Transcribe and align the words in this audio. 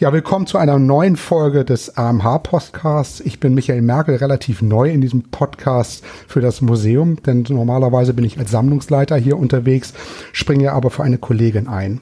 Ja, 0.00 0.14
willkommen 0.14 0.46
zu 0.46 0.56
einer 0.56 0.78
neuen 0.78 1.16
Folge 1.16 1.62
des 1.62 1.98
AMH-Podcasts. 1.98 3.20
Ich 3.20 3.38
bin 3.38 3.52
Michael 3.52 3.82
Merkel, 3.82 4.16
relativ 4.16 4.62
neu 4.62 4.88
in 4.88 5.02
diesem 5.02 5.24
Podcast 5.24 6.02
für 6.26 6.40
das 6.40 6.62
Museum, 6.62 7.22
denn 7.22 7.44
normalerweise 7.46 8.14
bin 8.14 8.24
ich 8.24 8.38
als 8.38 8.50
Sammlungsleiter 8.50 9.18
hier 9.18 9.36
unterwegs, 9.36 9.92
springe 10.32 10.72
aber 10.72 10.88
für 10.88 11.02
eine 11.02 11.18
Kollegin 11.18 11.68
ein. 11.68 12.00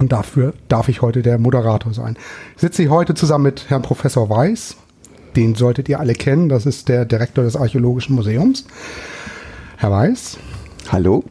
Und 0.00 0.10
dafür 0.10 0.54
darf 0.66 0.88
ich 0.88 1.02
heute 1.02 1.22
der 1.22 1.38
Moderator 1.38 1.94
sein. 1.94 2.16
Ich 2.56 2.62
sitze 2.62 2.82
hier 2.82 2.90
heute 2.90 3.14
zusammen 3.14 3.44
mit 3.44 3.70
Herrn 3.70 3.82
Professor 3.82 4.28
Weiß. 4.28 4.76
Den 5.36 5.54
solltet 5.54 5.88
ihr 5.88 6.00
alle 6.00 6.14
kennen. 6.14 6.48
Das 6.48 6.66
ist 6.66 6.88
der 6.88 7.04
Direktor 7.04 7.44
des 7.44 7.54
Archäologischen 7.54 8.16
Museums. 8.16 8.66
Herr 9.76 9.92
Weiß. 9.92 10.36
Hallo. 10.90 11.22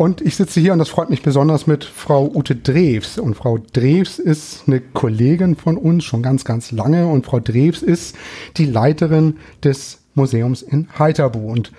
Und 0.00 0.22
ich 0.22 0.34
sitze 0.34 0.60
hier 0.60 0.72
und 0.72 0.78
das 0.78 0.88
freut 0.88 1.10
mich 1.10 1.20
besonders 1.20 1.66
mit 1.66 1.84
Frau 1.84 2.32
Ute 2.34 2.56
Drews. 2.56 3.18
Und 3.18 3.34
Frau 3.34 3.58
Drews 3.58 4.18
ist 4.18 4.62
eine 4.66 4.80
Kollegin 4.80 5.56
von 5.56 5.76
uns 5.76 6.04
schon 6.04 6.22
ganz, 6.22 6.46
ganz 6.46 6.72
lange. 6.72 7.06
Und 7.06 7.26
Frau 7.26 7.38
Drews 7.38 7.82
ist 7.82 8.16
die 8.56 8.64
Leiterin 8.64 9.36
des 9.62 9.98
Museums 10.14 10.62
in 10.62 10.88
Heiterbu. 10.98 11.40
Und 11.40 11.72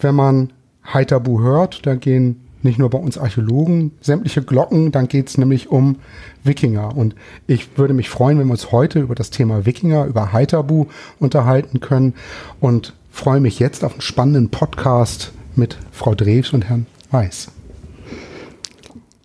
wenn 0.00 0.16
man 0.16 0.52
Heiterbu 0.92 1.42
hört, 1.42 1.86
da 1.86 1.94
gehen 1.94 2.40
nicht 2.62 2.80
nur 2.80 2.90
bei 2.90 2.98
uns 2.98 3.16
Archäologen 3.16 3.92
sämtliche 4.00 4.42
Glocken, 4.42 4.90
dann 4.90 5.06
geht 5.06 5.28
es 5.28 5.38
nämlich 5.38 5.70
um 5.70 5.98
Wikinger. 6.42 6.96
Und 6.96 7.14
ich 7.46 7.78
würde 7.78 7.94
mich 7.94 8.08
freuen, 8.08 8.40
wenn 8.40 8.48
wir 8.48 8.52
uns 8.54 8.72
heute 8.72 8.98
über 8.98 9.14
das 9.14 9.30
Thema 9.30 9.64
Wikinger, 9.64 10.06
über 10.06 10.32
Heiterbu 10.32 10.86
unterhalten 11.20 11.78
können. 11.78 12.14
Und 12.58 12.94
freue 13.12 13.38
mich 13.38 13.60
jetzt 13.60 13.84
auf 13.84 13.92
einen 13.92 14.00
spannenden 14.00 14.50
Podcast 14.50 15.30
mit 15.54 15.78
Frau 15.92 16.16
Drews 16.16 16.52
und 16.52 16.68
Herrn 16.68 16.86
Weiß. 17.12 17.52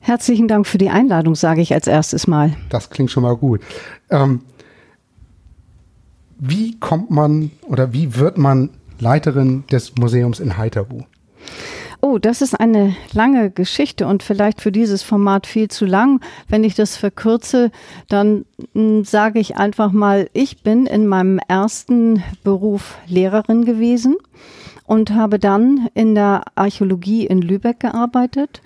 Herzlichen 0.06 0.48
Dank 0.48 0.68
für 0.68 0.78
die 0.78 0.92
Einladung, 0.92 1.34
sage 1.34 1.62
ich 1.62 1.74
als 1.74 1.88
erstes 1.88 2.28
mal. 2.28 2.54
Das 2.70 2.92
klingt 2.92 3.10
schon 3.10 3.24
mal 3.24 3.36
gut. 3.36 3.62
Ähm, 4.12 4.42
wie 6.38 6.80
kommt 6.80 7.10
man 7.10 7.50
oder 7.64 7.92
wie 7.92 8.16
wird 8.16 8.38
man 8.38 8.70
Leiterin 9.00 9.64
des 9.72 9.96
Museums 9.96 10.40
in 10.40 10.58
Heiterbu? 10.58 11.06
Oh, 12.02 12.20
das 12.20 12.44
ist 12.44 12.54
eine 12.54 12.96
lange 13.14 13.50
Geschichte 13.50 14.06
und 14.06 14.22
vielleicht 14.22 14.62
für 14.62 14.72
dieses 14.72 15.02
Format 15.02 15.48
viel 15.48 15.70
zu 15.70 15.86
lang. 15.86 16.22
Wenn 16.48 16.64
ich 16.64 16.76
das 16.76 16.98
verkürze, 16.98 17.72
dann 18.08 18.46
hm, 18.74 19.06
sage 19.06 19.40
ich 19.40 19.58
einfach 19.58 19.92
mal, 19.92 20.30
ich 20.34 20.62
bin 20.62 20.86
in 20.86 21.08
meinem 21.08 21.40
ersten 21.48 22.22
Beruf 22.44 23.00
Lehrerin 23.08 23.66
gewesen 23.66 24.18
und 24.86 25.16
habe 25.16 25.40
dann 25.40 25.90
in 25.96 26.14
der 26.14 26.44
Archäologie 26.54 27.26
in 27.26 27.42
Lübeck 27.42 27.80
gearbeitet 27.80 28.62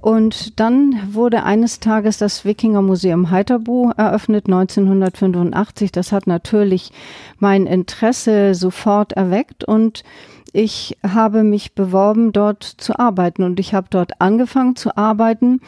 und 0.00 0.58
dann 0.58 0.94
wurde 1.12 1.42
eines 1.42 1.80
Tages 1.80 2.18
das 2.18 2.44
Wikingermuseum 2.44 3.30
Heiterbu 3.30 3.92
eröffnet, 3.96 4.46
1985. 4.46 5.92
Das 5.92 6.12
hat 6.12 6.26
natürlich 6.26 6.90
mein 7.38 7.66
Interesse 7.66 8.54
sofort 8.54 9.12
erweckt 9.12 9.64
und 9.64 10.02
ich 10.52 10.98
habe 11.06 11.44
mich 11.44 11.74
beworben, 11.74 12.32
dort 12.32 12.64
zu 12.64 12.98
arbeiten. 12.98 13.42
Und 13.42 13.60
ich 13.60 13.74
habe 13.74 13.86
dort 13.90 14.20
angefangen 14.20 14.74
zu 14.74 14.96
arbeiten 14.96 15.60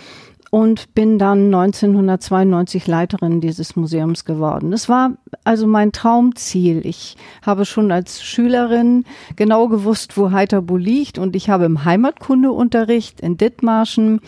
und 0.54 0.94
bin 0.94 1.18
dann 1.18 1.46
1992 1.46 2.86
Leiterin 2.86 3.40
dieses 3.40 3.74
Museums 3.74 4.26
geworden. 4.26 4.70
Das 4.70 4.86
war 4.86 5.12
also 5.44 5.66
mein 5.66 5.92
Traumziel. 5.92 6.84
Ich 6.84 7.16
habe 7.40 7.64
schon 7.64 7.90
als 7.90 8.22
Schülerin 8.22 9.04
genau 9.34 9.68
gewusst, 9.68 10.18
wo 10.18 10.30
Heiterbu 10.30 10.76
liegt 10.76 11.16
und 11.16 11.34
ich 11.36 11.48
habe 11.48 11.64
im 11.64 11.86
Heimatkundeunterricht 11.86 13.22
in 13.22 13.38
Dithmarschen 13.38 14.20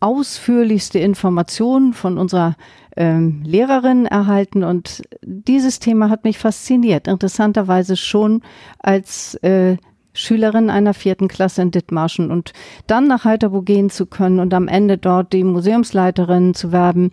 ausführlichste 0.00 0.98
Informationen 0.98 1.94
von 1.94 2.18
unserer 2.18 2.56
ähm, 2.94 3.40
Lehrerin 3.46 4.04
erhalten 4.04 4.64
und 4.64 5.00
dieses 5.22 5.78
Thema 5.78 6.10
hat 6.10 6.24
mich 6.24 6.36
fasziniert. 6.36 7.08
Interessanterweise 7.08 7.96
schon 7.96 8.42
als 8.80 9.34
äh, 9.36 9.78
Schülerin 10.20 10.70
einer 10.70 10.94
vierten 10.94 11.28
Klasse 11.28 11.62
in 11.62 11.70
Dithmarschen 11.70 12.30
und 12.30 12.52
dann 12.86 13.08
nach 13.08 13.24
Heiterbu 13.24 13.62
gehen 13.62 13.90
zu 13.90 14.06
können 14.06 14.38
und 14.38 14.54
am 14.54 14.68
Ende 14.68 14.98
dort 14.98 15.32
die 15.32 15.44
Museumsleiterin 15.44 16.54
zu 16.54 16.72
werden, 16.72 17.12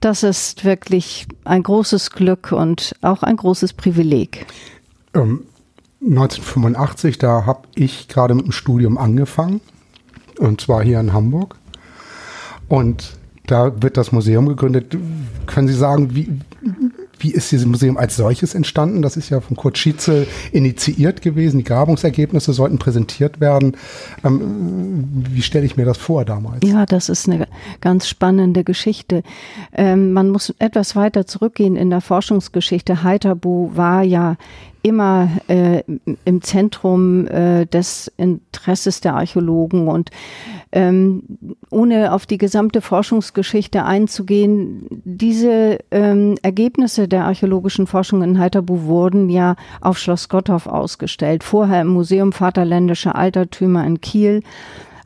das 0.00 0.22
ist 0.22 0.64
wirklich 0.64 1.26
ein 1.44 1.62
großes 1.62 2.10
Glück 2.10 2.52
und 2.52 2.94
auch 3.02 3.22
ein 3.22 3.36
großes 3.36 3.74
Privileg. 3.74 4.46
Ähm, 5.14 5.44
1985, 6.02 7.18
da 7.18 7.44
habe 7.46 7.62
ich 7.74 8.08
gerade 8.08 8.34
mit 8.34 8.46
dem 8.46 8.52
Studium 8.52 8.98
angefangen 8.98 9.60
und 10.38 10.60
zwar 10.60 10.82
hier 10.82 10.98
in 11.00 11.12
Hamburg 11.12 11.56
und 12.68 13.18
da 13.46 13.82
wird 13.82 13.96
das 13.96 14.12
Museum 14.12 14.46
gegründet. 14.46 14.96
Können 15.46 15.66
Sie 15.66 15.74
sagen, 15.74 16.14
wie, 16.14 16.28
wie 17.20 17.30
ist 17.30 17.52
dieses 17.52 17.66
Museum 17.66 17.96
als 17.96 18.16
solches 18.16 18.54
entstanden? 18.54 19.02
Das 19.02 19.16
ist 19.16 19.30
ja 19.30 19.40
von 19.40 19.56
Kurt 19.56 19.78
Schietzel 19.78 20.26
initiiert 20.52 21.22
gewesen. 21.22 21.58
Die 21.58 21.64
Grabungsergebnisse 21.64 22.52
sollten 22.52 22.78
präsentiert 22.78 23.40
werden. 23.40 23.76
Ähm, 24.24 25.04
wie 25.30 25.42
stelle 25.42 25.66
ich 25.66 25.76
mir 25.76 25.84
das 25.84 25.98
vor 25.98 26.24
damals? 26.24 26.60
Ja, 26.64 26.86
das 26.86 27.08
ist 27.08 27.28
eine 27.28 27.46
ganz 27.80 28.08
spannende 28.08 28.64
Geschichte. 28.64 29.22
Ähm, 29.72 30.12
man 30.12 30.30
muss 30.30 30.54
etwas 30.58 30.96
weiter 30.96 31.26
zurückgehen 31.26 31.76
in 31.76 31.90
der 31.90 32.00
Forschungsgeschichte. 32.00 33.02
Heiterbu 33.02 33.70
war 33.74 34.02
ja 34.02 34.36
immer 34.82 35.28
äh, 35.48 35.82
im 36.24 36.42
Zentrum 36.42 37.26
äh, 37.26 37.66
des 37.66 38.10
Interesses 38.16 39.00
der 39.00 39.14
Archäologen. 39.14 39.88
Und 39.88 40.10
ähm, 40.72 41.22
ohne 41.70 42.12
auf 42.12 42.26
die 42.26 42.38
gesamte 42.38 42.80
Forschungsgeschichte 42.80 43.84
einzugehen, 43.84 44.86
diese 45.04 45.78
ähm, 45.90 46.36
Ergebnisse 46.42 47.08
der 47.08 47.24
archäologischen 47.24 47.86
Forschung 47.86 48.22
in 48.22 48.38
Heiterbu 48.38 48.84
wurden 48.84 49.28
ja 49.28 49.56
auf 49.80 49.98
Schloss 49.98 50.28
Gottorf 50.28 50.66
ausgestellt, 50.66 51.44
vorher 51.44 51.82
im 51.82 51.88
Museum 51.88 52.32
Vaterländische 52.32 53.14
Altertümer 53.14 53.84
in 53.86 54.00
Kiel 54.00 54.42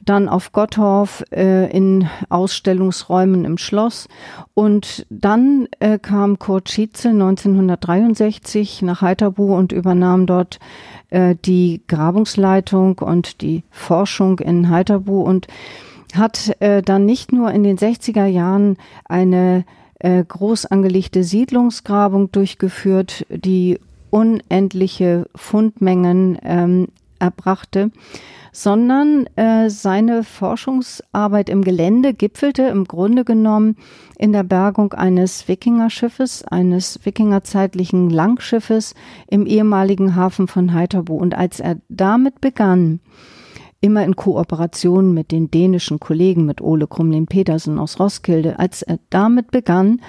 dann 0.04 0.28
auf 0.28 0.53
Gottorf 0.53 1.25
äh, 1.31 1.70
in 1.70 2.09
Ausstellungsräumen 2.28 3.44
im 3.44 3.59
Schloss. 3.59 4.09
Und 4.54 5.06
dann 5.10 5.69
äh, 5.81 5.98
kam 5.98 6.38
Kurt 6.38 6.69
Schietzel 6.70 7.12
1963 7.12 8.82
nach 8.82 9.03
Heiterbu 9.03 9.54
und 9.54 9.72
übernahm 9.72 10.26
dort 10.26 10.59
äh, 11.10 11.34
die 11.44 11.82
Grabungsleitung 11.88 12.98
und 12.98 13.41
die 13.41 13.62
Forschung 13.70 14.38
in 14.38 14.70
Heiterbu 14.70 15.22
und 15.22 15.47
hat 16.15 16.54
äh, 16.60 16.82
dann 16.82 17.06
nicht 17.06 17.32
nur 17.32 17.50
in 17.50 17.65
den 17.65 17.78
60er 17.78 18.26
Jahren 18.26 18.76
eine 19.04 19.65
äh, 19.98 20.22
groß 20.22 20.66
angelegte 20.66 21.25
Siedlungsgrabung 21.25 22.31
durchgeführt, 22.31 23.26
die 23.31 23.78
unendliche 24.10 25.26
Fundmengen 25.34 26.38
ähm, 26.42 26.88
erbrachte, 27.19 27.91
sondern 28.54 29.26
äh, 29.34 29.69
seine 29.69 30.22
Forschungsarbeit 30.22 31.48
im 31.48 31.62
Gelände 31.62 32.15
gipfelte 32.15 32.62
im 32.62 32.84
Grunde 32.84 33.25
genommen 33.25 33.76
in 34.16 34.32
der 34.32 34.44
Bergung 34.44 34.92
eines 34.92 35.48
Wikingerschiffes, 35.48 36.44
eines 36.44 37.00
Wikingerzeitlichen 37.03 38.10
Langschiffes 38.10 38.94
im 39.26 39.44
ehemaligen 39.44 40.15
Hafen 40.15 40.47
von 40.47 40.72
Heiterbu. 40.72 41.16
Und 41.16 41.34
als 41.34 41.59
er 41.59 41.78
damit 41.88 42.41
begann, 42.41 43.00
immer 43.81 44.04
in 44.04 44.15
Kooperation 44.15 45.12
mit 45.12 45.32
den 45.32 45.50
dänischen 45.50 45.98
Kollegen, 45.98 46.47
mit 46.47 46.60
Ole 46.60 46.86
Krumlin 46.86 47.26
Petersen 47.26 47.81
aus 47.81 47.98
Roskilde, 47.98 48.60
als 48.60 48.82
er 48.82 49.00
damit 49.10 49.50
begann, 49.50 50.00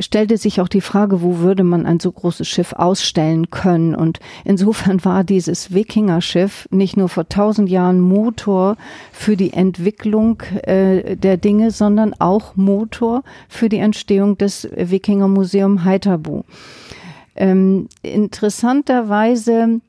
stellte 0.00 0.36
sich 0.36 0.60
auch 0.60 0.68
die 0.68 0.80
Frage, 0.80 1.22
wo 1.22 1.38
würde 1.38 1.64
man 1.64 1.86
ein 1.86 2.00
so 2.00 2.12
großes 2.12 2.46
Schiff 2.46 2.72
ausstellen 2.72 3.50
können? 3.50 3.94
Und 3.94 4.20
insofern 4.44 5.04
war 5.04 5.24
dieses 5.24 5.72
Wikinger-Schiff 5.72 6.68
nicht 6.70 6.96
nur 6.96 7.08
vor 7.08 7.28
tausend 7.28 7.68
Jahren 7.68 8.00
Motor 8.00 8.76
für 9.12 9.36
die 9.36 9.52
Entwicklung 9.52 10.42
äh, 10.62 11.16
der 11.16 11.36
Dinge, 11.36 11.70
sondern 11.70 12.14
auch 12.18 12.56
Motor 12.56 13.24
für 13.48 13.68
die 13.68 13.78
Entstehung 13.78 14.38
des 14.38 14.68
Wikinger-Museum 14.74 15.84
Heiterbu. 15.84 16.42
Ähm, 17.36 17.88
interessanterweise 18.02 19.80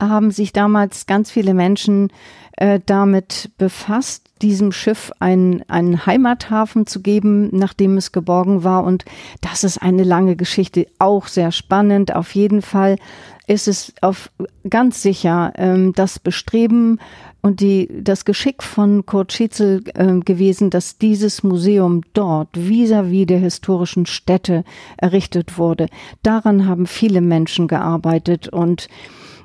haben 0.00 0.30
sich 0.30 0.52
damals 0.52 1.06
ganz 1.06 1.30
viele 1.30 1.54
Menschen 1.54 2.10
äh, 2.56 2.80
damit 2.84 3.50
befasst, 3.58 4.28
diesem 4.42 4.72
Schiff 4.72 5.12
einen, 5.20 5.62
einen 5.68 6.04
Heimathafen 6.04 6.86
zu 6.86 7.00
geben, 7.00 7.48
nachdem 7.52 7.96
es 7.96 8.12
geborgen 8.12 8.64
war. 8.64 8.84
Und 8.84 9.04
das 9.40 9.64
ist 9.64 9.78
eine 9.78 10.04
lange 10.04 10.36
Geschichte, 10.36 10.86
auch 10.98 11.28
sehr 11.28 11.52
spannend. 11.52 12.14
Auf 12.14 12.34
jeden 12.34 12.60
Fall 12.60 12.96
ist 13.46 13.68
es 13.68 13.92
auf 14.00 14.30
ganz 14.68 15.02
sicher 15.02 15.52
ähm, 15.56 15.92
das 15.94 16.18
Bestreben 16.18 16.98
und 17.40 17.60
die, 17.60 17.88
das 18.02 18.24
Geschick 18.24 18.62
von 18.62 19.04
Kurt 19.04 19.32
Schietzel 19.32 19.82
äh, 19.94 20.20
gewesen, 20.20 20.70
dass 20.70 20.98
dieses 20.98 21.42
Museum 21.42 22.02
dort 22.12 22.56
vis-à-vis 22.56 23.22
-vis 23.22 23.26
der 23.26 23.38
historischen 23.40 24.06
Städte 24.06 24.64
errichtet 24.96 25.58
wurde. 25.58 25.88
Daran 26.22 26.66
haben 26.66 26.86
viele 26.86 27.20
Menschen 27.20 27.66
gearbeitet 27.66 28.48
und 28.48 28.88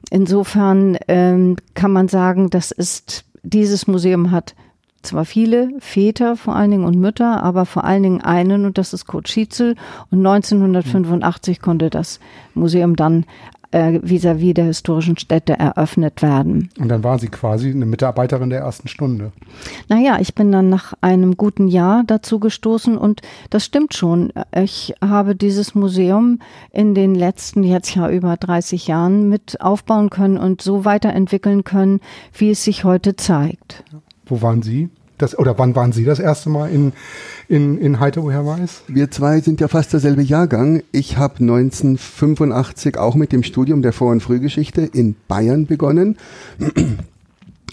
Insofern 0.10 0.98
ähm, 1.08 1.58
kann 1.74 1.92
man 1.92 2.08
sagen, 2.08 2.50
das 2.50 2.72
ist, 2.72 3.26
dieses 3.44 3.88
Museum 3.88 4.32
hat 4.32 4.56
zwar 5.02 5.26
viele 5.26 5.70
Väter 5.80 6.36
vor 6.36 6.56
allen 6.56 6.72
Dingen 6.72 6.84
und 6.84 7.00
Mütter, 7.00 7.42
aber 7.42 7.66
vor 7.66 7.84
allen 7.84 8.04
Dingen 8.04 8.22
einen 8.22 8.66
und 8.66 8.78
das 8.78 8.94
ist 8.94 9.06
Kurt 9.06 9.30
Schietzel. 9.30 9.76
Und 10.12 10.26
1985 10.26 11.62
konnte 11.62 11.90
das 11.90 12.20
Museum 12.54 12.96
dann 12.96 13.26
äh, 13.72 14.00
vis-à-vis 14.02 14.54
der 14.54 14.66
historischen 14.66 15.18
Städte 15.18 15.54
eröffnet 15.54 16.22
werden. 16.22 16.70
Und 16.80 16.90
dann 16.90 17.04
war 17.04 17.20
sie 17.20 17.28
quasi 17.28 17.70
eine 17.70 17.86
Mitarbeiterin 17.86 18.50
der 18.50 18.60
ersten 18.60 18.88
Stunde. 18.88 19.32
Naja, 19.90 20.18
ich 20.20 20.36
bin 20.36 20.52
dann 20.52 20.70
nach 20.70 20.94
einem 21.02 21.38
guten 21.38 21.68
Jahr 21.68 22.04
dazu 22.06 22.40
gestoßen 22.40 22.98
und 22.98 23.22
das 23.50 23.66
stimmt 23.66 23.94
schon. 23.94 24.32
Ich 24.56 24.94
habe 25.02 25.36
dieses 25.36 25.76
Museum 25.76 26.40
in 26.72 26.96
den 26.96 27.16
letzten 27.16 27.64
jetzt 27.64 27.96
ja 27.96 28.10
über 28.10 28.38
30 28.38 28.88
Jahren 28.88 29.30
mit 29.30 29.62
aufbauen 29.62 30.10
können 30.10 30.38
und 30.38 30.62
so 30.62 30.86
weiterentwickeln 30.86 31.64
können, 31.64 32.00
wie 32.34 32.52
es 32.52 32.64
sich 32.64 32.84
heute 32.84 33.16
zeigt. 33.16 33.84
Wo 34.26 34.42
waren 34.42 34.62
Sie? 34.62 34.90
Das, 35.18 35.38
oder 35.38 35.58
wann 35.58 35.76
waren 35.76 35.92
Sie 35.92 36.04
das 36.04 36.20
erste 36.20 36.50
Mal 36.50 36.70
in, 36.70 36.94
in, 37.48 37.80
in 37.80 38.00
Heiter, 38.00 38.22
woher 38.24 38.46
weiß? 38.46 38.84
Wir 38.88 39.10
zwei 39.10 39.40
sind 39.42 39.60
ja 39.60 39.68
fast 39.68 39.94
derselbe 39.94 40.22
Jahrgang. 40.22 40.84
Ich 40.92 41.18
habe 41.18 41.40
1985 41.40 42.98
auch 42.98 43.16
mit 43.16 43.32
dem 43.32 43.42
Studium 43.42 43.82
der 43.82 43.94
Vor- 43.94 44.12
und 44.12 44.22
Frühgeschichte 44.22 44.82
in 44.82 45.16
Bayern 45.28 45.66
begonnen. 45.66 46.18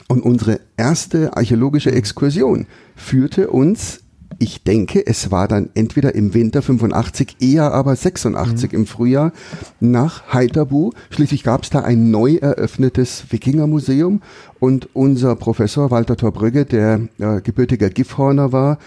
Und 0.08 0.22
unsere 0.22 0.60
erste 0.76 1.36
archäologische 1.36 1.92
Exkursion 1.92 2.66
führte 2.96 3.50
uns 3.50 4.03
ich 4.38 4.62
denke, 4.62 5.06
es 5.06 5.30
war 5.30 5.48
dann 5.48 5.70
entweder 5.74 6.14
im 6.14 6.34
Winter 6.34 6.62
85, 6.62 7.36
eher 7.40 7.72
aber 7.72 7.94
86 7.94 8.72
mhm. 8.72 8.78
im 8.78 8.86
Frühjahr 8.86 9.32
nach 9.80 10.32
Heiterbu. 10.32 10.92
Schließlich 11.10 11.42
gab 11.42 11.62
es 11.62 11.70
da 11.70 11.80
ein 11.80 12.10
neu 12.10 12.36
eröffnetes 12.36 13.24
Wikingermuseum 13.30 14.22
und 14.60 14.88
unser 14.94 15.36
Professor 15.36 15.90
Walter 15.90 16.16
Torbrügge, 16.16 16.64
der 16.64 17.00
äh, 17.18 17.40
gebürtiger 17.40 17.90
Gifhorner 17.90 18.52
war, 18.52 18.78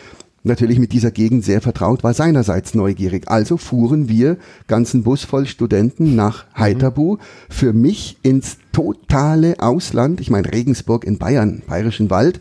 natürlich 0.44 0.80
mit 0.80 0.94
dieser 0.94 1.12
Gegend 1.12 1.44
sehr 1.46 1.62
vertraut, 1.62 2.04
war 2.04 2.14
seinerseits 2.14 2.74
neugierig. 2.74 3.28
Also 3.28 3.58
fuhren 3.58 4.10
wir 4.10 4.38
ganzen 4.68 5.04
Bus 5.04 5.24
voll 5.24 5.46
Studenten 5.46 6.16
nach 6.16 6.46
mhm. 6.46 6.60
Heiterbu. 6.60 7.18
Für 7.50 7.74
mich 7.74 8.18
ins 8.24 8.58
totale 8.72 9.56
Ausland. 9.60 10.22
Ich 10.22 10.30
meine 10.30 10.52
Regensburg 10.52 11.04
in 11.04 11.18
Bayern, 11.18 11.62
Bayerischen 11.68 12.10
Wald. 12.10 12.40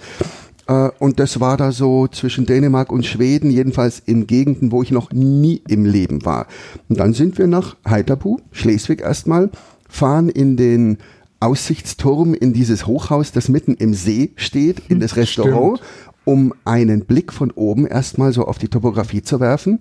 Äh, 0.66 0.90
und 0.98 1.20
das 1.20 1.40
war 1.40 1.56
da 1.56 1.72
so 1.72 2.08
zwischen 2.08 2.46
Dänemark 2.46 2.90
und 2.90 3.06
Schweden, 3.06 3.50
jedenfalls 3.50 4.00
in 4.04 4.26
Gegenden, 4.26 4.72
wo 4.72 4.82
ich 4.82 4.90
noch 4.90 5.12
nie 5.12 5.62
im 5.68 5.84
Leben 5.84 6.24
war. 6.24 6.46
Und 6.88 6.98
dann 6.98 7.12
sind 7.12 7.38
wir 7.38 7.46
nach 7.46 7.76
Heiterbu, 7.88 8.38
Schleswig 8.52 9.00
erstmal, 9.00 9.50
fahren 9.88 10.28
in 10.28 10.56
den 10.56 10.98
Aussichtsturm 11.40 12.34
in 12.34 12.52
dieses 12.52 12.86
Hochhaus, 12.86 13.32
das 13.32 13.48
mitten 13.48 13.74
im 13.74 13.94
See 13.94 14.32
steht, 14.36 14.82
in 14.88 15.00
das 15.00 15.16
Restaurant, 15.16 15.78
Stimmt. 15.78 16.16
um 16.24 16.54
einen 16.64 17.04
Blick 17.04 17.32
von 17.32 17.50
oben 17.50 17.86
erstmal 17.86 18.32
so 18.32 18.46
auf 18.46 18.58
die 18.58 18.68
Topografie 18.68 19.22
zu 19.22 19.38
werfen. 19.38 19.80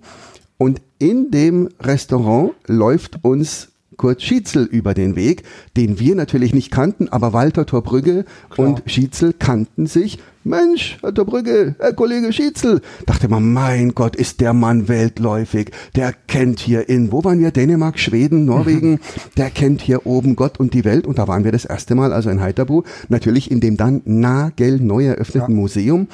Und 0.58 0.80
in 0.98 1.30
dem 1.30 1.68
Restaurant 1.80 2.52
läuft 2.66 3.18
uns 3.22 3.68
Kurt 3.96 4.22
Schietzel 4.22 4.64
über 4.64 4.94
den 4.94 5.16
Weg, 5.16 5.42
den 5.76 5.98
wir 5.98 6.14
natürlich 6.14 6.54
nicht 6.54 6.70
kannten, 6.70 7.08
aber 7.08 7.32
Walter 7.32 7.66
Torbrügge 7.66 8.24
Klar. 8.50 8.68
und 8.68 8.82
Schietzel 8.86 9.32
kannten 9.32 9.86
sich. 9.86 10.18
Mensch, 10.46 10.98
Herr 11.00 11.12
Torbrügge, 11.12 11.74
Herr 11.78 11.92
Kollege 11.92 12.32
Schietzel. 12.32 12.80
Dachte 13.04 13.28
man, 13.28 13.52
mein 13.52 13.94
Gott, 13.96 14.14
ist 14.14 14.40
der 14.40 14.52
Mann 14.52 14.86
weltläufig. 14.86 15.72
Der 15.96 16.12
kennt 16.12 16.60
hier 16.60 16.88
in, 16.88 17.10
wo 17.10 17.24
waren 17.24 17.40
wir? 17.40 17.50
Dänemark, 17.50 17.98
Schweden, 17.98 18.44
Norwegen. 18.44 19.00
der 19.36 19.50
kennt 19.50 19.82
hier 19.82 20.06
oben 20.06 20.36
Gott 20.36 20.60
und 20.60 20.72
die 20.72 20.84
Welt. 20.84 21.06
Und 21.06 21.18
da 21.18 21.26
waren 21.26 21.42
wir 21.42 21.50
das 21.50 21.64
erste 21.64 21.96
Mal, 21.96 22.12
also 22.12 22.30
in 22.30 22.40
Heiterbu, 22.40 22.84
natürlich 23.08 23.50
in 23.50 23.58
dem 23.58 23.76
dann 23.76 24.02
nagelneu 24.04 25.04
eröffneten 25.06 25.54
ja. 25.54 25.60
Museum, 25.60 26.06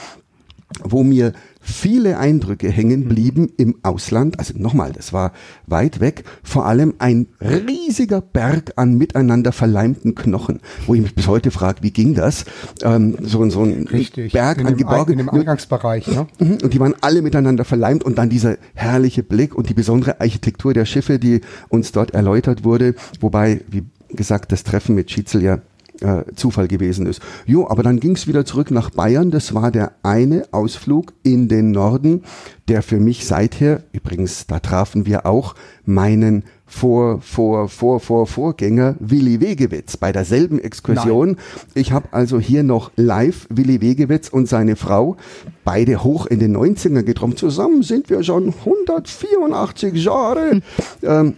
wo 0.83 1.03
mir 1.03 1.33
viele 1.61 2.19
Eindrücke 2.19 2.69
hängen 2.69 3.09
blieben 3.09 3.53
im 3.57 3.77
Ausland. 3.83 4.39
Also 4.39 4.55
nochmal, 4.57 4.93
das 4.93 5.13
war 5.13 5.33
weit 5.67 6.01
weg. 6.01 6.25
Vor 6.43 6.67
allem 6.67 6.95
ein 6.99 7.29
riesiger 7.41 8.21
Berg 8.21 8.73
an 8.77 8.99
miteinander 8.99 9.53
verleimten 9.53 10.15
Knochen, 10.15 10.61
wo 10.87 10.95
ich 10.95 11.03
mich 11.03 11.15
bis 11.15 11.29
heute 11.29 11.51
frage, 11.51 11.83
wie 11.83 11.93
ging 11.93 12.15
das? 12.15 12.45
Ähm, 12.83 13.17
so, 13.23 13.49
so 13.49 13.63
ein 13.63 13.87
Richtig. 13.87 14.33
Berg 14.33 14.59
in 14.59 14.67
an 14.67 14.77
Geborgen. 14.77 15.13
In 15.13 15.19
dem 15.19 15.29
Eingangsbereich. 15.29 16.09
Ne? 16.09 16.27
Mhm. 16.39 16.59
Und 16.63 16.75
die 16.75 16.81
waren 16.81 16.95
alle 17.01 17.23
miteinander 17.23 17.65
verleimt 17.65 18.05
und 18.05 18.19
dann 18.19 18.29
dieser 18.29 18.57
herrliche 18.75 19.23
Blick 19.23 19.55
und 19.55 19.69
die 19.69 19.75
besondere 19.75 20.21
Architektur 20.21 20.75
der 20.75 20.85
Schiffe, 20.85 21.19
die 21.19 21.43
uns 21.69 21.93
dort 21.93 22.13
erläutert 22.13 22.65
wurde. 22.65 22.95
Wobei, 23.21 23.61
wie 23.69 23.85
gesagt, 24.11 24.53
das 24.53 24.65
Treffen 24.65 24.95
mit 24.95 25.11
Schietzel 25.11 25.43
ja 25.43 25.59
äh, 26.03 26.25
Zufall 26.35 26.69
gewesen 26.69 27.07
ist. 27.07 27.23
Jo, 27.47 27.69
aber 27.69 27.83
dann 27.83 28.01
ging 28.01 28.13
es 28.13 28.27
wieder 28.27 28.45
zurück 28.45 28.71
nach 28.71 28.91
Bayern. 28.91 29.31
Das 29.31 29.55
war 29.55 29.71
der 29.71 29.93
eine 30.03 30.45
Ausflug 30.53 31.13
in 31.23 31.49
den 31.49 31.71
Norden, 31.71 32.23
der 32.69 32.83
für 32.83 33.01
mich 33.01 33.27
seither, 33.27 33.83
übrigens, 33.93 34.47
da 34.47 34.61
trafen 34.61 35.07
wir 35.07 35.27
auch 35.27 35.55
meinen 35.85 36.45
vor, 36.73 37.21
vor, 37.21 37.69
vor, 37.69 38.01
vor, 38.01 38.27
Vorgänger 38.27 38.97
Willi 38.99 39.41
Wegewitz 39.41 39.99
bei 39.99 40.11
derselben 40.11 40.59
Exkursion. 40.59 41.29
Nein. 41.29 41.37
Ich 41.75 41.93
habe 41.93 42.09
also 42.13 42.41
hier 42.41 42.63
noch 42.63 42.91
live 42.97 43.47
Willi 43.51 43.83
Wegewitz 43.83 44.29
und 44.29 44.49
seine 44.49 44.77
Frau, 44.77 45.17
beide 45.65 46.03
hoch 46.03 46.27
in 46.27 46.39
den 46.39 46.57
90er 46.57 47.03
getroffen. 47.03 47.37
Zusammen 47.37 47.83
sind 47.83 48.09
wir 48.09 48.23
schon 48.23 48.55
184 48.65 49.95
Jahre. 50.03 50.63
ähm, 51.03 51.35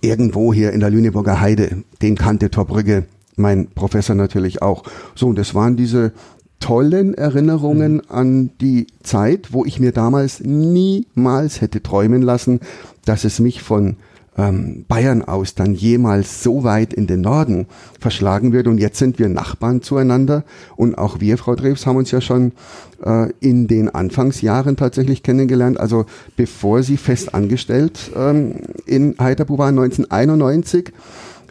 irgendwo 0.00 0.52
hier 0.52 0.72
in 0.72 0.80
der 0.80 0.90
Lüneburger 0.90 1.40
Heide, 1.40 1.82
den 2.00 2.16
kannte 2.16 2.50
Torbrügge 2.50 3.04
mein 3.36 3.68
Professor 3.68 4.14
natürlich 4.14 4.62
auch. 4.62 4.84
So, 5.14 5.28
und 5.28 5.38
das 5.38 5.54
waren 5.54 5.76
diese 5.76 6.12
tollen 6.60 7.14
Erinnerungen 7.14 7.94
mhm. 7.94 8.02
an 8.08 8.50
die 8.60 8.86
Zeit, 9.02 9.52
wo 9.52 9.64
ich 9.64 9.80
mir 9.80 9.92
damals 9.92 10.40
niemals 10.40 11.60
hätte 11.60 11.82
träumen 11.82 12.22
lassen, 12.22 12.60
dass 13.04 13.24
es 13.24 13.40
mich 13.40 13.62
von 13.62 13.96
ähm, 14.38 14.84
Bayern 14.88 15.22
aus 15.22 15.54
dann 15.54 15.74
jemals 15.74 16.42
so 16.42 16.64
weit 16.64 16.94
in 16.94 17.06
den 17.06 17.20
Norden 17.20 17.66
verschlagen 18.00 18.52
wird. 18.52 18.66
Und 18.66 18.78
jetzt 18.78 18.98
sind 18.98 19.18
wir 19.18 19.28
Nachbarn 19.28 19.82
zueinander. 19.82 20.44
Und 20.76 20.96
auch 20.96 21.20
wir, 21.20 21.36
Frau 21.36 21.54
Drews, 21.54 21.86
haben 21.86 21.96
uns 21.96 22.10
ja 22.10 22.20
schon 22.20 22.52
äh, 23.04 23.30
in 23.40 23.66
den 23.66 23.90
Anfangsjahren 23.90 24.76
tatsächlich 24.76 25.22
kennengelernt. 25.22 25.78
Also 25.78 26.06
bevor 26.36 26.82
Sie 26.82 26.96
fest 26.96 27.34
angestellt 27.34 28.10
ähm, 28.16 28.54
in 28.86 29.16
Heiterbu 29.18 29.58
waren, 29.58 29.78
1991, 29.78 30.92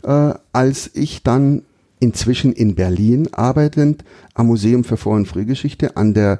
äh, 0.03 0.33
als 0.53 0.89
ich 0.93 1.21
dann 1.21 1.63
inzwischen 2.01 2.51
in 2.51 2.75
Berlin 2.75 3.29
arbeitend 3.31 4.03
am 4.33 4.47
Museum 4.47 4.83
für 4.83 4.97
Vor- 4.97 5.15
und 5.15 5.27
Frühgeschichte 5.27 5.95
an 5.95 6.13
der 6.13 6.39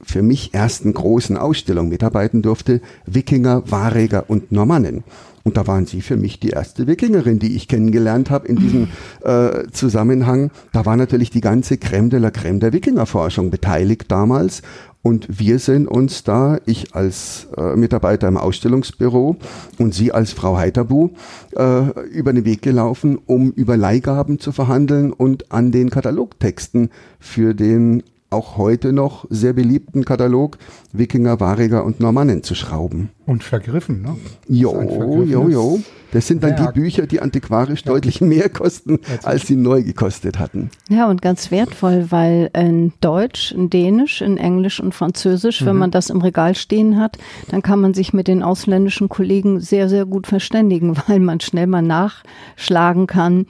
für 0.00 0.22
mich 0.22 0.54
ersten 0.54 0.94
großen 0.94 1.36
Ausstellung 1.36 1.88
mitarbeiten 1.88 2.40
durfte, 2.40 2.80
Wikinger, 3.04 3.64
Wareger 3.70 4.24
und 4.28 4.52
Normannen. 4.52 5.02
Und 5.42 5.56
da 5.56 5.66
waren 5.66 5.86
Sie 5.86 6.02
für 6.02 6.16
mich 6.16 6.40
die 6.40 6.50
erste 6.50 6.86
Wikingerin, 6.86 7.38
die 7.38 7.56
ich 7.56 7.68
kennengelernt 7.68 8.30
habe 8.30 8.46
in 8.46 8.56
diesem 8.56 8.88
äh, 9.24 9.66
Zusammenhang. 9.72 10.50
Da 10.72 10.84
war 10.84 10.96
natürlich 10.96 11.30
die 11.30 11.40
ganze 11.40 11.76
Crème 11.76 12.10
de 12.10 12.20
la 12.20 12.28
Crème 12.28 12.58
der 12.58 12.72
Wikingerforschung 12.72 13.50
beteiligt 13.50 14.10
damals. 14.10 14.62
Und 15.08 15.40
wir 15.40 15.58
sind 15.58 15.88
uns 15.88 16.22
da, 16.22 16.58
ich 16.66 16.94
als 16.94 17.48
äh, 17.56 17.74
Mitarbeiter 17.76 18.28
im 18.28 18.36
Ausstellungsbüro 18.36 19.36
und 19.78 19.94
Sie 19.94 20.12
als 20.12 20.32
Frau 20.32 20.58
Heiterbu, 20.58 21.12
äh, 21.56 22.08
über 22.10 22.34
den 22.34 22.44
Weg 22.44 22.60
gelaufen, 22.60 23.18
um 23.24 23.50
über 23.52 23.78
Leihgaben 23.78 24.38
zu 24.38 24.52
verhandeln 24.52 25.14
und 25.14 25.50
an 25.50 25.72
den 25.72 25.88
Katalogtexten 25.88 26.90
für 27.18 27.54
den 27.54 28.02
auch 28.30 28.56
heute 28.58 28.92
noch 28.92 29.24
sehr 29.30 29.54
beliebten 29.54 30.04
Katalog 30.04 30.58
Wikinger, 30.92 31.40
Variger 31.40 31.84
und 31.84 32.00
Normannen 32.00 32.42
zu 32.42 32.54
schrauben. 32.54 33.10
Und 33.26 33.42
vergriffen, 33.42 34.02
ne? 34.02 34.16
Jo, 34.48 35.24
jo, 35.24 35.48
jo. 35.48 35.80
Das 36.12 36.26
sind 36.26 36.42
dann 36.42 36.58
Werk. 36.58 36.74
die 36.74 36.80
Bücher, 36.80 37.06
die 37.06 37.20
antiquarisch 37.20 37.82
ja. 37.84 37.92
deutlich 37.92 38.20
mehr 38.20 38.48
kosten, 38.48 38.98
als 39.22 39.46
sie 39.46 39.56
neu 39.56 39.82
gekostet 39.82 40.38
hatten. 40.38 40.70
Ja, 40.88 41.08
und 41.08 41.20
ganz 41.20 41.50
wertvoll, 41.50 42.06
weil 42.10 42.50
in 42.54 42.92
Deutsch, 43.00 43.52
in 43.52 43.68
Dänisch, 43.68 44.22
in 44.22 44.38
Englisch 44.38 44.80
und 44.80 44.94
Französisch, 44.94 45.60
mhm. 45.60 45.66
wenn 45.66 45.76
man 45.76 45.90
das 45.90 46.08
im 46.08 46.20
Regal 46.20 46.54
stehen 46.54 46.98
hat, 46.98 47.18
dann 47.50 47.62
kann 47.62 47.80
man 47.80 47.92
sich 47.92 48.12
mit 48.14 48.28
den 48.28 48.42
ausländischen 48.42 49.08
Kollegen 49.08 49.60
sehr, 49.60 49.88
sehr 49.88 50.06
gut 50.06 50.26
verständigen, 50.26 50.96
weil 51.06 51.20
man 51.20 51.40
schnell 51.40 51.66
mal 51.66 51.82
nachschlagen 51.82 53.06
kann, 53.06 53.46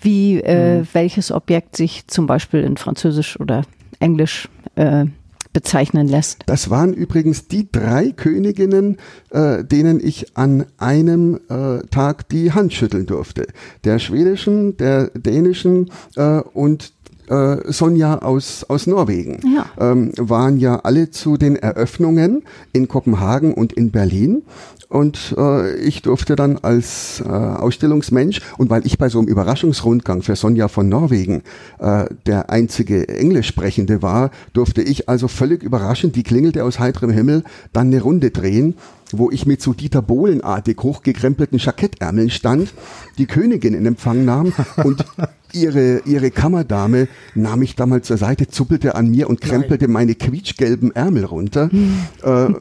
wie 0.00 0.40
äh, 0.40 0.80
mhm. 0.80 0.88
welches 0.92 1.30
Objekt 1.30 1.76
sich 1.76 2.08
zum 2.08 2.26
Beispiel 2.26 2.62
in 2.62 2.76
Französisch 2.76 3.38
oder 3.38 3.62
Englisch 4.02 4.48
äh, 4.74 5.06
bezeichnen 5.52 6.08
lässt. 6.08 6.38
Das 6.46 6.70
waren 6.70 6.94
übrigens 6.94 7.46
die 7.46 7.70
drei 7.70 8.10
Königinnen, 8.12 8.96
äh, 9.30 9.62
denen 9.64 10.00
ich 10.00 10.36
an 10.36 10.64
einem 10.78 11.38
äh, 11.50 11.80
Tag 11.90 12.28
die 12.30 12.52
Hand 12.52 12.72
schütteln 12.72 13.06
durfte. 13.06 13.46
Der 13.84 13.98
schwedischen, 13.98 14.76
der 14.78 15.08
dänischen 15.10 15.90
äh, 16.16 16.40
und 16.54 16.94
äh, 17.28 17.56
Sonja 17.70 18.18
aus, 18.18 18.64
aus 18.64 18.86
Norwegen, 18.86 19.40
Ja. 19.54 19.66
ähm, 19.78 20.12
waren 20.18 20.56
ja 20.58 20.76
alle 20.80 21.10
zu 21.10 21.36
den 21.36 21.56
Eröffnungen 21.56 22.42
in 22.72 22.88
Kopenhagen 22.88 23.52
und 23.54 23.72
in 23.74 23.90
Berlin. 23.90 24.42
Und 24.92 25.34
äh, 25.38 25.74
ich 25.76 26.02
durfte 26.02 26.36
dann 26.36 26.58
als 26.58 27.22
äh, 27.24 27.28
Ausstellungsmensch 27.30 28.42
und 28.58 28.68
weil 28.68 28.84
ich 28.84 28.98
bei 28.98 29.08
so 29.08 29.20
einem 29.20 29.28
Überraschungsrundgang 29.28 30.20
für 30.20 30.36
Sonja 30.36 30.68
von 30.68 30.86
Norwegen 30.90 31.44
äh, 31.78 32.04
der 32.26 32.50
einzige 32.50 33.08
Englisch 33.08 33.46
sprechende 33.46 34.02
war, 34.02 34.30
durfte 34.52 34.82
ich 34.82 35.08
also 35.08 35.28
völlig 35.28 35.62
überraschend, 35.62 36.14
die 36.14 36.22
klingelte 36.22 36.62
aus 36.62 36.78
heiterem 36.78 37.08
Himmel, 37.08 37.42
dann 37.72 37.86
eine 37.86 38.02
Runde 38.02 38.30
drehen 38.30 38.74
wo 39.14 39.30
ich 39.30 39.44
mit 39.44 39.60
so 39.60 39.74
Dieter 39.74 40.00
Bohlenartig 40.00 40.78
hochgekrempelten 40.80 41.58
Jackettärmeln 41.58 42.30
stand, 42.30 42.72
die 43.18 43.26
Königin 43.26 43.74
in 43.74 43.84
Empfang 43.84 44.24
nahm 44.24 44.54
und 44.82 45.04
ihre, 45.52 46.00
ihre 46.06 46.30
Kammerdame 46.30 47.08
nahm 47.34 47.58
mich 47.58 47.76
da 47.76 47.84
mal 47.84 48.00
zur 48.00 48.16
Seite, 48.16 48.48
zuppelte 48.48 48.94
an 48.94 49.10
mir 49.10 49.28
und 49.28 49.42
krempelte 49.42 49.86
meine 49.86 50.14
quietschgelben 50.14 50.92
Ärmel 50.96 51.26
runter. 51.26 51.68
Äh, 52.22 52.54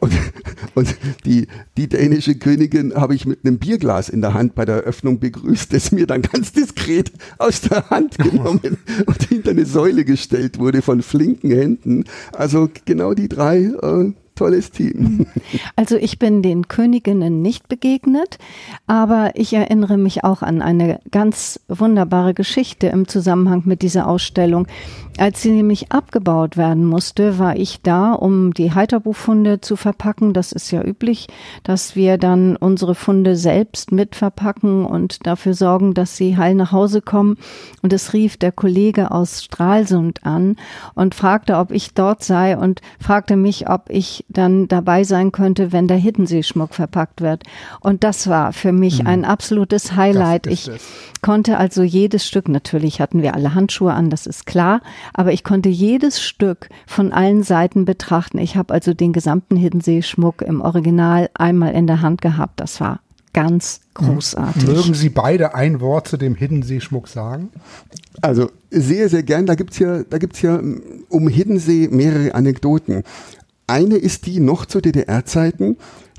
und, 0.00 0.12
und 0.74 0.96
die, 1.24 1.46
die 1.76 1.88
dänische 1.88 2.36
Königin 2.36 2.94
habe 2.94 3.14
ich 3.14 3.26
mit 3.26 3.44
einem 3.44 3.58
Bierglas 3.58 4.08
in 4.08 4.20
der 4.20 4.34
Hand 4.34 4.54
bei 4.54 4.64
der 4.64 4.76
Eröffnung 4.76 5.20
begrüßt, 5.20 5.72
das 5.72 5.92
mir 5.92 6.06
dann 6.06 6.22
ganz 6.22 6.52
diskret 6.52 7.12
aus 7.38 7.62
der 7.62 7.90
Hand 7.90 8.18
genommen 8.18 8.78
und 9.06 9.22
hinter 9.22 9.50
eine 9.50 9.66
Säule 9.66 10.04
gestellt 10.04 10.58
wurde 10.58 10.82
von 10.82 11.02
flinken 11.02 11.50
Händen. 11.50 12.04
Also 12.32 12.68
genau 12.84 13.14
die 13.14 13.28
drei, 13.28 13.58
äh, 13.58 14.12
tolles 14.36 14.70
Team. 14.70 15.26
Also 15.74 15.96
ich 15.96 16.18
bin 16.18 16.42
den 16.42 16.68
Königinnen 16.68 17.42
nicht 17.42 17.68
begegnet, 17.68 18.38
aber 18.86 19.32
ich 19.34 19.52
erinnere 19.52 19.96
mich 19.96 20.24
auch 20.24 20.42
an 20.42 20.62
eine 20.62 21.00
ganz 21.10 21.60
wunderbare 21.68 22.34
Geschichte 22.34 22.86
im 22.88 23.08
Zusammenhang 23.08 23.62
mit 23.64 23.82
dieser 23.82 24.06
Ausstellung. 24.06 24.66
Als 25.18 25.40
sie 25.40 25.50
nämlich 25.50 25.92
abgebaut 25.92 26.58
werden 26.58 26.84
musste, 26.84 27.38
war 27.38 27.56
ich 27.56 27.80
da, 27.80 28.12
um 28.12 28.52
die 28.52 28.74
Heiterbuchfunde 28.74 29.62
zu 29.62 29.76
verpacken. 29.76 30.34
Das 30.34 30.52
ist 30.52 30.70
ja 30.70 30.84
üblich, 30.84 31.28
dass 31.62 31.96
wir 31.96 32.18
dann 32.18 32.56
unsere 32.56 32.94
Funde 32.94 33.34
selbst 33.36 33.92
mitverpacken 33.92 34.84
und 34.84 35.26
dafür 35.26 35.54
sorgen, 35.54 35.94
dass 35.94 36.18
sie 36.18 36.36
heil 36.36 36.54
nach 36.54 36.72
Hause 36.72 37.00
kommen. 37.00 37.38
Und 37.80 37.94
es 37.94 38.12
rief 38.12 38.36
der 38.36 38.52
Kollege 38.52 39.10
aus 39.10 39.42
Stralsund 39.42 40.26
an 40.26 40.56
und 40.94 41.14
fragte, 41.14 41.56
ob 41.56 41.70
ich 41.72 41.94
dort 41.94 42.22
sei 42.22 42.58
und 42.58 42.82
fragte 43.00 43.36
mich, 43.36 43.70
ob 43.70 43.88
ich 43.88 44.25
dann 44.28 44.68
dabei 44.68 45.04
sein 45.04 45.32
könnte, 45.32 45.72
wenn 45.72 45.88
der 45.88 45.96
Hiddensee-Schmuck 45.96 46.74
verpackt 46.74 47.20
wird. 47.20 47.44
Und 47.80 48.04
das 48.04 48.26
war 48.28 48.52
für 48.52 48.72
mich 48.72 49.06
ein 49.06 49.24
absolutes 49.24 49.94
Highlight. 49.94 50.46
Ich 50.46 50.68
es. 50.68 50.82
konnte 51.22 51.58
also 51.58 51.82
jedes 51.82 52.26
Stück, 52.26 52.48
natürlich 52.48 53.00
hatten 53.00 53.22
wir 53.22 53.34
alle 53.34 53.54
Handschuhe 53.54 53.92
an, 53.92 54.10
das 54.10 54.26
ist 54.26 54.46
klar, 54.46 54.80
aber 55.14 55.32
ich 55.32 55.44
konnte 55.44 55.68
jedes 55.68 56.20
Stück 56.20 56.68
von 56.86 57.12
allen 57.12 57.42
Seiten 57.42 57.84
betrachten. 57.84 58.38
Ich 58.38 58.56
habe 58.56 58.74
also 58.74 58.94
den 58.94 59.12
gesamten 59.12 59.56
Hiddensee-Schmuck 59.56 60.42
im 60.42 60.60
Original 60.60 61.30
einmal 61.34 61.72
in 61.72 61.86
der 61.86 62.02
Hand 62.02 62.20
gehabt. 62.20 62.60
Das 62.60 62.80
war 62.80 63.00
ganz 63.36 63.80
großartig. 63.92 64.66
Mögen 64.66 64.94
Sie 64.94 65.10
beide 65.10 65.54
ein 65.54 65.80
Wort 65.80 66.08
zu 66.08 66.16
dem 66.16 66.34
Hiddensee-Schmuck 66.34 67.06
sagen? 67.06 67.50
Also 68.22 68.50
sehr, 68.70 69.10
sehr 69.10 69.22
gern. 69.22 69.44
Da 69.44 69.54
gibt's 69.54 69.78
ja, 69.78 70.04
da 70.04 70.16
gibt's 70.16 70.40
ja 70.40 70.56
mm, 70.56 71.04
um 71.10 71.28
Hiddensee 71.28 71.88
mehrere 71.88 72.34
Anekdoten. 72.34 73.02
Eine 73.66 73.96
ist 73.96 74.26
die 74.26 74.40
noch 74.40 74.66
zu 74.66 74.80
DDR-Zeiten, 74.80 75.76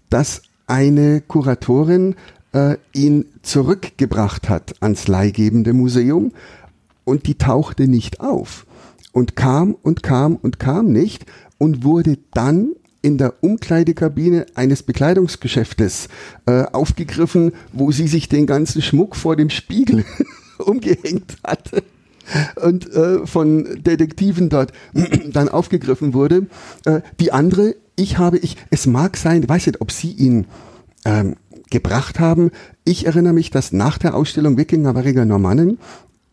dass 0.10 0.42
eine 0.68 1.22
Kuratorin 1.22 2.16
äh, 2.54 2.76
ihn 2.94 3.26
zurückgebracht 3.42 4.50
hat 4.50 4.76
ans 4.82 5.08
leihgebende 5.08 5.74
Museum 5.74 6.34
und 7.06 7.26
die 7.28 7.36
tauchte 7.36 7.88
nicht 7.88 8.20
auf 8.20 8.66
und 9.14 9.36
kam 9.36 9.76
und 9.82 10.04
kam 10.04 10.36
und 10.36 10.60
kam 10.60 10.92
nicht 10.92 11.26
und 11.58 11.84
wurde 11.84 12.18
dann 12.34 12.74
in 13.02 13.18
der 13.18 13.42
Umkleidekabine 13.42 14.48
eines 14.56 14.84
Bekleidungsgeschäftes 14.84 16.10
äh, 16.46 16.64
aufgegriffen, 16.64 17.54
wo 17.72 17.92
sie 17.92 18.08
sich 18.08 18.28
den 18.28 18.46
ganzen 18.46 18.82
Schmuck 18.82 19.16
vor 19.16 19.38
dem 19.38 19.50
Spiegel 19.50 20.04
umgehängt 20.58 21.38
hatte 21.46 21.84
und 22.62 22.92
äh, 22.94 23.26
von 23.26 23.84
Detektiven 23.84 24.50
dort 24.50 24.74
dann 25.32 25.50
aufgegriffen 25.50 26.14
wurde. 26.14 26.48
Äh, 26.86 27.02
die 27.20 27.32
andere, 27.32 27.76
ich 27.96 28.18
habe, 28.18 28.38
ich, 28.38 28.58
es 28.70 28.86
mag 28.86 29.18
sein, 29.18 29.44
ich 29.44 29.50
weiß 29.50 29.68
nicht, 29.68 29.82
ob 29.82 29.92
Sie 29.92 30.12
ihn 30.12 30.46
ähm, 31.06 31.36
gebracht 31.70 32.20
haben. 32.20 32.52
Ich 32.84 33.06
erinnere 33.06 33.34
mich, 33.34 33.52
dass 33.52 33.72
nach 33.74 33.98
der 33.98 34.16
Ausstellung 34.16 34.58
Wikinger 34.58 34.96
Warriger 34.96 35.26
Normannen 35.26 35.80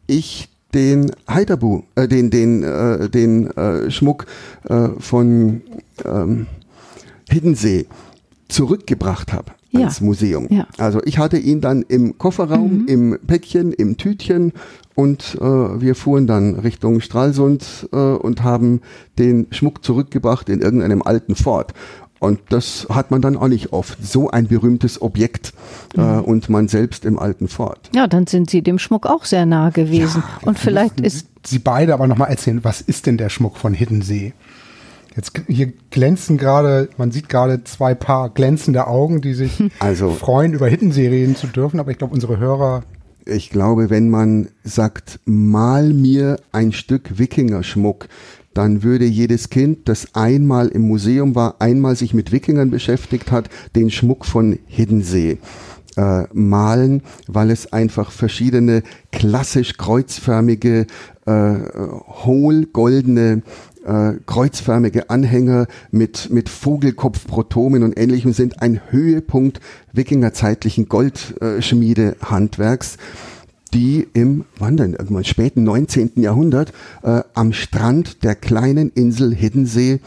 ich 0.07 0.49
den 0.75 1.13
Heiterbu, 1.29 1.83
äh, 1.95 2.09
den, 2.09 2.31
den, 2.31 2.63
äh, 2.63 3.09
den 3.09 3.51
äh, 3.57 3.91
Schmuck 3.91 4.27
äh, 4.69 4.89
von 4.99 5.63
ähm, 6.05 6.47
Hiddensee 7.31 7.87
zurückgebracht 8.49 9.33
habe 9.33 9.53
Ja. 9.71 9.91
Museum. 10.01 10.49
Ja. 10.51 10.67
Also 10.79 11.01
ich 11.05 11.19
hatte 11.19 11.39
ihn 11.39 11.61
dann 11.61 11.83
im 11.83 12.19
Kofferraum, 12.19 12.87
im 12.87 13.19
Päckchen, 13.27 13.73
im 13.73 13.97
Tütchen 13.97 14.53
und 14.95 15.37
äh, 15.41 15.45
wir 15.81 15.95
fuhren 15.95 16.27
dann 16.27 16.55
Richtung 16.57 17.01
Stralsund 17.01 17.89
äh, 17.93 17.97
und 17.97 18.43
haben 18.43 18.81
den 19.19 19.47
Schmuck 19.51 19.85
zurückgebracht 19.85 20.49
in 20.49 20.61
irgendeinem 20.61 21.03
alten 21.03 21.35
Fort. 21.35 21.73
Und 22.21 22.41
das 22.49 22.87
hat 22.89 23.11
man 23.11 23.21
dann 23.21 23.37
auch 23.37 23.49
nicht 23.49 23.73
oft. 23.73 23.99
So 24.03 24.31
ein 24.31 24.47
berühmtes 24.47 25.03
Objekt 25.03 25.53
äh, 25.97 26.01
und 26.01 26.49
man 26.49 26.69
selbst 26.69 27.05
im 27.05 27.19
alten 27.19 27.49
Fort. 27.49 27.91
Ja, 27.95 28.07
dann 28.07 28.27
sind 28.27 28.49
Sie 28.49 28.63
dem 28.63 28.79
Schmuck 28.79 29.07
auch 29.07 29.25
sehr 29.27 29.45
nahe 29.45 29.73
gewesen. 29.73 30.23
und 30.43 30.59
vielleicht 30.59 31.01
ist 31.01 31.27
Sie 31.45 31.59
beide 31.59 31.93
aber 31.93 32.07
nochmal 32.07 32.31
erzählen, 32.31 32.65
was 32.65 32.81
ist 32.81 33.05
denn 33.07 33.19
der 33.19 33.29
Schmuck 33.29 33.59
von 33.59 33.75
Hiddensee? 33.75 34.33
Jetzt 35.15 35.33
hier 35.47 35.73
glänzen 35.91 36.39
gerade, 36.39 36.89
man 36.97 37.13
sieht 37.13 37.29
gerade 37.29 37.63
zwei 37.65 37.95
Paar 37.95 38.31
glänzende 38.31 38.87
Augen, 38.87 39.21
die 39.21 39.35
sich 39.35 39.63
Also- 39.81 40.11
freuen, 40.11 40.55
über 40.55 40.67
Hiddensee 40.69 41.09
reden 41.09 41.37
zu 41.37 41.47
dürfen. 41.47 41.79
Aber 41.79 41.91
ich 41.91 41.99
glaube, 41.99 42.15
unsere 42.15 42.39
Hörer, 42.39 42.83
Ich 43.27 43.51
glaube, 43.51 43.89
wenn 43.89 44.11
man 44.11 44.49
sagt, 44.65 45.21
mal 45.25 45.93
mir 45.93 46.37
ein 46.53 46.73
Stück 46.73 47.19
Wikingerschmuck, 47.19 48.09
dann 48.53 48.83
würde 48.83 49.05
jedes 49.07 49.51
Kind, 49.51 49.89
das 49.89 50.15
einmal 50.15 50.69
im 50.69 50.83
Museum 50.83 51.35
war, 51.35 51.61
einmal 51.61 51.97
sich 51.97 52.15
mit 52.15 52.33
Wikingern 52.33 52.71
beschäftigt 52.71 53.31
hat, 53.31 53.49
den 53.75 53.91
Schmuck 53.91 54.25
von 54.25 54.59
Hiddensee 54.67 55.39
äh, 55.97 56.25
malen, 56.33 57.03
weil 57.27 57.51
es 57.51 57.73
einfach 57.73 58.11
verschiedene 58.11 58.83
klassisch 59.13 59.77
kreuzförmige, 59.77 60.87
äh, 61.27 61.55
hohl 62.25 62.67
goldene 62.67 63.43
äh, 63.85 64.15
kreuzförmige 64.27 65.11
Anhänger 65.11 65.67
mit, 65.91 66.31
mit 66.31 66.49
Vogelkopfprotomen 66.49 67.83
und 67.83 67.99
ähnlichem 67.99 68.33
sind 68.33 68.63
ein 68.63 68.81
Höhepunkt 68.91 69.61
wikingerzeitlichen 69.93 70.89
Goldschmiedehandwerks, 70.89 72.97
die 73.73 74.07
im, 74.15 74.45
wann 74.59 74.77
denn, 74.77 74.95
irgendwann 74.95 75.25
späten 75.25 75.65
19. 75.65 76.13
Jahrhundert 76.17 76.73
äh, 77.03 77.23
am 77.35 77.53
Strand 77.53 78.23
der 78.23 78.37
kleinen 78.37 78.91
Insel 78.91 79.35
Hiddensee 79.35 79.99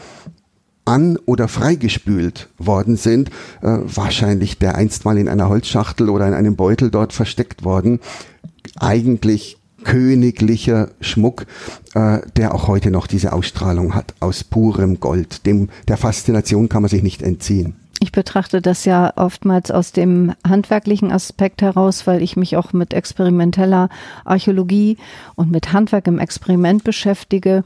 an 0.88 1.18
oder 1.26 1.48
freigespült 1.48 2.48
worden 2.56 2.96
sind, 2.96 3.28
äh, 3.60 3.78
wahrscheinlich 3.82 4.58
der 4.58 4.76
einst 4.76 5.04
mal 5.04 5.18
in 5.18 5.28
einer 5.28 5.50
Holzschachtel 5.50 6.08
oder 6.08 6.26
in 6.26 6.34
einem 6.34 6.56
Beutel 6.56 6.90
dort 6.90 7.12
versteckt 7.12 7.62
worden. 7.62 8.00
Eigentlich 8.80 9.57
königlicher 9.88 10.90
Schmuck, 11.00 11.46
äh, 11.94 12.18
der 12.36 12.54
auch 12.54 12.68
heute 12.68 12.90
noch 12.90 13.06
diese 13.06 13.32
Ausstrahlung 13.32 13.94
hat, 13.94 14.14
aus 14.20 14.44
purem 14.44 15.00
Gold. 15.00 15.46
Dem, 15.46 15.70
der 15.88 15.96
Faszination 15.96 16.68
kann 16.68 16.82
man 16.82 16.90
sich 16.90 17.02
nicht 17.02 17.22
entziehen. 17.22 17.74
Ich 17.98 18.12
betrachte 18.12 18.60
das 18.60 18.84
ja 18.84 19.14
oftmals 19.16 19.70
aus 19.70 19.92
dem 19.92 20.34
handwerklichen 20.46 21.10
Aspekt 21.10 21.62
heraus, 21.62 22.06
weil 22.06 22.22
ich 22.22 22.36
mich 22.36 22.56
auch 22.56 22.74
mit 22.74 22.92
experimenteller 22.92 23.88
Archäologie 24.26 24.98
und 25.34 25.50
mit 25.50 25.72
Handwerk 25.72 26.06
im 26.06 26.18
Experiment 26.18 26.84
beschäftige. 26.84 27.64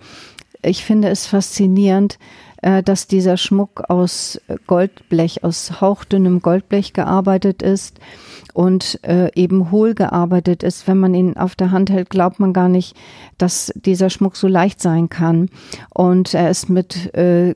Ich 0.63 0.85
finde 0.85 1.09
es 1.09 1.27
faszinierend, 1.27 2.19
äh, 2.63 2.83
dass 2.83 3.07
dieser 3.07 3.37
Schmuck 3.37 3.85
aus 3.89 4.41
Goldblech, 4.67 5.45
aus 5.45 5.81
hauchdünnem 5.81 6.41
Goldblech 6.41 6.93
gearbeitet 6.93 7.63
ist 7.63 8.01
und 8.55 9.01
äh, 9.03 9.31
eben 9.35 9.71
hohl 9.71 9.95
gearbeitet 9.95 10.63
ist. 10.63 10.87
Wenn 10.87 10.99
man 10.99 11.15
ihn 11.15 11.37
auf 11.37 11.55
der 11.55 11.71
Hand 11.71 11.91
hält, 11.91 12.11
glaubt 12.11 12.41
man 12.41 12.53
gar 12.53 12.69
nicht, 12.69 12.97
dass 13.39 13.73
dieser 13.75 14.11
Schmuck 14.11 14.37
so 14.37 14.49
leicht 14.49 14.81
sein 14.81 15.09
kann. 15.09 15.49
Und 15.91 16.35
er 16.35 16.51
ist 16.51 16.69
mit 16.69 17.15
äh, 17.15 17.55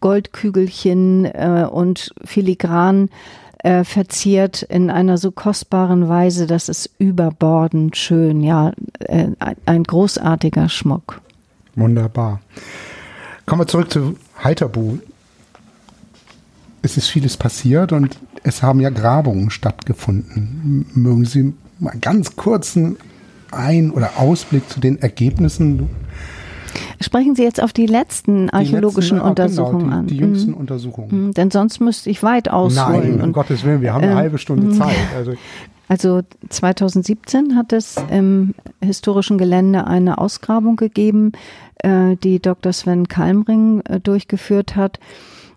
Goldkügelchen 0.00 1.24
äh, 1.26 1.66
und 1.70 2.12
filigran 2.24 3.10
äh, 3.58 3.84
verziert 3.84 4.62
in 4.62 4.90
einer 4.90 5.18
so 5.18 5.30
kostbaren 5.32 6.08
Weise, 6.08 6.46
dass 6.46 6.68
es 6.68 6.88
überbordend 6.98 7.96
schön, 7.96 8.42
ja, 8.42 8.72
äh, 9.00 9.28
ein 9.66 9.82
großartiger 9.82 10.68
Schmuck. 10.68 11.20
wunderbar. 11.74 12.40
Kommen 13.46 13.62
wir 13.62 13.66
zurück 13.66 13.90
zu 13.90 14.14
Heiterbu. 14.42 14.98
Es 16.82 16.96
ist 16.96 17.08
vieles 17.08 17.36
passiert 17.36 17.92
und 17.92 18.16
es 18.44 18.62
haben 18.62 18.80
ja 18.80 18.90
Grabungen 18.90 19.50
stattgefunden. 19.50 20.86
Mögen 20.94 21.24
Sie 21.24 21.54
mal 21.80 21.94
ganz 22.00 22.36
kurzen 22.36 22.96
ein 23.50 23.90
oder 23.90 24.12
Ausblick 24.16 24.68
zu 24.68 24.80
den 24.80 25.00
Ergebnissen? 25.02 25.88
Sprechen 27.00 27.34
Sie 27.34 27.42
jetzt 27.42 27.62
auf 27.62 27.72
die 27.72 27.86
letzten 27.86 28.50
archäologischen 28.50 29.18
die 29.18 29.24
letzten, 29.24 29.28
Untersuchungen 29.28 29.84
genau, 29.84 29.96
an? 29.96 30.06
die, 30.06 30.14
die 30.14 30.20
jüngsten 30.20 30.50
Mhm. 30.50 30.56
Untersuchungen. 30.56 31.26
Mhm, 31.26 31.34
Denn 31.34 31.50
sonst 31.50 31.80
müsste 31.80 32.10
ich 32.10 32.22
weit 32.22 32.50
ausholen. 32.50 33.00
Nein, 33.00 33.14
um 33.14 33.20
Und, 33.22 33.32
Gottes 33.32 33.64
Willen, 33.64 33.80
wir 33.80 33.92
haben 33.92 34.02
eine 34.02 34.12
ähm, 34.12 34.18
halbe 34.18 34.38
Stunde 34.38 34.66
mhm. 34.68 34.74
Zeit. 34.74 34.96
Also 35.16 35.32
also 35.88 36.20
2017 36.48 37.56
hat 37.56 37.72
es 37.72 37.96
im 38.10 38.54
historischen 38.82 39.38
Gelände 39.38 39.86
eine 39.86 40.18
Ausgrabung 40.18 40.76
gegeben, 40.76 41.32
äh, 41.78 42.16
die 42.16 42.40
Dr. 42.40 42.72
Sven 42.72 43.08
Kalmring 43.08 43.80
äh, 43.80 43.98
durchgeführt 43.98 44.76
hat. 44.76 45.00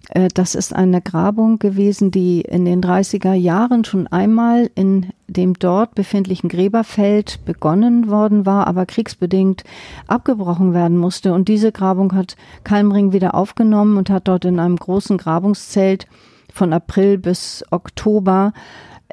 Äh, 0.09 0.29
Das 0.33 0.55
ist 0.55 0.73
eine 0.73 1.01
Grabung 1.01 1.59
gewesen, 1.59 2.11
die 2.11 2.41
in 2.41 2.65
den 2.65 2.81
30er 2.81 3.33
Jahren 3.33 3.83
schon 3.83 4.07
einmal 4.07 4.69
in 4.75 5.07
dem 5.27 5.53
dort 5.59 5.95
befindlichen 5.95 6.49
Gräberfeld 6.49 7.39
begonnen 7.45 8.09
worden 8.09 8.45
war, 8.45 8.67
aber 8.67 8.85
kriegsbedingt 8.85 9.63
abgebrochen 10.07 10.73
werden 10.73 10.97
musste. 10.97 11.33
Und 11.33 11.47
diese 11.47 11.71
Grabung 11.71 12.13
hat 12.15 12.35
Kalmring 12.63 13.11
wieder 13.11 13.35
aufgenommen 13.35 13.97
und 13.97 14.09
hat 14.09 14.27
dort 14.27 14.45
in 14.45 14.59
einem 14.59 14.77
großen 14.77 15.17
Grabungszelt 15.17 16.07
von 16.53 16.73
April 16.73 17.17
bis 17.17 17.63
Oktober 17.71 18.53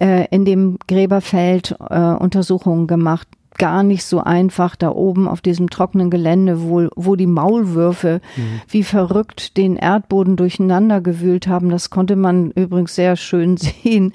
äh, 0.00 0.26
in 0.30 0.44
dem 0.44 0.78
Gräberfeld 0.86 1.76
äh, 1.90 1.98
Untersuchungen 1.98 2.86
gemacht. 2.86 3.28
Gar 3.56 3.82
nicht 3.82 4.04
so 4.04 4.20
einfach 4.20 4.76
da 4.76 4.90
oben 4.90 5.26
auf 5.26 5.40
diesem 5.40 5.68
trockenen 5.68 6.10
Gelände, 6.10 6.62
wo, 6.62 6.88
wo 6.94 7.16
die 7.16 7.26
Maulwürfe 7.26 8.20
wie 8.68 8.84
verrückt 8.84 9.56
den 9.56 9.74
Erdboden 9.74 10.36
durcheinander 10.36 11.00
gewühlt 11.00 11.48
haben. 11.48 11.68
Das 11.68 11.90
konnte 11.90 12.14
man 12.14 12.52
übrigens 12.52 12.94
sehr 12.94 13.16
schön 13.16 13.56
sehen. 13.56 14.12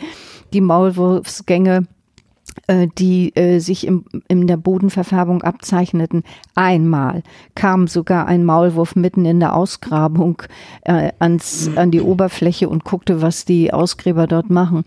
Die 0.53 0.61
Maulwurfsgänge 0.61 1.87
die 2.97 3.35
äh, 3.35 3.59
sich 3.59 3.85
im, 3.87 4.05
in 4.27 4.47
der 4.47 4.57
Bodenverfärbung 4.57 5.41
abzeichneten. 5.41 6.23
Einmal 6.55 7.23
kam 7.55 7.87
sogar 7.87 8.27
ein 8.27 8.45
Maulwurf 8.45 8.95
mitten 8.95 9.25
in 9.25 9.39
der 9.39 9.55
Ausgrabung 9.55 10.41
äh, 10.83 11.11
ans, 11.19 11.69
an 11.75 11.91
die 11.91 12.01
Oberfläche 12.01 12.69
und 12.69 12.83
guckte, 12.83 13.21
was 13.21 13.45
die 13.45 13.73
Ausgräber 13.73 14.27
dort 14.27 14.49
machen. 14.49 14.83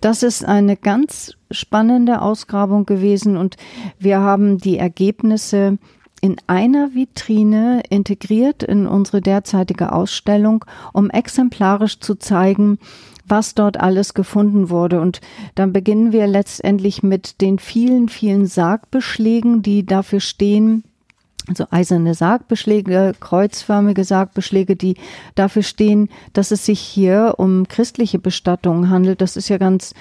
Das 0.00 0.22
ist 0.22 0.44
eine 0.44 0.76
ganz 0.76 1.34
spannende 1.50 2.22
Ausgrabung 2.22 2.86
gewesen 2.86 3.36
und 3.36 3.56
wir 3.98 4.20
haben 4.20 4.58
die 4.58 4.78
Ergebnisse 4.78 5.78
in 6.20 6.36
einer 6.46 6.94
Vitrine 6.94 7.82
integriert 7.88 8.62
in 8.62 8.86
unsere 8.86 9.20
derzeitige 9.20 9.92
Ausstellung, 9.92 10.64
um 10.92 11.10
exemplarisch 11.10 12.00
zu 12.00 12.16
zeigen, 12.16 12.78
was 13.28 13.54
dort 13.54 13.78
alles 13.78 14.14
gefunden 14.14 14.70
wurde. 14.70 15.00
Und 15.00 15.20
dann 15.54 15.72
beginnen 15.72 16.12
wir 16.12 16.26
letztendlich 16.26 17.02
mit 17.02 17.40
den 17.40 17.58
vielen, 17.58 18.08
vielen 18.08 18.46
Sargbeschlägen, 18.46 19.62
die 19.62 19.84
dafür 19.84 20.20
stehen, 20.20 20.84
also 21.48 21.64
eiserne 21.70 22.14
Sargbeschläge, 22.14 23.14
kreuzförmige 23.20 24.04
Sargbeschläge, 24.04 24.74
die 24.74 24.96
dafür 25.36 25.62
stehen, 25.62 26.08
dass 26.32 26.50
es 26.50 26.66
sich 26.66 26.80
hier 26.80 27.34
um 27.38 27.68
christliche 27.68 28.18
Bestattungen 28.18 28.90
handelt. 28.90 29.20
Das 29.20 29.36
ist 29.36 29.48
ja 29.48 29.58
ganz 29.58 29.94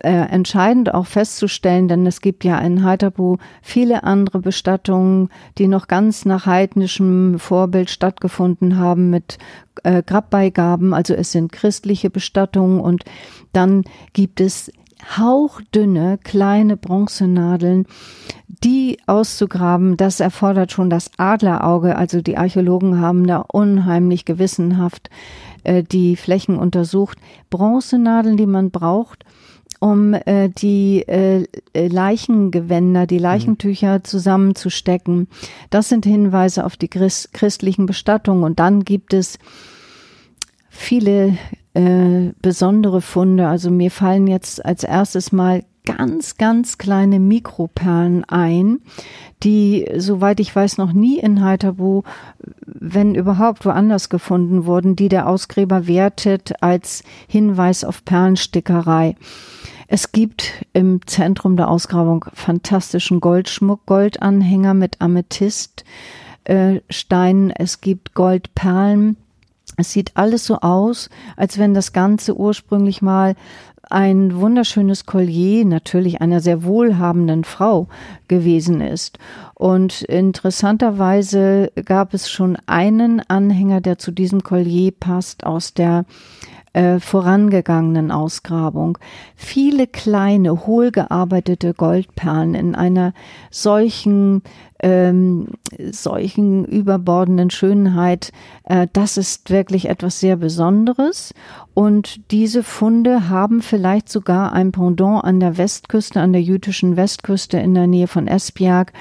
äh, 0.00 0.10
entscheidend 0.10 0.94
auch 0.94 1.06
festzustellen, 1.06 1.88
denn 1.88 2.06
es 2.06 2.20
gibt 2.20 2.44
ja 2.44 2.58
in 2.58 2.84
Heiterbu 2.84 3.38
viele 3.62 4.04
andere 4.04 4.38
Bestattungen, 4.38 5.28
die 5.58 5.66
noch 5.66 5.88
ganz 5.88 6.24
nach 6.24 6.46
heidnischem 6.46 7.38
Vorbild 7.38 7.90
stattgefunden 7.90 8.78
haben 8.78 9.10
mit 9.10 9.38
äh, 9.82 10.02
Grabbeigaben. 10.04 10.94
Also 10.94 11.14
es 11.14 11.32
sind 11.32 11.50
christliche 11.50 12.10
Bestattungen 12.10 12.80
und 12.80 13.04
dann 13.52 13.84
gibt 14.12 14.40
es 14.40 14.70
hauchdünne 15.16 16.18
kleine 16.22 16.76
Bronzenadeln, 16.76 17.86
die 18.64 18.98
auszugraben, 19.06 19.96
das 19.96 20.20
erfordert 20.20 20.72
schon 20.72 20.90
das 20.90 21.10
Adlerauge. 21.16 21.96
Also 21.96 22.20
die 22.20 22.36
Archäologen 22.36 23.00
haben 23.00 23.26
da 23.26 23.38
unheimlich 23.38 24.24
gewissenhaft 24.24 25.10
äh, 25.64 25.82
die 25.82 26.16
Flächen 26.16 26.58
untersucht. 26.58 27.18
Bronzenadeln, 27.50 28.36
die 28.36 28.46
man 28.46 28.70
braucht, 28.70 29.24
um 29.80 30.14
äh, 30.14 30.48
die 30.48 31.06
äh, 31.06 31.46
Leichengewänder, 31.74 33.06
die 33.06 33.18
Leichentücher 33.18 34.02
zusammenzustecken. 34.04 35.28
Das 35.70 35.88
sind 35.88 36.04
Hinweise 36.04 36.64
auf 36.64 36.76
die 36.76 36.88
Christ 36.88 37.32
christlichen 37.32 37.86
Bestattungen. 37.86 38.44
Und 38.44 38.58
dann 38.58 38.84
gibt 38.84 39.14
es 39.14 39.38
viele 40.68 41.38
äh, 41.74 42.32
besondere 42.42 43.00
Funde. 43.00 43.48
Also 43.48 43.70
mir 43.70 43.90
fallen 43.90 44.26
jetzt 44.26 44.64
als 44.64 44.84
erstes 44.84 45.32
mal 45.32 45.62
ganz, 45.84 46.36
ganz 46.36 46.76
kleine 46.76 47.18
Mikroperlen 47.18 48.24
ein, 48.24 48.80
die, 49.42 49.88
soweit 49.96 50.38
ich 50.38 50.54
weiß, 50.54 50.76
noch 50.76 50.92
nie 50.92 51.18
in 51.18 51.42
Heiterbu, 51.42 52.02
wenn 52.66 53.14
überhaupt 53.14 53.64
woanders 53.64 54.10
gefunden 54.10 54.66
wurden, 54.66 54.96
die 54.96 55.08
der 55.08 55.26
Ausgräber 55.26 55.86
wertet 55.86 56.62
als 56.62 57.04
Hinweis 57.26 57.84
auf 57.84 58.04
Perlenstickerei. 58.04 59.16
Es 59.90 60.12
gibt 60.12 60.66
im 60.74 61.00
Zentrum 61.06 61.56
der 61.56 61.70
Ausgrabung 61.70 62.26
fantastischen 62.34 63.20
Goldschmuck, 63.20 63.86
Goldanhänger 63.86 64.74
mit 64.74 65.00
Amethyststeinen. 65.00 65.86
Äh, 66.44 66.80
Steinen. 66.90 67.50
es 67.50 67.80
gibt 67.80 68.14
Goldperlen. 68.14 69.16
Es 69.76 69.92
sieht 69.92 70.12
alles 70.14 70.44
so 70.44 70.56
aus, 70.56 71.08
als 71.36 71.58
wenn 71.58 71.72
das 71.72 71.92
Ganze 71.92 72.36
ursprünglich 72.36 73.00
mal 73.00 73.34
ein 73.90 74.38
wunderschönes 74.38 75.06
Collier 75.06 75.64
natürlich 75.64 76.20
einer 76.20 76.40
sehr 76.40 76.64
wohlhabenden 76.64 77.44
Frau 77.44 77.88
gewesen 78.28 78.80
ist. 78.80 79.18
Und 79.54 80.02
interessanterweise 80.02 81.72
gab 81.84 82.12
es 82.12 82.30
schon 82.30 82.58
einen 82.66 83.20
Anhänger, 83.28 83.80
der 83.80 83.98
zu 83.98 84.10
diesem 84.10 84.42
Collier 84.42 84.92
passt 84.92 85.44
aus 85.44 85.72
der 85.72 86.04
äh, 86.72 87.00
vorangegangenen 87.00 88.10
Ausgrabung. 88.10 88.98
Viele 89.36 89.86
kleine, 89.86 90.66
hohlgearbeitete 90.66 91.74
Goldperlen 91.74 92.54
in 92.54 92.74
einer 92.74 93.12
solchen 93.50 94.42
ähm, 94.80 95.48
solchen 95.90 96.64
überbordenden 96.64 97.50
Schönheit, 97.50 98.32
äh, 98.64 98.86
das 98.92 99.16
ist 99.16 99.50
wirklich 99.50 99.88
etwas 99.88 100.20
sehr 100.20 100.36
Besonderes. 100.36 101.34
Und 101.74 102.30
diese 102.30 102.62
Funde 102.62 103.28
haben 103.28 103.60
vielleicht 103.60 104.08
sogar 104.08 104.52
ein 104.52 104.72
Pendant 104.72 105.24
an 105.24 105.40
der 105.40 105.58
Westküste, 105.58 106.20
an 106.20 106.32
der 106.32 106.42
jüdischen 106.42 106.96
Westküste 106.96 107.58
in 107.58 107.74
der 107.74 107.86
Nähe 107.86 108.06
von 108.06 108.28
Esbjerg, 108.28 108.92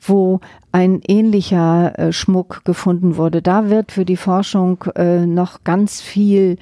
wo 0.00 0.40
ein 0.72 1.00
ähnlicher 1.06 1.98
äh, 1.98 2.12
Schmuck 2.12 2.64
gefunden 2.64 3.16
wurde. 3.16 3.42
Da 3.42 3.70
wird 3.70 3.92
für 3.92 4.04
die 4.04 4.16
Forschung 4.16 4.84
äh, 4.94 5.26
noch 5.26 5.64
ganz 5.64 6.00
viel 6.00 6.58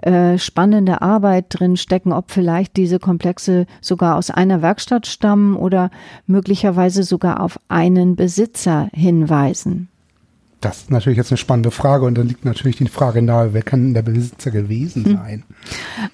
äh, 0.00 0.38
spannende 0.38 1.02
Arbeit 1.02 1.46
drin 1.50 1.76
stecken, 1.76 2.12
ob 2.12 2.30
vielleicht 2.30 2.76
diese 2.76 2.98
Komplexe 2.98 3.66
sogar 3.82 4.16
aus 4.16 4.30
einer 4.30 4.62
Werkstatt 4.62 5.06
stammen 5.06 5.56
oder 5.56 5.90
möglicherweise 6.26 7.02
sogar 7.02 7.40
auf 7.40 7.60
einen 7.68 8.16
Besitzer 8.16 8.88
hinweisen. 8.94 9.89
Das 10.60 10.78
ist 10.82 10.90
natürlich 10.90 11.16
jetzt 11.16 11.30
eine 11.30 11.38
spannende 11.38 11.70
Frage 11.70 12.04
und 12.04 12.18
dann 12.18 12.28
liegt 12.28 12.44
natürlich 12.44 12.76
die 12.76 12.88
Frage 12.88 13.22
nahe, 13.22 13.54
wer 13.54 13.62
kann 13.62 13.94
der 13.94 14.02
Besitzer 14.02 14.50
gewesen 14.50 15.04
sein? 15.04 15.44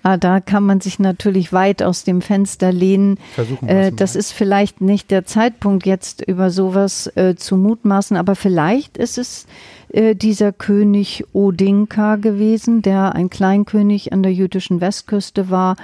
Ah, 0.04 0.16
da 0.16 0.38
kann 0.40 0.62
man 0.64 0.80
sich 0.80 1.00
natürlich 1.00 1.52
weit 1.52 1.82
aus 1.82 2.04
dem 2.04 2.22
Fenster 2.22 2.70
lehnen. 2.70 3.18
Versuchen 3.34 3.68
Äh, 3.68 3.86
es 3.86 3.90
mal. 3.90 3.96
das 3.96 4.14
ist 4.14 4.32
vielleicht 4.32 4.80
nicht 4.80 5.10
der 5.10 5.24
Zeitpunkt, 5.24 5.84
jetzt 5.84 6.22
über 6.22 6.50
sowas 6.50 7.10
äh, 7.16 7.34
zu 7.34 7.56
mutmaßen, 7.56 8.16
aber 8.16 8.36
vielleicht 8.36 8.96
ist 8.98 9.18
es 9.18 9.46
äh, 9.88 10.14
dieser 10.14 10.52
König 10.52 11.24
Odinka 11.32 12.14
gewesen, 12.16 12.82
der 12.82 13.16
ein 13.16 13.30
Kleinkönig 13.30 14.12
an 14.12 14.22
der 14.22 14.32
jüdischen 14.32 14.80
Westküste 14.80 15.50
war 15.50 15.76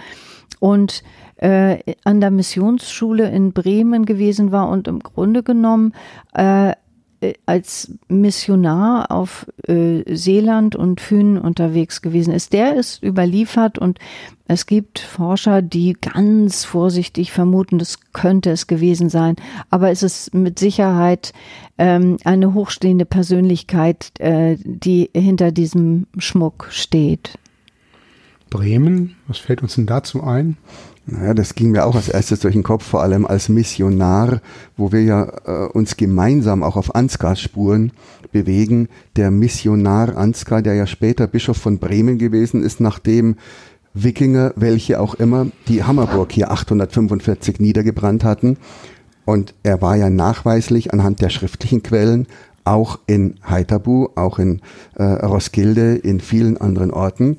und 0.60 1.02
äh, 1.36 1.78
an 2.04 2.20
der 2.20 2.30
Missionsschule 2.30 3.28
in 3.28 3.52
Bremen 3.52 4.06
gewesen 4.06 4.52
war 4.52 4.68
und 4.68 4.86
im 4.86 5.00
Grunde 5.00 5.42
genommen 5.42 5.92
äh, 6.34 6.72
als 7.46 7.92
Missionar 8.08 9.10
auf 9.10 9.46
äh, 9.66 10.02
Seeland 10.14 10.76
und 10.76 11.00
Fünen 11.00 11.38
unterwegs 11.38 12.02
gewesen 12.02 12.32
ist. 12.32 12.52
Der 12.52 12.74
ist 12.74 13.02
überliefert 13.02 13.78
und 13.78 13.98
es 14.48 14.66
gibt 14.66 14.98
Forscher, 14.98 15.62
die 15.62 15.94
ganz 15.94 16.64
vorsichtig 16.64 17.32
vermuten, 17.32 17.78
das 17.78 17.98
könnte 18.12 18.50
es 18.50 18.66
gewesen 18.66 19.08
sein. 19.08 19.36
Aber 19.70 19.90
es 19.90 20.02
ist 20.02 20.34
mit 20.34 20.58
Sicherheit 20.58 21.32
ähm, 21.78 22.18
eine 22.24 22.52
hochstehende 22.52 23.06
Persönlichkeit, 23.06 24.12
äh, 24.18 24.56
die 24.62 25.10
hinter 25.14 25.52
diesem 25.52 26.06
Schmuck 26.18 26.68
steht. 26.70 27.38
Bremen, 28.52 29.16
was 29.28 29.38
fällt 29.38 29.62
uns 29.62 29.76
denn 29.76 29.86
dazu 29.86 30.22
ein? 30.22 30.58
Naja, 31.06 31.32
das 31.32 31.54
ging 31.54 31.70
mir 31.70 31.86
auch 31.86 31.96
als 31.96 32.08
erstes 32.08 32.40
durch 32.40 32.52
den 32.52 32.62
Kopf, 32.62 32.84
vor 32.84 33.02
allem 33.02 33.26
als 33.26 33.48
Missionar, 33.48 34.42
wo 34.76 34.92
wir 34.92 35.02
ja 35.02 35.32
äh, 35.46 35.68
uns 35.68 35.96
gemeinsam 35.96 36.62
auch 36.62 36.76
auf 36.76 36.94
Ansgars 36.94 37.40
Spuren 37.40 37.92
bewegen. 38.30 38.88
Der 39.16 39.30
Missionar 39.30 40.16
Ansgar, 40.18 40.60
der 40.60 40.74
ja 40.74 40.86
später 40.86 41.26
Bischof 41.26 41.56
von 41.56 41.78
Bremen 41.78 42.18
gewesen 42.18 42.62
ist, 42.62 42.78
nachdem 42.78 43.36
Wikinger, 43.94 44.52
welche 44.54 45.00
auch 45.00 45.14
immer, 45.14 45.46
die 45.66 45.82
Hammerburg 45.82 46.30
hier 46.32 46.50
845 46.50 47.58
niedergebrannt 47.58 48.22
hatten, 48.22 48.58
Und 49.24 49.54
er 49.62 49.80
war 49.80 49.96
ja 49.96 50.10
nachweislich 50.10 50.92
anhand 50.92 51.22
der 51.22 51.30
schriftlichen 51.30 51.82
Quellen 51.82 52.26
auch 52.64 52.98
in 53.06 53.36
Haithabu, 53.48 54.08
auch 54.14 54.38
in 54.38 54.60
äh, 54.94 55.02
Roskilde, 55.04 55.94
in 55.94 56.20
vielen 56.20 56.58
anderen 56.58 56.90
Orten. 56.90 57.38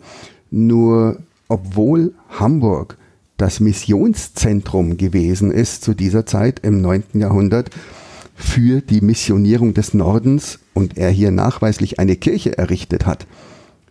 Nur 0.55 1.17
obwohl 1.47 2.13
Hamburg 2.29 2.99
das 3.37 3.59
Missionszentrum 3.59 4.97
gewesen 4.97 5.49
ist 5.49 5.83
zu 5.83 5.95
dieser 5.95 6.27
Zeit 6.27 6.59
im 6.59 6.79
9. 6.79 7.05
Jahrhundert 7.15 7.71
für 8.35 8.81
die 8.81 9.01
Missionierung 9.01 9.73
des 9.73 9.95
Nordens 9.95 10.59
und 10.75 10.95
er 10.95 11.09
hier 11.09 11.31
nachweislich 11.31 11.97
eine 11.97 12.15
Kirche 12.15 12.55
errichtet 12.55 13.07
hat, 13.07 13.25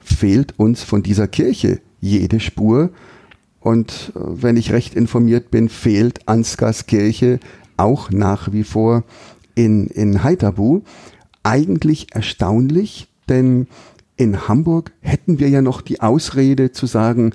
fehlt 0.00 0.56
uns 0.56 0.84
von 0.84 1.02
dieser 1.02 1.26
Kirche 1.26 1.80
jede 2.00 2.38
Spur. 2.38 2.90
Und 3.58 4.12
äh, 4.14 4.20
wenn 4.20 4.56
ich 4.56 4.72
recht 4.72 4.94
informiert 4.94 5.50
bin, 5.50 5.68
fehlt 5.68 6.28
Ansgars 6.28 6.86
Kirche 6.86 7.40
auch 7.76 8.12
nach 8.12 8.52
wie 8.52 8.62
vor 8.62 9.02
in, 9.56 9.88
in 9.88 10.22
Haithabu. 10.22 10.82
Eigentlich 11.42 12.14
erstaunlich, 12.14 13.08
denn 13.28 13.66
in 14.16 14.48
Hamburg 14.48 14.92
hätten 15.00 15.38
wir 15.38 15.48
ja 15.48 15.62
noch 15.62 15.80
die 15.80 16.00
Ausrede 16.00 16.72
zu 16.72 16.86
sagen, 16.86 17.32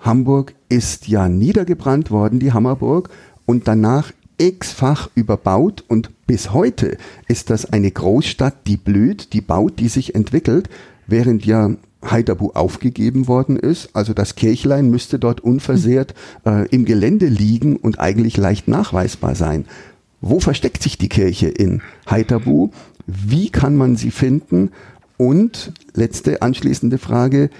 Hamburg 0.00 0.54
ist 0.68 1.08
ja 1.08 1.28
niedergebrannt 1.28 2.10
worden, 2.10 2.38
die 2.38 2.52
Hammerburg, 2.52 3.10
und 3.46 3.66
danach 3.66 4.12
x-fach 4.38 5.10
überbaut 5.14 5.84
und 5.88 6.10
bis 6.26 6.52
heute 6.52 6.96
ist 7.26 7.50
das 7.50 7.72
eine 7.72 7.90
Großstadt, 7.90 8.66
die 8.66 8.76
blüht, 8.76 9.32
die 9.32 9.40
baut, 9.40 9.80
die 9.80 9.88
sich 9.88 10.14
entwickelt, 10.14 10.68
während 11.06 11.44
ja 11.44 11.70
Heiderbu 12.04 12.50
aufgegeben 12.50 13.26
worden 13.26 13.56
ist. 13.56 13.90
Also 13.94 14.14
das 14.14 14.36
Kirchlein 14.36 14.90
müsste 14.90 15.18
dort 15.18 15.40
unversehrt 15.40 16.14
äh, 16.46 16.68
im 16.68 16.84
Gelände 16.84 17.26
liegen 17.26 17.76
und 17.76 17.98
eigentlich 17.98 18.36
leicht 18.36 18.68
nachweisbar 18.68 19.34
sein. 19.34 19.64
Wo 20.20 20.38
versteckt 20.40 20.82
sich 20.82 20.98
die 20.98 21.08
Kirche 21.08 21.48
in 21.48 21.82
Heiterbu? 22.08 22.70
Wie 23.06 23.50
kann 23.50 23.76
man 23.76 23.96
sie 23.96 24.10
finden? 24.10 24.70
Und 25.18 25.72
letzte 25.94 26.40
anschließende 26.40 26.96
Frage, 26.96 27.50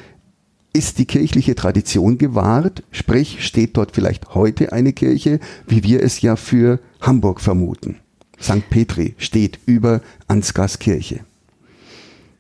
ist 0.72 0.98
die 0.98 1.06
kirchliche 1.06 1.54
Tradition 1.54 2.16
gewahrt? 2.16 2.84
Sprich, 2.92 3.44
steht 3.44 3.76
dort 3.76 3.92
vielleicht 3.92 4.34
heute 4.34 4.72
eine 4.72 4.92
Kirche, 4.92 5.40
wie 5.66 5.82
wir 5.82 6.02
es 6.02 6.22
ja 6.22 6.36
für 6.36 6.78
Hamburg 7.00 7.40
vermuten? 7.40 7.96
St. 8.40 8.70
Petri 8.70 9.14
steht 9.18 9.58
über 9.66 10.00
Ansgars 10.28 10.78
Kirche. 10.78 11.20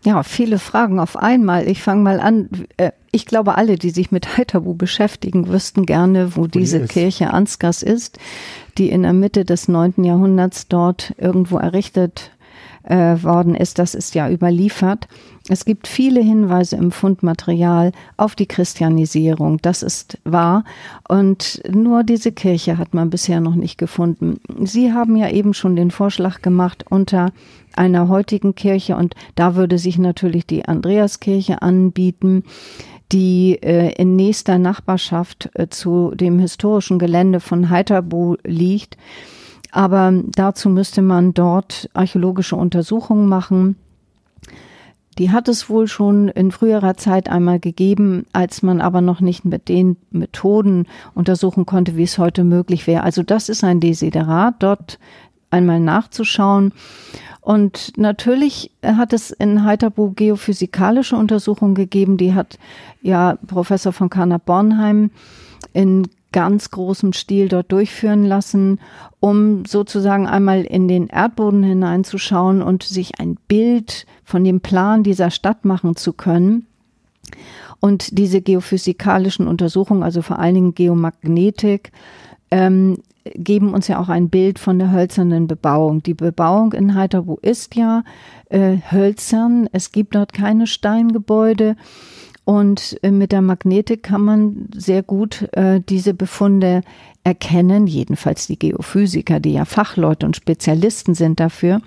Ja, 0.04 0.22
viele 0.22 0.60
Fragen 0.60 1.00
auf 1.00 1.16
einmal. 1.16 1.66
Ich 1.68 1.82
fange 1.82 2.02
mal 2.02 2.20
an. 2.20 2.48
Äh, 2.76 2.92
ich 3.10 3.26
glaube, 3.26 3.56
alle, 3.56 3.76
die 3.76 3.90
sich 3.90 4.12
mit 4.12 4.36
Heiterbu 4.36 4.74
beschäftigen, 4.74 5.48
wüssten 5.48 5.86
gerne, 5.86 6.36
wo, 6.36 6.42
wo 6.42 6.46
diese 6.46 6.86
Kirche 6.86 7.32
Ansgars 7.32 7.82
ist, 7.82 8.18
die 8.76 8.90
in 8.90 9.02
der 9.02 9.12
Mitte 9.12 9.44
des 9.44 9.66
neunten 9.66 10.04
Jahrhunderts 10.04 10.68
dort 10.68 11.14
irgendwo 11.18 11.58
errichtet 11.58 12.30
äh, 12.84 13.22
worden 13.22 13.54
ist. 13.54 13.78
Das 13.78 13.94
ist 13.94 14.14
ja 14.14 14.30
überliefert. 14.30 15.08
Es 15.48 15.64
gibt 15.64 15.86
viele 15.86 16.20
Hinweise 16.20 16.76
im 16.76 16.90
Fundmaterial 16.90 17.92
auf 18.16 18.34
die 18.34 18.46
Christianisierung. 18.46 19.58
Das 19.62 19.82
ist 19.82 20.18
wahr. 20.24 20.64
Und 21.08 21.62
nur 21.70 22.04
diese 22.04 22.32
Kirche 22.32 22.76
hat 22.76 22.94
man 22.94 23.10
bisher 23.10 23.40
noch 23.40 23.54
nicht 23.54 23.78
gefunden. 23.78 24.40
Sie 24.64 24.92
haben 24.92 25.16
ja 25.16 25.30
eben 25.30 25.54
schon 25.54 25.76
den 25.76 25.90
Vorschlag 25.90 26.42
gemacht 26.42 26.84
unter 26.90 27.32
einer 27.74 28.08
heutigen 28.08 28.54
Kirche 28.54 28.96
und 28.96 29.14
da 29.36 29.54
würde 29.54 29.78
sich 29.78 29.98
natürlich 29.98 30.46
die 30.46 30.66
Andreaskirche 30.66 31.62
anbieten 31.62 32.42
die 33.12 33.58
äh, 33.62 33.92
in 33.94 34.16
nächster 34.16 34.58
Nachbarschaft 34.58 35.50
äh, 35.54 35.68
zu 35.68 36.12
dem 36.14 36.38
historischen 36.38 36.98
Gelände 36.98 37.40
von 37.40 37.70
Heiterbu 37.70 38.36
liegt. 38.44 38.96
Aber 39.70 40.12
dazu 40.34 40.68
müsste 40.68 41.02
man 41.02 41.34
dort 41.34 41.90
archäologische 41.92 42.56
Untersuchungen 42.56 43.28
machen. 43.28 43.76
Die 45.18 45.32
hat 45.32 45.48
es 45.48 45.68
wohl 45.68 45.88
schon 45.88 46.28
in 46.28 46.52
früherer 46.52 46.96
Zeit 46.96 47.28
einmal 47.28 47.58
gegeben, 47.58 48.24
als 48.32 48.62
man 48.62 48.80
aber 48.80 49.00
noch 49.00 49.20
nicht 49.20 49.44
mit 49.44 49.68
den 49.68 49.96
Methoden 50.12 50.86
untersuchen 51.14 51.66
konnte, 51.66 51.96
wie 51.96 52.04
es 52.04 52.18
heute 52.18 52.44
möglich 52.44 52.86
wäre. 52.86 53.02
Also 53.02 53.24
das 53.24 53.48
ist 53.48 53.64
ein 53.64 53.80
Desiderat, 53.80 54.54
dort 54.60 55.00
einmal 55.50 55.80
nachzuschauen. 55.80 56.72
Und 57.40 57.96
natürlich 57.96 58.70
hat 58.84 59.12
es 59.12 59.30
in 59.30 59.64
Heiterbu 59.64 60.12
geophysikalische 60.14 61.16
Untersuchungen 61.16 61.74
gegeben. 61.74 62.16
Die 62.16 62.34
hat 62.34 62.58
ja 63.02 63.38
Professor 63.46 63.92
von 63.92 64.10
Karner 64.10 64.38
Bornheim 64.38 65.10
in 65.72 66.06
ganz 66.32 66.70
großem 66.70 67.12
Stil 67.12 67.48
dort 67.48 67.72
durchführen 67.72 68.24
lassen, 68.24 68.80
um 69.20 69.64
sozusagen 69.64 70.26
einmal 70.26 70.62
in 70.62 70.88
den 70.88 71.08
Erdboden 71.08 71.62
hineinzuschauen 71.62 72.62
und 72.62 72.82
sich 72.82 73.18
ein 73.18 73.36
Bild 73.48 74.06
von 74.24 74.44
dem 74.44 74.60
Plan 74.60 75.02
dieser 75.02 75.30
Stadt 75.30 75.64
machen 75.64 75.96
zu 75.96 76.12
können. 76.12 76.66
Und 77.80 78.18
diese 78.18 78.40
geophysikalischen 78.40 79.46
Untersuchungen, 79.46 80.02
also 80.02 80.22
vor 80.22 80.38
allen 80.38 80.54
Dingen 80.54 80.74
Geomagnetik, 80.74 81.92
ähm, 82.50 82.98
geben 83.34 83.74
uns 83.74 83.88
ja 83.88 84.00
auch 84.00 84.08
ein 84.08 84.30
Bild 84.30 84.58
von 84.58 84.78
der 84.78 84.90
hölzernen 84.90 85.46
Bebauung. 85.46 86.02
Die 86.02 86.14
Bebauung 86.14 86.72
in 86.72 86.94
Heiterbu 86.94 87.36
ist 87.42 87.74
ja 87.76 88.02
äh, 88.48 88.78
hölzern. 88.90 89.68
Es 89.72 89.92
gibt 89.92 90.14
dort 90.14 90.32
keine 90.32 90.66
Steingebäude. 90.66 91.76
Und 92.48 92.98
äh, 93.02 93.10
mit 93.10 93.32
der 93.32 93.42
Magnetik 93.42 94.02
kann 94.02 94.22
man 94.22 94.68
sehr 94.74 95.02
gut 95.02 95.46
äh, 95.52 95.82
diese 95.86 96.14
Befunde 96.14 96.80
erkennen, 97.22 97.86
jedenfalls 97.86 98.46
die 98.46 98.58
Geophysiker, 98.58 99.38
die 99.38 99.52
ja 99.52 99.66
Fachleute 99.66 100.24
und 100.24 100.34
Spezialisten 100.34 101.14
sind 101.14 101.40
dafür. 101.40 101.82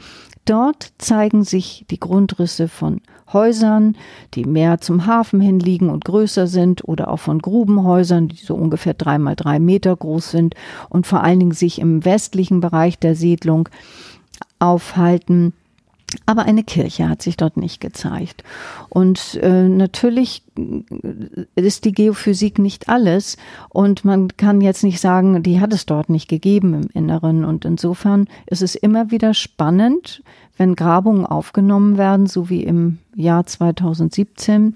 Dort 0.45 0.93
zeigen 1.00 1.43
sich 1.45 1.88
die 1.89 2.00
Grundrisse 2.00 2.67
von 2.67 3.02
Häusern, 3.34 3.97
die 4.36 4.45
mehr 4.45 4.80
zum 4.80 5.08
Hafen 5.08 5.41
hin 5.41 5.60
liegen 5.60 5.89
und 5.89 6.06
größer 6.06 6.45
sind, 6.45 6.88
oder 6.88 7.10
auch 7.10 7.21
von 7.21 7.39
Grubenhäusern, 7.39 8.28
die 8.28 8.36
so 8.36 8.54
ungefähr 8.54 8.93
drei 8.93 9.17
mal 9.17 9.36
drei 9.36 9.58
Meter 9.58 9.95
groß 9.95 10.30
sind 10.30 10.54
und 10.89 11.08
vor 11.08 11.24
allen 11.24 11.39
Dingen 11.39 11.54
sich 11.54 11.82
im 11.82 12.06
westlichen 12.06 12.60
Bereich 12.62 13.00
der 13.00 13.15
Siedlung 13.15 13.67
aufhalten. 14.60 15.54
Aber 16.26 16.43
eine 16.43 16.63
Kirche 16.63 17.08
hat 17.08 17.21
sich 17.21 17.38
dort 17.38 17.58
nicht 17.58 17.80
gezeigt. 17.80 18.43
Und 18.89 19.39
äh, 19.41 19.67
natürlich 19.69 20.43
ist 21.56 21.86
die 21.86 21.93
Geophysik 21.93 22.60
nicht 22.60 22.89
alles. 22.89 23.38
Und 23.69 24.04
man 24.04 24.30
kann 24.36 24.62
jetzt 24.62 24.84
nicht 24.84 25.00
sagen, 25.00 25.41
die 25.43 25.60
hat 25.62 25.74
es 25.74 25.86
dort 25.86 26.10
nicht 26.10 26.28
gegeben 26.28 26.74
im 26.74 26.89
Inneren. 26.93 27.45
Und 27.45 27.63
insofern 27.65 28.28
ist 28.45 28.62
es 28.62 28.76
immer 28.76 29.12
wieder 29.12 29.34
spannend, 29.34 30.21
wenn 30.58 30.76
Grabungen 30.76 31.26
aufgenommen 31.26 31.97
werden, 31.97 32.28
so 32.28 32.50
wie 32.50 32.63
im 32.63 33.00
Jahr 33.15 33.45
2017, 33.45 34.76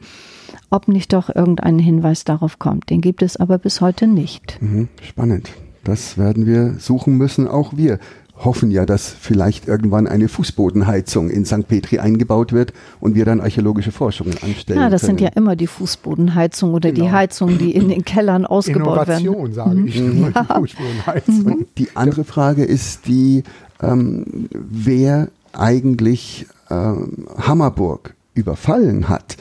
ob 0.70 0.88
nicht 0.88 1.14
doch 1.14 1.30
irgendein 1.34 1.80
Hinweis 1.80 2.24
darauf 2.24 2.60
kommt. 2.60 2.90
Den 2.90 3.02
gibt 3.02 3.22
es 3.22 3.38
aber 3.38 3.58
bis 3.58 3.82
heute 3.82 4.08
nicht. 4.08 4.58
Mhm, 4.62 4.88
spannend. 5.02 5.52
Das 5.84 6.18
werden 6.18 6.48
wir 6.48 6.80
suchen 6.80 7.16
müssen, 7.18 7.48
auch 7.48 7.78
wir 7.78 8.00
hoffen 8.38 8.70
ja, 8.70 8.86
dass 8.86 9.10
vielleicht 9.10 9.68
irgendwann 9.68 10.08
eine 10.08 10.28
Fußbodenheizung 10.28 11.30
in 11.30 11.46
St. 11.46 11.68
Petri 11.68 12.00
eingebaut 12.00 12.52
wird 12.52 12.74
und 13.00 13.16
wir 13.16 13.26
dann 13.26 13.40
archäologische 13.40 13.92
Forschungen 13.92 14.36
anstellen. 14.42 14.80
Ja, 14.80 14.90
das 14.90 15.02
können. 15.02 15.18
sind 15.18 15.22
ja 15.22 15.30
immer 15.36 15.56
die 15.56 15.68
Fußbodenheizungen 15.68 16.76
oder 16.76 16.92
genau. 16.92 17.06
die 17.06 17.12
Heizungen, 17.12 17.58
die 17.58 17.72
in 17.74 17.90
den 17.90 18.04
Kellern 18.04 18.46
ausgebaut 18.46 19.08
Innovation, 19.08 19.56
werden. 19.56 19.88
Innovation, 19.88 20.24
sage 20.26 20.30
ich. 20.30 20.36
Ja. 20.36 20.56
Fußbodenheizung. 20.60 21.66
Die 21.78 21.88
andere 21.96 22.24
Frage 22.24 22.66
ist 22.66 23.08
die, 23.08 23.44
ähm, 23.82 24.50
wer 24.52 25.30
eigentlich 25.54 26.48
ähm, 26.70 27.28
Hammerburg 27.38 28.16
überfallen 28.34 29.08
hat. 29.08 29.38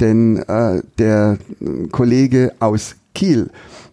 Denn 0.00 0.36
äh, 0.36 0.82
der 0.98 1.38
Kollege 1.92 2.52
aus 2.60 2.96
Kiel, 3.14 3.50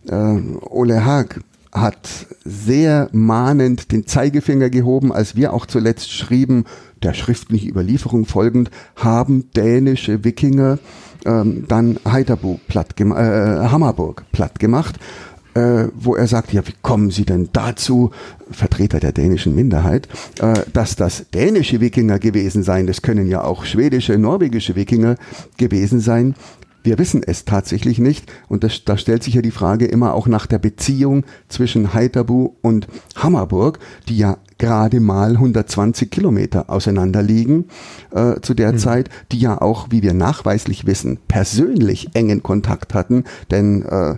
äh, 0.07 0.37
Ole 0.69 1.05
Haag, 1.05 1.39
hat 1.71 2.27
sehr 2.43 3.09
mahnend 3.11 3.91
den 3.91 4.05
Zeigefinger 4.07 4.69
gehoben, 4.69 5.11
als 5.11 5.35
wir 5.35 5.53
auch 5.53 5.65
zuletzt 5.65 6.11
schrieben, 6.11 6.65
der 7.01 7.13
schriftlichen 7.13 7.69
Überlieferung 7.69 8.25
folgend, 8.25 8.69
haben 8.95 9.49
dänische 9.55 10.23
Wikinger 10.23 10.79
ähm, 11.25 11.65
dann 11.67 11.99
Heiderbu 12.07 12.59
platt 12.67 12.99
äh, 12.99 13.05
Hammerburg 13.05 14.23
platt 14.31 14.59
gemacht, 14.59 14.97
äh, 15.53 15.87
wo 15.95 16.15
er 16.15 16.27
sagt, 16.27 16.53
ja, 16.53 16.65
wie 16.65 16.73
kommen 16.81 17.11
Sie 17.11 17.25
denn 17.25 17.49
dazu, 17.53 18.11
Vertreter 18.51 18.99
der 18.99 19.11
dänischen 19.11 19.55
Minderheit, 19.55 20.07
äh, 20.39 20.53
dass 20.73 20.95
das 20.95 21.25
dänische 21.33 21.81
Wikinger 21.81 22.19
gewesen 22.19 22.63
seien, 22.63 22.87
das 22.87 23.01
können 23.01 23.27
ja 23.27 23.43
auch 23.43 23.65
schwedische, 23.65 24.17
norwegische 24.17 24.75
Wikinger 24.75 25.15
gewesen 25.57 25.99
sein. 25.99 26.35
Wir 26.83 26.97
wissen 26.97 27.21
es 27.25 27.45
tatsächlich 27.45 27.99
nicht 27.99 28.31
und 28.47 28.63
das, 28.63 28.83
da 28.85 28.97
stellt 28.97 29.23
sich 29.23 29.35
ja 29.35 29.41
die 29.41 29.51
Frage 29.51 29.85
immer 29.85 30.13
auch 30.13 30.27
nach 30.27 30.47
der 30.47 30.59
Beziehung 30.59 31.25
zwischen 31.47 31.93
Heiterbu 31.93 32.55
und 32.61 32.87
Hammerburg, 33.15 33.79
die 34.07 34.17
ja 34.17 34.37
gerade 34.57 34.99
mal 34.99 35.31
120 35.31 36.09
Kilometer 36.09 36.69
auseinander 36.69 37.21
liegen 37.21 37.65
äh, 38.11 38.39
zu 38.41 38.53
der 38.53 38.73
mhm. 38.73 38.77
Zeit, 38.77 39.09
die 39.31 39.39
ja 39.39 39.61
auch, 39.61 39.87
wie 39.89 40.03
wir 40.03 40.13
nachweislich 40.13 40.85
wissen, 40.85 41.17
persönlich 41.27 42.09
engen 42.13 42.43
Kontakt 42.43 42.93
hatten, 42.93 43.23
denn 43.49 43.83
äh, 43.83 44.15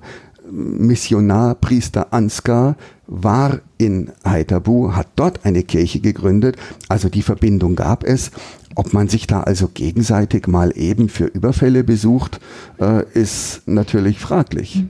Missionar, 0.51 1.55
Priester 1.55 2.13
Ansgar 2.13 2.75
war 3.07 3.59
in 3.77 4.11
Haithabu, 4.25 4.93
hat 4.93 5.07
dort 5.15 5.45
eine 5.45 5.63
Kirche 5.63 5.99
gegründet. 5.99 6.57
Also 6.89 7.09
die 7.09 7.21
Verbindung 7.21 7.75
gab 7.75 8.03
es. 8.03 8.31
Ob 8.75 8.93
man 8.93 9.07
sich 9.07 9.27
da 9.27 9.41
also 9.41 9.67
gegenseitig 9.67 10.47
mal 10.47 10.71
eben 10.75 11.09
für 11.09 11.25
Überfälle 11.25 11.83
besucht, 11.83 12.39
äh, 12.79 13.03
ist 13.13 13.67
natürlich 13.67 14.19
fraglich. 14.19 14.83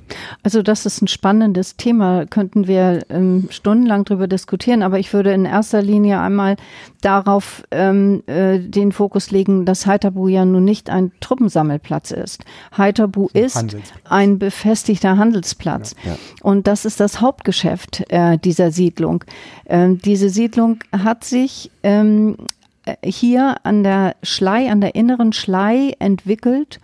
Also 0.44 0.62
das 0.62 0.86
ist 0.86 1.02
ein 1.02 1.08
spannendes 1.08 1.76
Thema, 1.76 2.26
könnten 2.26 2.68
wir 2.68 3.06
ähm, 3.10 3.48
stundenlang 3.50 4.06
darüber 4.06 4.28
diskutieren, 4.28 4.84
aber 4.84 5.00
ich 5.00 5.14
würde 5.14 5.34
in 5.34 5.46
erster 5.46 5.82
Linie 5.82 6.20
einmal 6.20 6.56
darauf 7.02 7.64
ähm, 7.72 8.24
äh, 8.28 8.60
den 8.60 8.92
Fokus 8.92 9.32
legen, 9.32 9.66
dass 9.66 9.86
Haithabu 9.86 10.28
ja 10.28 10.46
nun 10.46 10.64
nicht 10.64 10.90
ein 10.90 11.12
Truppensammelplatz 11.20 12.12
ist. 12.12 12.46
Haithabu 12.78 13.28
ist 13.34 13.76
ein 14.10 14.40
befestigter 14.40 15.18
Handelsplatz 15.18 15.96
ja, 16.04 16.12
ja. 16.12 16.18
und 16.42 16.68
das 16.68 16.86
ist 16.86 17.00
das 17.00 17.22
Hauptgeschäft 17.22 18.04
äh, 18.10 18.38
dieser 18.38 18.72
Siedlung. 18.72 19.24
Ähm, 19.66 20.00
diese 20.00 20.30
Siedlung 20.30 20.80
hat 20.92 21.24
sich 21.24 21.72
ähm, 21.84 22.38
äh, 22.40 22.63
hier 23.04 23.58
an 23.64 23.84
der 23.84 24.16
Schlei, 24.24 24.70
an 24.70 24.82
der 24.82 24.96
inneren 24.96 25.34
Schlei 25.34 25.96
entwickelt 26.00 26.80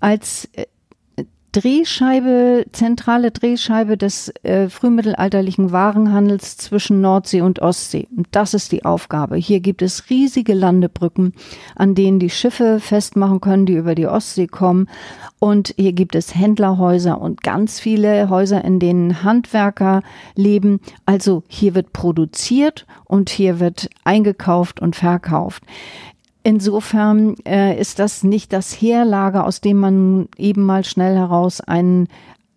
als 0.00 0.48
äh, 0.54 0.66
Drehscheibe, 1.52 2.66
zentrale 2.72 3.30
Drehscheibe 3.30 3.96
des 3.96 4.32
äh, 4.42 4.68
frühmittelalterlichen 4.68 5.72
Warenhandels 5.72 6.56
zwischen 6.58 7.00
Nordsee 7.00 7.40
und 7.40 7.60
Ostsee. 7.60 8.06
Und 8.14 8.28
das 8.32 8.54
ist 8.54 8.70
die 8.72 8.84
Aufgabe. 8.84 9.36
Hier 9.36 9.60
gibt 9.60 9.80
es 9.80 10.10
riesige 10.10 10.54
Landebrücken, 10.54 11.32
an 11.74 11.94
denen 11.94 12.18
die 12.18 12.30
Schiffe 12.30 12.80
festmachen 12.80 13.40
können, 13.40 13.66
die 13.66 13.74
über 13.74 13.94
die 13.94 14.06
Ostsee 14.06 14.46
kommen. 14.46 14.88
Und 15.38 15.74
hier 15.76 15.92
gibt 15.92 16.14
es 16.14 16.34
Händlerhäuser 16.34 17.20
und 17.20 17.42
ganz 17.42 17.80
viele 17.80 18.28
Häuser, 18.28 18.64
in 18.64 18.78
denen 18.78 19.22
Handwerker 19.22 20.02
leben. 20.34 20.80
Also 21.06 21.44
hier 21.48 21.74
wird 21.74 21.92
produziert 21.92 22.86
und 23.04 23.30
hier 23.30 23.60
wird 23.60 23.88
eingekauft 24.04 24.80
und 24.80 24.96
verkauft. 24.96 25.62
Insofern 26.48 27.34
äh, 27.44 27.78
ist 27.78 27.98
das 27.98 28.24
nicht 28.24 28.54
das 28.54 28.72
Heerlager, 28.72 29.44
aus 29.44 29.60
dem 29.60 29.76
man 29.76 30.28
eben 30.38 30.64
mal 30.64 30.82
schnell 30.82 31.14
heraus 31.14 31.60
einen 31.60 32.08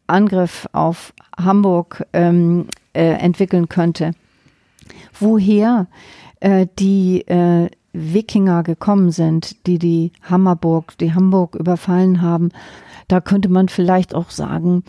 Angriff 0.07 0.65
auf 0.71 1.13
Hamburg 1.37 2.07
ähm, 2.13 2.67
äh, 2.93 3.03
entwickeln 3.03 3.67
könnte. 3.67 4.13
Woher 5.19 5.87
äh, 6.39 6.67
die 6.79 7.27
äh, 7.27 7.69
Wikinger 7.91 8.63
gekommen 8.63 9.11
sind, 9.11 9.67
die 9.67 9.77
die 9.77 10.13
Hammerburg, 10.21 10.97
die 10.97 11.13
Hamburg 11.13 11.55
überfallen 11.55 12.21
haben, 12.21 12.51
da 13.09 13.19
könnte 13.19 13.49
man 13.49 13.67
vielleicht 13.67 14.15
auch 14.15 14.29
sagen, 14.29 14.85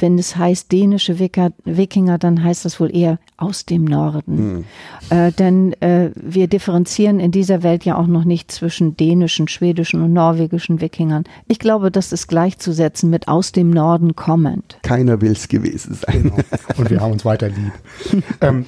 wenn 0.00 0.18
es 0.18 0.36
heißt 0.36 0.72
dänische 0.72 1.18
Wikinger, 1.18 2.18
dann 2.18 2.42
heißt 2.42 2.64
das 2.64 2.80
wohl 2.80 2.94
eher 2.94 3.18
aus 3.36 3.66
dem 3.66 3.84
Norden. 3.84 4.64
Hm. 5.10 5.18
Äh, 5.18 5.32
denn 5.32 5.72
äh, 5.80 6.10
wir 6.14 6.48
differenzieren 6.48 7.20
in 7.20 7.30
dieser 7.30 7.62
Welt 7.62 7.84
ja 7.84 7.96
auch 7.96 8.06
noch 8.06 8.24
nicht 8.24 8.50
zwischen 8.50 8.96
dänischen, 8.96 9.48
schwedischen 9.48 10.02
und 10.02 10.12
norwegischen 10.12 10.80
Wikingern. 10.80 11.24
Ich 11.46 11.58
glaube, 11.58 11.90
das 11.90 12.12
ist 12.12 12.28
gleichzusetzen 12.28 13.10
mit 13.10 13.28
aus 13.28 13.52
dem 13.52 13.70
Norden 13.70 14.16
kommend. 14.16 14.78
Keiner 14.82 15.20
will 15.20 15.32
es 15.32 15.48
gewesen 15.48 15.94
sein. 15.94 16.22
Genau. 16.22 16.36
Und 16.76 16.90
wir 16.90 17.00
haben 17.00 17.12
uns 17.12 17.24
weiter 17.24 17.48
lieb. 17.48 18.24
ähm, 18.40 18.66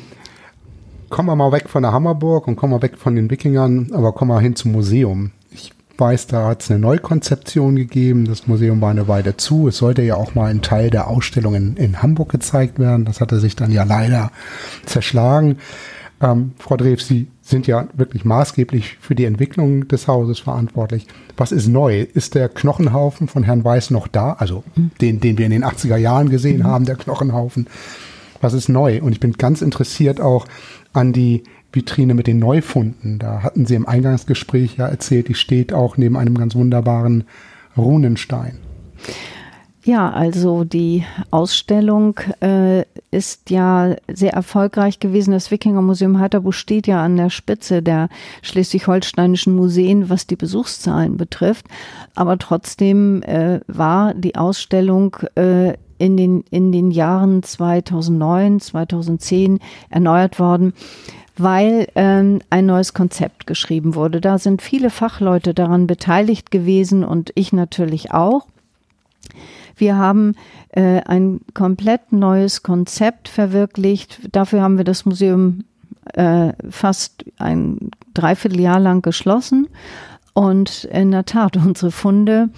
kommen 1.09 1.29
wir 1.29 1.37
mal 1.37 1.53
weg 1.53 1.69
von 1.69 1.83
der 1.83 1.93
Hammerburg 1.93 2.49
und 2.49 2.57
kommen 2.57 2.73
wir 2.73 2.83
weg 2.83 2.97
von 2.97 3.17
den 3.17 3.31
Wikingern, 3.31 3.91
aber 3.93 4.13
kommen 4.13 4.31
wir 4.31 4.41
hin 4.41 4.57
zum 4.57 4.73
Museum 4.73 5.33
weiß, 5.99 6.27
da 6.27 6.49
hat 6.49 6.63
es 6.63 6.71
eine 6.71 6.81
Neukonzeption 6.81 7.77
gegeben. 7.77 8.27
Das 8.27 8.47
Museum 8.47 8.81
war 8.81 8.91
eine 8.91 9.09
Weile 9.09 9.37
zu. 9.37 9.69
Es 9.69 9.79
sollte 9.79 10.03
ja 10.03 10.17
auch 10.17 10.35
mal 10.35 10.51
ein 10.51 10.63
Teil 10.63 10.91
der 10.91 11.09
Ausstellung 11.09 11.55
in, 11.55 11.77
in 11.77 12.03
Hamburg 12.03 12.31
gezeigt 12.31 12.79
werden. 12.79 13.05
Das 13.05 13.21
hatte 13.21 13.39
sich 13.41 13.57
dann 13.57 13.71
ja 13.71 13.85
leider 13.85 14.31
zerschlagen. 14.87 15.59
Ähm, 16.21 16.53
Frau 16.59 16.77
Drews, 16.77 17.07
Sie 17.07 17.29
sind 17.43 17.67
ja 17.67 17.89
wirklich 17.95 18.25
maßgeblich 18.25 18.99
für 19.01 19.15
die 19.15 19.25
Entwicklung 19.25 19.89
des 19.89 20.07
Hauses 20.07 20.39
verantwortlich. 20.39 21.07
Was 21.37 21.51
ist 21.51 21.67
neu? 21.67 22.03
Ist 22.03 22.35
der 22.35 22.49
Knochenhaufen 22.49 23.27
von 23.27 23.43
Herrn 23.43 23.65
Weiß 23.65 23.91
noch 23.91 24.07
da? 24.07 24.35
Also 24.35 24.63
mhm. 24.77 24.93
den, 25.01 25.21
den 25.21 25.37
wir 25.37 25.47
in 25.47 25.53
den 25.53 25.65
80er 25.65 25.97
Jahren 25.97 26.31
gesehen 26.31 26.61
mhm. 26.61 26.67
haben, 26.67 26.85
der 26.85 26.97
Knochenhaufen. 26.97 27.67
Was 28.41 28.55
ist 28.55 28.69
neu? 28.69 29.01
Und 29.03 29.13
ich 29.13 29.21
bin 29.21 29.33
ganz 29.33 29.63
interessiert 29.63 30.21
auch 30.21 30.47
an 30.93 31.13
die 31.13 31.43
Vitrine 31.73 32.15
mit 32.15 32.27
den 32.27 32.39
Neufunden. 32.39 33.19
Da 33.19 33.43
hatten 33.43 33.67
Sie 33.67 33.75
im 33.75 33.89
Eingangsgespräch 33.89 34.77
ja 34.77 34.87
erzählt, 34.89 35.29
die 35.29 35.35
steht 35.35 35.73
auch 35.73 35.97
neben 35.97 36.17
einem 36.17 36.37
ganz 36.37 36.55
wunderbaren 36.55 37.25
Runenstein. 37.77 38.59
Ja, 39.85 40.11
also 40.11 40.63
die 40.63 41.05
Ausstellung 41.33 42.21
äh, 42.41 42.85
ist 43.11 43.51
ja 43.51 43.97
sehr 44.07 44.33
erfolgreich 44.33 45.01
gewesen. 45.01 45.33
Das 45.33 45.51
Wikingermuseum 45.51 46.21
Heiterbuch 46.21 46.53
steht 46.53 46.87
ja 46.87 47.03
an 47.03 47.17
der 47.17 47.31
Spitze 47.31 47.83
der 47.83 48.09
schleswig-holsteinischen 48.43 49.57
Museen, 49.57 50.09
was 50.09 50.29
die 50.29 50.37
Besuchszahlen 50.37 51.17
betrifft. 51.17 51.67
Aber 52.15 52.39
trotzdem 52.39 53.25
äh, 53.25 53.59
war 53.67 54.15
die 54.15 54.37
Ausstellung 54.37 55.17
äh, 55.35 55.73
in, 55.99 56.17
den, 56.17 56.45
in 56.51 56.71
den 56.71 56.93
Jahren 56.93 57.43
2009, 57.43 58.61
2010 58.61 59.59
erneuert 59.91 60.39
worden 60.39 60.75
weil 61.37 61.89
ähm, 61.95 62.41
ein 62.51 62.67
neues 62.67 62.95
Konzept 62.95 63.47
geschrieben 63.47 63.95
wurde. 63.95 64.21
Da 64.21 64.39
sind 64.39 64.63
viele 64.63 64.91
Fachleute 64.91 65.55
daran 65.55 65.87
beteiligt 65.87 66.51
gewesen 66.51 67.05
und 67.05 67.33
ich 67.35 67.53
natürlich 67.53 68.13
auch. 68.13 68.47
Wir 69.77 69.97
haben 69.97 70.35
äh, 70.71 71.01
ein 71.01 71.41
komplett 71.55 72.13
neues 72.13 72.63
Konzept 72.63 73.29
verwirklicht. 73.29 74.21
Dafür 74.33 74.63
haben 74.63 74.77
wir 74.77 74.85
das 74.85 75.05
Museum 75.07 75.65
äh, 76.15 76.53
fast 76.69 77.25
ein 77.39 77.91
Dreivierteljahr 78.15 78.81
lang 78.81 79.03
geschlossen. 79.03 79.69
Und 80.35 80.85
in 80.85 81.11
der 81.11 81.25
Tat, 81.25 81.57
unsere 81.65 81.91
Funde 81.91 82.51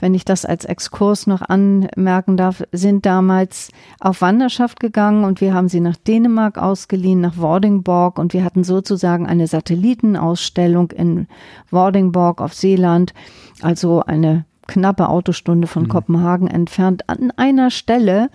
wenn 0.00 0.14
ich 0.14 0.24
das 0.24 0.44
als 0.44 0.64
Exkurs 0.64 1.26
noch 1.26 1.42
anmerken 1.42 2.36
darf, 2.36 2.62
sind 2.72 3.06
damals 3.06 3.70
auf 4.00 4.20
Wanderschaft 4.20 4.80
gegangen 4.80 5.24
und 5.24 5.40
wir 5.40 5.54
haben 5.54 5.68
sie 5.68 5.80
nach 5.80 5.96
Dänemark 5.96 6.58
ausgeliehen, 6.58 7.20
nach 7.20 7.34
Vordingborg 7.34 8.18
und 8.18 8.32
wir 8.32 8.44
hatten 8.44 8.64
sozusagen 8.64 9.26
eine 9.26 9.46
Satellitenausstellung 9.46 10.90
in 10.92 11.26
Vordingborg 11.66 12.40
auf 12.40 12.54
Seeland, 12.54 13.14
also 13.62 14.02
eine 14.02 14.44
knappe 14.66 15.08
Autostunde 15.08 15.66
von 15.66 15.84
mhm. 15.84 15.88
Kopenhagen 15.88 16.48
entfernt, 16.48 17.08
an 17.08 17.32
einer 17.36 17.70
Stelle, 17.70 18.30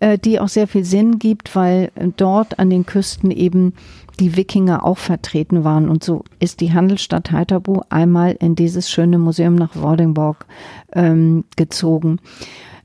äh, 0.00 0.18
die 0.18 0.38
auch 0.38 0.48
sehr 0.48 0.66
viel 0.66 0.84
Sinn 0.84 1.18
gibt, 1.18 1.56
weil 1.56 1.90
dort 2.16 2.58
an 2.58 2.70
den 2.70 2.86
Küsten 2.86 3.30
eben 3.30 3.74
die 4.20 4.36
Wikinger 4.36 4.84
auch 4.84 4.98
vertreten 4.98 5.64
waren. 5.64 5.88
Und 5.88 6.04
so 6.04 6.24
ist 6.38 6.60
die 6.60 6.72
Handelsstadt 6.72 7.32
Heiterbu 7.32 7.80
einmal 7.88 8.36
in 8.38 8.54
dieses 8.54 8.90
schöne 8.90 9.18
Museum 9.18 9.54
nach 9.54 9.72
Vordingborg 9.72 10.46
ähm, 10.92 11.44
gezogen. 11.56 12.20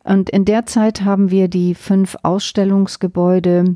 Und 0.03 0.29
in 0.29 0.45
der 0.45 0.65
Zeit 0.65 1.01
haben 1.01 1.31
wir 1.31 1.47
die 1.47 1.75
fünf 1.75 2.15
Ausstellungsgebäude 2.23 3.75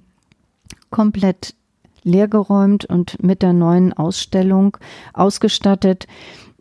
komplett 0.89 1.55
leergeräumt 2.03 2.85
und 2.85 3.21
mit 3.21 3.41
der 3.41 3.53
neuen 3.53 3.93
Ausstellung 3.93 4.77
ausgestattet. 5.13 6.07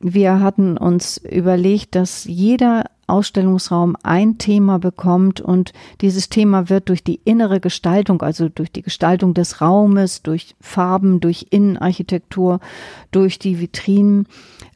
Wir 0.00 0.40
hatten 0.40 0.76
uns 0.76 1.18
überlegt, 1.18 1.94
dass 1.94 2.24
jeder 2.24 2.84
Ausstellungsraum 3.08 3.96
ein 4.02 4.36
Thema 4.36 4.78
bekommt 4.78 5.40
und 5.40 5.72
dieses 6.02 6.28
Thema 6.28 6.68
wird 6.68 6.90
durch 6.90 7.02
die 7.02 7.20
innere 7.24 7.58
Gestaltung, 7.58 8.20
also 8.22 8.50
durch 8.50 8.70
die 8.70 8.82
Gestaltung 8.82 9.32
des 9.32 9.62
Raumes, 9.62 10.22
durch 10.22 10.54
Farben, 10.60 11.18
durch 11.20 11.46
Innenarchitektur, 11.50 12.60
durch 13.10 13.38
die 13.38 13.60
Vitrinen 13.60 14.26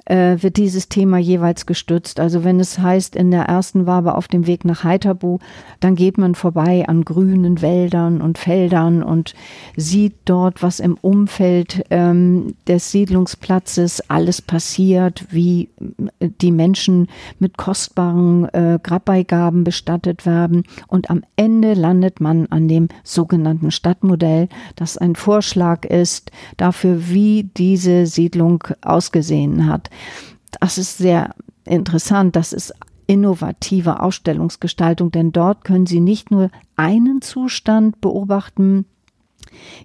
wird 0.07 0.57
dieses 0.57 0.89
Thema 0.89 1.19
jeweils 1.19 1.67
gestützt. 1.67 2.19
Also 2.19 2.45
wenn 2.45 2.59
es 2.61 2.79
heißt, 2.79 3.15
in 3.15 3.31
der 3.31 3.45
ersten 3.45 3.87
Wabe 3.87 4.15
auf 4.17 4.29
dem 4.29 4.47
Weg 4.47 4.65
nach 4.65 4.85
Heiterbu, 4.85 5.39
dann 5.81 5.95
geht 5.95 6.19
man 6.19 6.35
vorbei 6.35 6.85
an 6.89 7.05
grünen 7.05 7.63
Wäldern 7.63 8.21
und 8.21 8.39
Feldern 8.39 9.03
und 9.03 9.35
sieht 9.77 10.15
dort, 10.25 10.63
was 10.63 10.81
im 10.81 10.97
Umfeld 11.01 11.85
ähm, 11.91 12.55
des 12.67 12.91
Siedlungsplatzes 12.91 14.09
alles 14.09 14.43
passiert, 14.43 15.27
wie 15.31 15.69
äh, 16.19 16.29
die 16.41 16.53
Menschen 16.53 17.09
mit 17.39 17.57
kostbaren 17.57 18.49
äh, 18.53 18.79
Grabbeigaben 18.83 19.65
bestattet 19.65 20.27
werden. 20.27 20.65
Und 20.87 21.11
am 21.11 21.23
Ende 21.37 21.75
landet 21.75 22.21
man 22.21 22.47
an 22.47 22.69
dem 22.69 22.89
sogenannten 23.05 23.71
Stadtmodell, 23.71 24.49
das 24.77 24.99
ein 24.99 25.17
Vorschlag 25.17 25.85
ist 25.85 26.31
dafür, 26.57 27.09
wie 27.09 27.51
diese 27.57 28.07
Siedlung 28.07 28.65
ausgesehen 28.83 29.67
hat. 29.67 29.91
Das 30.61 30.79
ist 30.79 30.99
sehr 30.99 31.35
interessant. 31.65 32.37
Das 32.37 32.53
ist 32.53 32.75
innovative 33.07 34.01
Ausstellungsgestaltung, 34.01 35.11
denn 35.11 35.33
dort 35.33 35.65
können 35.65 35.87
Sie 35.87 36.01
nicht 36.01 36.31
nur 36.31 36.51
einen 36.77 37.21
Zustand 37.21 38.01
beobachten, 38.01 38.87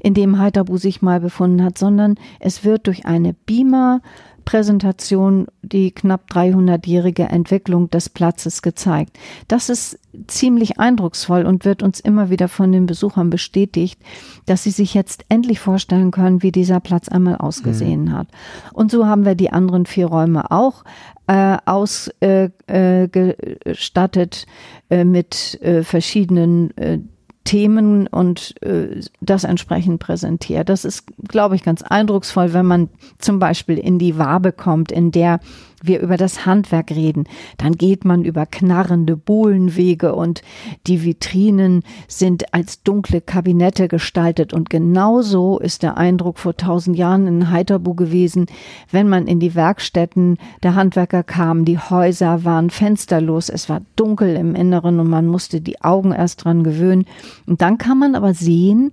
in 0.01 0.13
dem 0.13 0.37
Heiterbu 0.37 0.77
sich 0.77 1.01
mal 1.01 1.19
befunden 1.19 1.63
hat, 1.63 1.77
sondern 1.77 2.15
es 2.39 2.63
wird 2.63 2.87
durch 2.87 3.05
eine 3.05 3.33
Beamer 3.33 4.01
Präsentation 4.47 5.47
die 5.61 5.91
knapp 5.91 6.31
300-jährige 6.31 7.23
Entwicklung 7.23 7.89
des 7.89 8.07
Platzes 8.07 8.61
gezeigt. 8.61 9.19
Das 9.49 9.67
ist 9.67 9.99
ziemlich 10.27 10.79
eindrucksvoll 10.79 11.45
und 11.45 11.65
wird 11.65 11.83
uns 11.83 11.99
immer 11.99 12.29
wieder 12.29 12.47
von 12.47 12.71
den 12.71 12.85
Besuchern 12.85 13.29
bestätigt, 13.29 13.99
dass 14.45 14.63
sie 14.63 14.71
sich 14.71 14.93
jetzt 14.93 15.25
endlich 15.27 15.59
vorstellen 15.59 16.11
können, 16.11 16.43
wie 16.43 16.53
dieser 16.53 16.79
Platz 16.79 17.09
einmal 17.09 17.35
ausgesehen 17.35 18.05
mhm. 18.05 18.13
hat. 18.13 18.29
Und 18.71 18.89
so 18.89 19.05
haben 19.05 19.25
wir 19.25 19.35
die 19.35 19.51
anderen 19.51 19.85
vier 19.85 20.05
Räume 20.05 20.49
auch 20.49 20.85
äh, 21.27 21.57
ausgestattet 21.65 24.45
äh, 24.89 25.01
äh, 25.01 25.03
mit 25.03 25.61
äh, 25.61 25.83
verschiedenen 25.83 26.71
äh, 26.77 26.99
Themen 27.47 28.07
und 28.07 28.61
äh, 28.61 28.99
das 29.21 29.45
entsprechend 29.45 30.01
präsentiert. 30.01 30.67
Das 30.67 30.83
ist, 30.83 31.05
glaube 31.29 31.55
ich, 31.55 31.63
ganz 31.63 31.81
eindrucksvoll, 31.81 32.51
wenn 32.51 32.65
man 32.65 32.89
zum 33.19 33.39
Beispiel 33.39 33.77
in 33.77 33.99
die 33.99 34.17
Wabe 34.17 34.51
kommt, 34.51 34.91
in 34.91 35.11
der 35.11 35.39
wir 35.83 35.99
über 35.99 36.17
das 36.17 36.45
Handwerk 36.45 36.91
reden, 36.91 37.25
dann 37.57 37.73
geht 37.73 38.05
man 38.05 38.23
über 38.23 38.45
knarrende 38.45 39.15
Bohlenwege 39.15 40.15
und 40.15 40.41
die 40.87 41.03
Vitrinen 41.03 41.83
sind 42.07 42.53
als 42.53 42.83
dunkle 42.83 43.21
Kabinette 43.21 43.87
gestaltet. 43.87 44.53
Und 44.53 44.69
genauso 44.69 45.59
ist 45.59 45.83
der 45.83 45.97
Eindruck 45.97 46.39
vor 46.39 46.57
tausend 46.57 46.97
Jahren 46.97 47.27
in 47.27 47.51
Heiterbu 47.51 47.93
gewesen, 47.93 48.47
wenn 48.91 49.07
man 49.07 49.27
in 49.27 49.39
die 49.39 49.55
Werkstätten 49.55 50.37
der 50.63 50.75
Handwerker 50.75 51.23
kam, 51.23 51.65
die 51.65 51.77
Häuser 51.77 52.43
waren 52.43 52.69
fensterlos, 52.69 53.49
es 53.49 53.69
war 53.69 53.81
dunkel 53.95 54.35
im 54.35 54.55
Inneren 54.55 54.99
und 54.99 55.09
man 55.09 55.27
musste 55.27 55.61
die 55.61 55.81
Augen 55.81 56.11
erst 56.11 56.43
dran 56.43 56.63
gewöhnen. 56.63 57.05
Und 57.45 57.61
dann 57.61 57.77
kann 57.77 57.99
man 57.99 58.15
aber 58.15 58.33
sehen, 58.33 58.91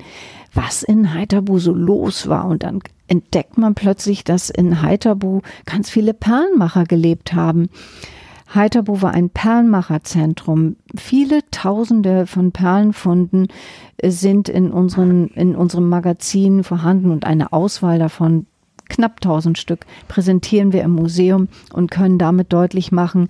was 0.55 0.83
in 0.83 1.13
Heiterbu 1.13 1.59
so 1.59 1.75
los 1.75 2.29
war 2.29 2.47
und 2.47 2.63
dann 2.63 2.81
entdeckt 3.09 3.59
man 3.59 3.75
plötzlich, 3.75 4.25
dass 4.25 4.51
in 4.51 4.83
Heiterbu 4.83 5.41
ganz 5.67 5.91
viele 5.91 6.15
Perlenmacher 6.15 6.85
gelebt 6.85 7.35
haben. 7.35 7.69
Heiterbu 8.55 9.03
war 9.03 9.13
ein 9.13 9.31
Perlenmacherzentrum. 9.31 10.77
Viele 10.97 11.41
Tausende 11.51 12.27
von 12.27 12.53
Perlenfunden 12.53 13.49
sind 14.03 14.49
in, 14.49 14.71
unseren, 14.71 15.29
in 15.29 15.57
unserem 15.57 15.89
Magazin 15.89 16.63
vorhanden 16.63 17.11
und 17.11 17.27
eine 17.27 17.53
Auswahl 17.53 17.99
davon 17.99 18.47
knapp 18.95 19.17
1000 19.17 19.59
Stück 19.59 19.87
präsentieren 20.07 20.73
wir 20.73 20.83
im 20.83 20.93
Museum 20.93 21.49
und 21.73 21.91
können 21.91 22.19
damit 22.19 22.53
deutlich 22.53 22.93
machen, 22.93 23.29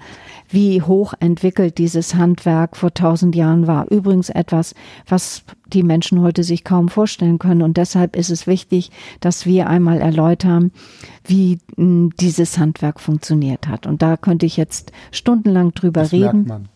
wie 0.50 0.82
hoch 0.82 1.14
entwickelt 1.20 1.78
dieses 1.78 2.14
Handwerk 2.14 2.76
vor 2.76 2.90
1000 2.90 3.34
Jahren 3.34 3.66
war. 3.66 3.90
Übrigens 3.90 4.28
etwas, 4.28 4.74
was 5.08 5.42
die 5.66 5.82
Menschen 5.82 6.20
heute 6.20 6.44
sich 6.44 6.64
kaum 6.64 6.88
vorstellen 6.88 7.38
können. 7.38 7.62
Und 7.62 7.76
deshalb 7.78 8.14
ist 8.14 8.30
es 8.30 8.46
wichtig, 8.46 8.90
dass 9.20 9.46
wir 9.46 9.68
einmal 9.68 10.00
erläutern, 10.00 10.70
wie 11.24 11.58
hm, 11.76 12.12
dieses 12.20 12.58
Handwerk 12.58 13.00
funktioniert 13.00 13.66
hat. 13.66 13.86
Und 13.86 14.02
da 14.02 14.16
könnte 14.16 14.44
ich 14.44 14.56
jetzt 14.56 14.92
stundenlang 15.10 15.72
drüber 15.72 16.02
das 16.02 16.12
reden. 16.12 16.44
Merkt 16.44 16.48
man. 16.48 16.68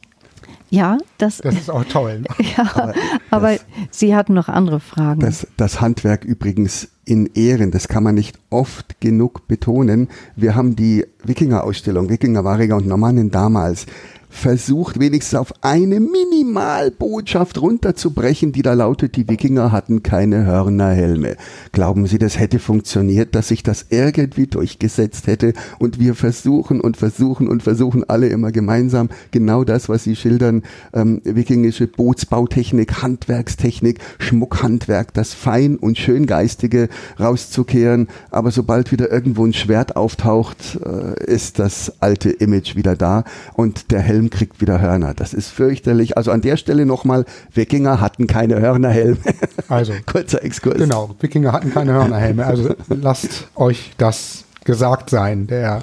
Ja, 0.71 0.99
das, 1.17 1.39
das 1.39 1.55
ist 1.55 1.71
auch 1.71 1.85
toll. 1.85 2.25
ja, 2.57 2.71
aber, 2.75 2.95
aber 3.31 3.53
das, 3.53 3.65
Sie 3.91 4.15
hatten 4.15 4.35
noch 4.35 4.49
andere 4.49 4.81
Fragen. 4.81 5.21
Das, 5.21 5.47
das 5.57 5.81
Handwerk 5.81 6.25
übrigens 6.25 6.91
in 7.09 7.31
Ehren, 7.35 7.71
das 7.71 7.89
kann 7.89 8.03
man 8.03 8.15
nicht 8.15 8.39
oft 8.51 9.01
genug 9.01 9.49
betonen. 9.49 10.09
Wir 10.37 10.55
haben 10.55 10.77
die 10.77 11.07
Wikinger-Ausstellung, 11.25 12.11
Wikinger, 12.11 12.45
Variger 12.45 12.77
und 12.77 12.87
Normannen 12.87 13.31
damals 13.31 13.87
versucht, 14.29 15.01
wenigstens 15.01 15.39
auf 15.39 15.53
eine 15.63 16.01
Minimalbotschaft 16.01 17.61
runterzubrechen, 17.61 18.53
die 18.53 18.63
da 18.63 18.75
lautet, 18.75 19.17
die 19.17 19.29
Wikinger 19.29 19.73
hatten 19.73 20.03
keine 20.03 20.45
Hörnerhelme. 20.45 21.37
Glauben 21.73 22.07
Sie, 22.07 22.19
das 22.19 22.39
hätte 22.39 22.59
funktioniert, 22.59 23.35
dass 23.35 23.49
sich 23.49 23.63
das 23.63 23.87
irgendwie 23.91 24.47
durchgesetzt 24.47 25.27
hätte? 25.27 25.55
Und 25.79 25.99
wir 25.99 26.15
versuchen 26.15 26.81
und 26.81 26.97
versuchen 26.97 27.49
und 27.49 27.63
versuchen 27.63 28.05
alle 28.09 28.29
immer 28.29 28.53
gemeinsam 28.53 29.09
genau 29.31 29.65
das, 29.65 29.89
was 29.89 30.05
Sie 30.05 30.17
schildern, 30.17 30.63
ähm, 30.93 31.21
wikingische 31.25 31.87
Bootsbautechnik, 31.87 33.03
Handwerkstechnik, 33.03 33.99
Schmuckhandwerk, 34.19 35.15
das 35.15 35.35
Fein- 35.35 35.77
und 35.77 35.99
Schöngeistige 35.99 36.89
rauszukehren, 37.19 38.09
aber 38.31 38.51
sobald 38.51 38.93
wieder 38.93 39.11
irgendwo 39.11 39.45
ein 39.45 39.53
Schwert 39.53 39.97
auftaucht, 39.97 40.79
äh, 40.85 41.25
ist 41.25 41.59
das 41.59 41.93
alte 42.01 42.31
Image 42.31 42.77
wieder 42.77 42.97
da. 42.97 43.25
Und 43.55 43.91
der 43.91 44.01
Helm 44.01 44.18
Helm 44.19 44.31
kriegt 44.31 44.61
wieder 44.61 44.81
Hörner. 44.81 45.15
Das 45.15 45.33
ist 45.33 45.49
fürchterlich. 45.49 46.17
Also 46.17 46.33
an 46.33 46.41
der 46.41 46.57
Stelle 46.57 46.87
nochmal, 46.87 47.25
Wikinger 47.55 48.01
hatten 48.01 48.27
keine 48.27 48.61
Hörnerhelme. 48.61 49.19
Also, 49.69 49.93
kurzer 50.07 50.43
Exkurs. 50.43 50.79
Genau, 50.79 51.15
Wikinger 51.21 51.53
hatten 51.53 51.71
keine 51.71 51.93
Hörnerhelme. 51.93 52.47
Also 52.47 52.75
lasst 52.89 53.49
euch 53.55 53.93
das 53.99 54.45
gesagt 54.65 55.11
sein. 55.11 55.47
Der 55.47 55.83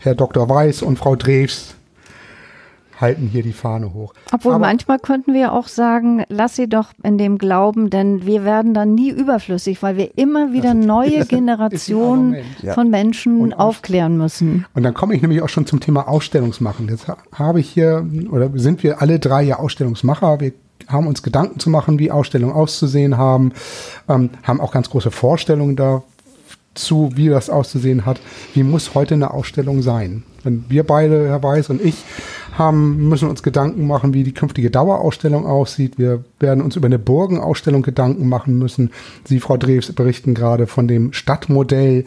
Herr 0.00 0.14
Dr. 0.14 0.48
Weiß 0.48 0.82
und 0.82 0.96
Frau 0.96 1.16
Drews 1.16 1.74
halten 3.00 3.28
hier 3.30 3.42
die 3.42 3.52
Fahne 3.52 3.92
hoch. 3.92 4.14
Obwohl 4.32 4.54
Aber 4.54 4.66
manchmal 4.66 4.98
könnten 4.98 5.34
wir 5.34 5.52
auch 5.52 5.68
sagen, 5.68 6.24
lass 6.28 6.56
sie 6.56 6.68
doch 6.68 6.92
in 7.02 7.18
dem 7.18 7.38
Glauben, 7.38 7.90
denn 7.90 8.26
wir 8.26 8.44
werden 8.44 8.74
dann 8.74 8.94
nie 8.94 9.10
überflüssig, 9.10 9.82
weil 9.82 9.96
wir 9.96 10.16
immer 10.16 10.52
wieder 10.52 10.74
neue 10.74 11.24
Generationen 11.26 12.36
von 12.74 12.90
Menschen 12.90 13.40
und 13.40 13.54
aufklären 13.54 14.16
müssen. 14.16 14.66
Und 14.74 14.82
dann 14.82 14.94
komme 14.94 15.14
ich 15.14 15.22
nämlich 15.22 15.42
auch 15.42 15.48
schon 15.48 15.66
zum 15.66 15.80
Thema 15.80 16.08
Ausstellungsmachen. 16.08 16.88
Jetzt 16.88 17.06
habe 17.32 17.60
ich 17.60 17.68
hier, 17.68 18.06
oder 18.30 18.50
sind 18.54 18.82
wir 18.82 19.00
alle 19.00 19.18
drei 19.18 19.42
ja 19.42 19.58
Ausstellungsmacher. 19.58 20.40
Wir 20.40 20.52
haben 20.88 21.06
uns 21.06 21.22
Gedanken 21.22 21.58
zu 21.58 21.70
machen, 21.70 21.98
wie 21.98 22.10
Ausstellungen 22.10 22.54
auszusehen 22.54 23.16
haben, 23.16 23.52
ähm, 24.08 24.30
haben 24.42 24.60
auch 24.60 24.72
ganz 24.72 24.90
große 24.90 25.10
Vorstellungen 25.10 25.76
dazu, 25.76 27.10
wie 27.14 27.28
das 27.28 27.50
auszusehen 27.50 28.06
hat. 28.06 28.20
Wie 28.54 28.62
muss 28.62 28.94
heute 28.94 29.14
eine 29.14 29.32
Ausstellung 29.32 29.82
sein? 29.82 30.22
Wenn 30.42 30.64
wir 30.68 30.84
beide, 30.84 31.28
Herr 31.28 31.42
Weiß 31.42 31.70
und 31.70 31.84
ich, 31.84 32.04
haben, 32.58 33.08
müssen 33.08 33.28
uns 33.28 33.42
Gedanken 33.42 33.86
machen, 33.86 34.14
wie 34.14 34.24
die 34.24 34.34
künftige 34.34 34.70
Dauerausstellung 34.70 35.46
aussieht. 35.46 35.98
Wir 35.98 36.24
werden 36.40 36.62
uns 36.62 36.76
über 36.76 36.86
eine 36.86 36.98
Burgenausstellung 36.98 37.82
Gedanken 37.82 38.28
machen 38.28 38.58
müssen. 38.58 38.90
Sie, 39.24 39.40
Frau 39.40 39.56
Drews, 39.56 39.92
berichten 39.92 40.34
gerade 40.34 40.66
von 40.66 40.88
dem 40.88 41.12
Stadtmodell, 41.12 42.04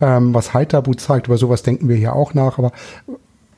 ähm, 0.00 0.34
was 0.34 0.54
Heiterbu 0.54 0.94
zeigt. 0.94 1.26
Über 1.28 1.38
sowas 1.38 1.62
denken 1.62 1.88
wir 1.88 1.96
hier 1.96 2.14
auch 2.14 2.34
nach. 2.34 2.58
Aber 2.58 2.72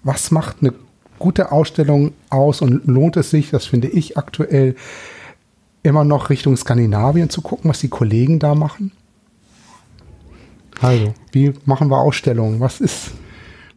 was 0.02 0.30
macht 0.30 0.58
eine 0.60 0.72
gute 1.18 1.52
Ausstellung 1.52 2.12
aus 2.30 2.60
und 2.60 2.86
lohnt 2.86 3.16
es 3.16 3.30
sich, 3.30 3.50
das 3.50 3.66
finde 3.66 3.88
ich 3.88 4.18
aktuell, 4.18 4.76
immer 5.82 6.04
noch 6.04 6.30
Richtung 6.30 6.56
Skandinavien 6.56 7.30
zu 7.30 7.42
gucken, 7.42 7.70
was 7.70 7.78
die 7.78 7.88
Kollegen 7.88 8.38
da 8.38 8.54
machen? 8.54 8.92
Also, 10.80 11.14
wie 11.32 11.54
machen 11.64 11.88
wir 11.90 11.98
Ausstellungen? 11.98 12.60
Was 12.60 12.80
ist 12.80 13.12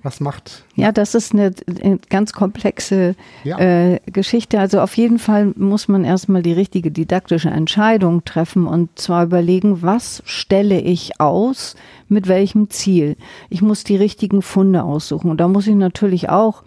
was 0.02 0.20
macht? 0.20 0.64
Ja, 0.76 0.92
das 0.92 1.14
ist 1.14 1.34
eine, 1.34 1.52
eine 1.82 2.00
ganz 2.10 2.34
komplexe 2.34 3.16
ja. 3.44 3.60
äh, 3.60 4.00
Geschichte. 4.06 4.60
Also 4.60 4.80
auf 4.80 4.96
jeden 4.96 5.20
Fall 5.20 5.54
muss 5.56 5.88
man 5.88 6.06
erstmal 6.06 6.42
die 6.42 6.54
richtige 6.54 6.92
didaktische 6.92 7.50
Entscheidung 7.50 8.24
treffen 8.24 8.66
und 8.66 8.98
zwar 8.98 9.26
überlegen, 9.26 9.82
was 9.82 10.24
stelle 10.26 10.80
ich 10.80 11.20
aus, 11.20 11.76
mit 12.08 12.28
welchem 12.28 12.70
Ziel. 12.70 13.18
Ich 13.50 13.62
muss 13.62 13.84
die 13.84 13.98
richtigen 13.98 14.42
Funde 14.42 14.84
aussuchen. 14.84 15.30
Und 15.30 15.40
da 15.40 15.48
muss 15.48 15.68
ich 15.68 15.76
natürlich 15.76 16.30
auch 16.30 16.64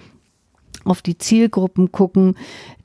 auf 0.85 1.03
die 1.03 1.19
Zielgruppen 1.19 1.93
gucken, 1.93 2.37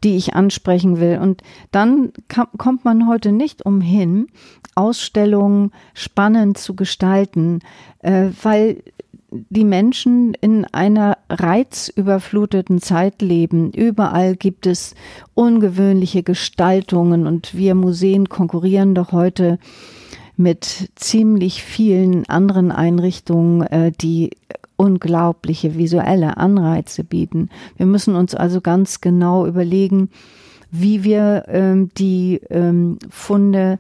die 0.04 0.18
ich 0.18 0.36
ansprechen 0.36 1.00
will. 1.00 1.20
Und 1.20 1.42
dann 1.72 2.12
kam, 2.28 2.48
kommt 2.58 2.86
man 2.86 3.08
heute 3.08 3.32
nicht 3.32 3.66
umhin, 3.66 4.28
Ausstellungen 4.76 5.72
spannend 5.94 6.58
zu 6.58 6.76
gestalten, 6.76 7.60
äh, 8.00 8.30
weil 8.44 8.84
die 9.50 9.64
Menschen 9.64 10.34
in 10.34 10.66
einer 10.66 11.18
reizüberfluteten 11.30 12.82
Zeit 12.82 13.22
leben. 13.22 13.72
Überall 13.72 14.36
gibt 14.36 14.66
es 14.66 14.96
ungewöhnliche 15.34 16.24
Gestaltungen 16.24 17.28
und 17.28 17.56
wir 17.56 17.76
Museen 17.76 18.30
konkurrieren 18.30 18.96
doch 18.96 19.12
heute 19.12 19.60
mit 20.36 20.92
ziemlich 20.96 21.64
vielen 21.64 22.30
anderen 22.30 22.72
Einrichtungen, 22.72 23.62
äh, 23.64 23.92
die 23.92 24.32
unglaubliche 24.76 25.78
visuelle 25.78 26.38
Anreize 26.38 27.04
bieten. 27.04 27.50
Wir 27.76 27.88
müssen 27.88 28.16
uns 28.16 28.36
also 28.36 28.62
ganz 28.62 29.02
genau 29.02 29.48
überlegen, 29.48 30.10
wie 30.72 31.04
wir 31.04 31.46
ähm, 31.48 31.90
die 31.98 32.42
ähm, 32.50 33.00
Funde 33.10 33.80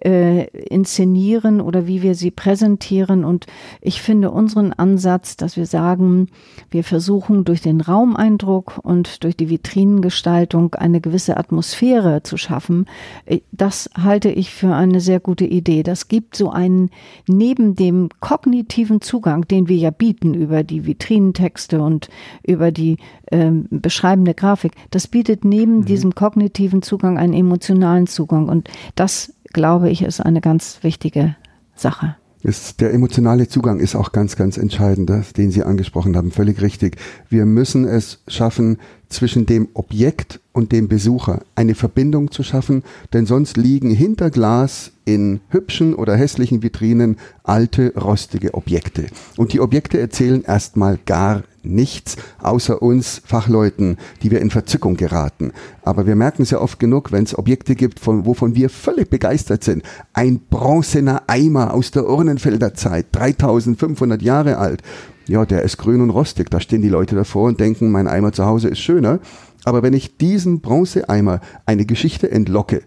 äh, 0.00 0.44
inszenieren 0.44 1.60
oder 1.60 1.86
wie 1.86 2.02
wir 2.02 2.14
sie 2.14 2.30
präsentieren. 2.30 3.24
Und 3.24 3.46
ich 3.80 4.00
finde 4.00 4.30
unseren 4.30 4.72
Ansatz, 4.72 5.36
dass 5.36 5.56
wir 5.56 5.66
sagen, 5.66 6.28
wir 6.70 6.84
versuchen 6.84 7.44
durch 7.44 7.60
den 7.60 7.80
Raumeindruck 7.80 8.78
und 8.82 9.24
durch 9.24 9.36
die 9.36 9.50
Vitrinengestaltung 9.50 10.74
eine 10.74 11.00
gewisse 11.00 11.36
Atmosphäre 11.36 12.22
zu 12.22 12.36
schaffen, 12.36 12.86
äh, 13.26 13.40
das 13.52 13.90
halte 13.96 14.30
ich 14.30 14.52
für 14.52 14.74
eine 14.74 15.00
sehr 15.00 15.20
gute 15.20 15.44
Idee. 15.44 15.82
Das 15.82 16.08
gibt 16.08 16.36
so 16.36 16.50
einen, 16.50 16.90
neben 17.26 17.74
dem 17.74 18.08
kognitiven 18.20 19.00
Zugang, 19.00 19.46
den 19.48 19.68
wir 19.68 19.76
ja 19.76 19.90
bieten 19.90 20.34
über 20.34 20.62
die 20.62 20.86
Vitrinentexte 20.86 21.80
und 21.80 22.08
über 22.42 22.70
die 22.70 22.98
ähm, 23.30 23.66
beschreibende 23.70 24.34
Grafik, 24.34 24.72
das 24.90 25.06
bietet 25.06 25.44
neben 25.44 25.78
mhm. 25.78 25.84
diesem 25.84 26.14
kognitiven 26.14 26.82
Zugang 26.82 27.18
einen 27.18 27.34
emotionalen 27.34 28.06
Zugang. 28.06 28.48
Und 28.48 28.68
das 28.94 29.34
glaube 29.52 29.90
ich, 29.90 30.02
ist 30.02 30.20
eine 30.20 30.40
ganz 30.40 30.78
wichtige 30.82 31.36
Sache. 31.74 32.16
Ist, 32.42 32.80
der 32.80 32.92
emotionale 32.92 33.48
Zugang 33.48 33.80
ist 33.80 33.96
auch 33.96 34.12
ganz, 34.12 34.36
ganz 34.36 34.58
entscheidend, 34.58 35.10
den 35.36 35.50
Sie 35.50 35.64
angesprochen 35.64 36.16
haben. 36.16 36.30
Völlig 36.30 36.62
richtig. 36.62 36.96
Wir 37.28 37.44
müssen 37.46 37.84
es 37.84 38.22
schaffen, 38.28 38.78
zwischen 39.08 39.46
dem 39.46 39.68
Objekt 39.74 40.40
und 40.52 40.72
dem 40.72 40.88
Besucher 40.88 41.42
eine 41.54 41.74
Verbindung 41.74 42.30
zu 42.30 42.42
schaffen, 42.42 42.82
denn 43.12 43.26
sonst 43.26 43.56
liegen 43.56 43.90
hinter 43.90 44.30
Glas 44.30 44.92
in 45.04 45.40
hübschen 45.48 45.94
oder 45.94 46.16
hässlichen 46.16 46.62
Vitrinen 46.62 47.16
alte, 47.42 47.94
rostige 47.96 48.54
Objekte. 48.54 49.06
Und 49.36 49.52
die 49.52 49.60
Objekte 49.60 49.98
erzählen 49.98 50.42
erstmal 50.44 50.98
gar 51.06 51.42
nichts, 51.68 52.16
außer 52.40 52.82
uns 52.82 53.22
Fachleuten, 53.24 53.96
die 54.22 54.30
wir 54.30 54.40
in 54.40 54.50
Verzückung 54.50 54.96
geraten. 54.96 55.52
Aber 55.82 56.06
wir 56.06 56.16
merken 56.16 56.42
es 56.42 56.50
ja 56.50 56.60
oft 56.60 56.78
genug, 56.78 57.12
wenn 57.12 57.24
es 57.24 57.38
Objekte 57.38 57.74
gibt, 57.74 58.00
von, 58.00 58.26
wovon 58.26 58.54
wir 58.54 58.70
völlig 58.70 59.10
begeistert 59.10 59.64
sind. 59.64 59.82
Ein 60.12 60.40
bronzener 60.50 61.22
Eimer 61.26 61.74
aus 61.74 61.90
der 61.90 62.08
Urnenfelder 62.08 62.74
Zeit, 62.74 63.06
3500 63.12 64.22
Jahre 64.22 64.58
alt. 64.58 64.82
Ja, 65.26 65.44
der 65.44 65.62
ist 65.62 65.76
grün 65.76 66.00
und 66.00 66.10
rostig. 66.10 66.50
Da 66.50 66.58
stehen 66.58 66.82
die 66.82 66.88
Leute 66.88 67.14
davor 67.14 67.48
und 67.48 67.60
denken, 67.60 67.90
mein 67.90 68.08
Eimer 68.08 68.32
zu 68.32 68.46
Hause 68.46 68.68
ist 68.68 68.80
schöner. 68.80 69.20
Aber 69.64 69.82
wenn 69.82 69.92
ich 69.92 70.16
diesen 70.16 70.60
Bronzeeimer 70.60 71.40
eine 71.66 71.84
Geschichte 71.84 72.30
entlocke, 72.30 72.82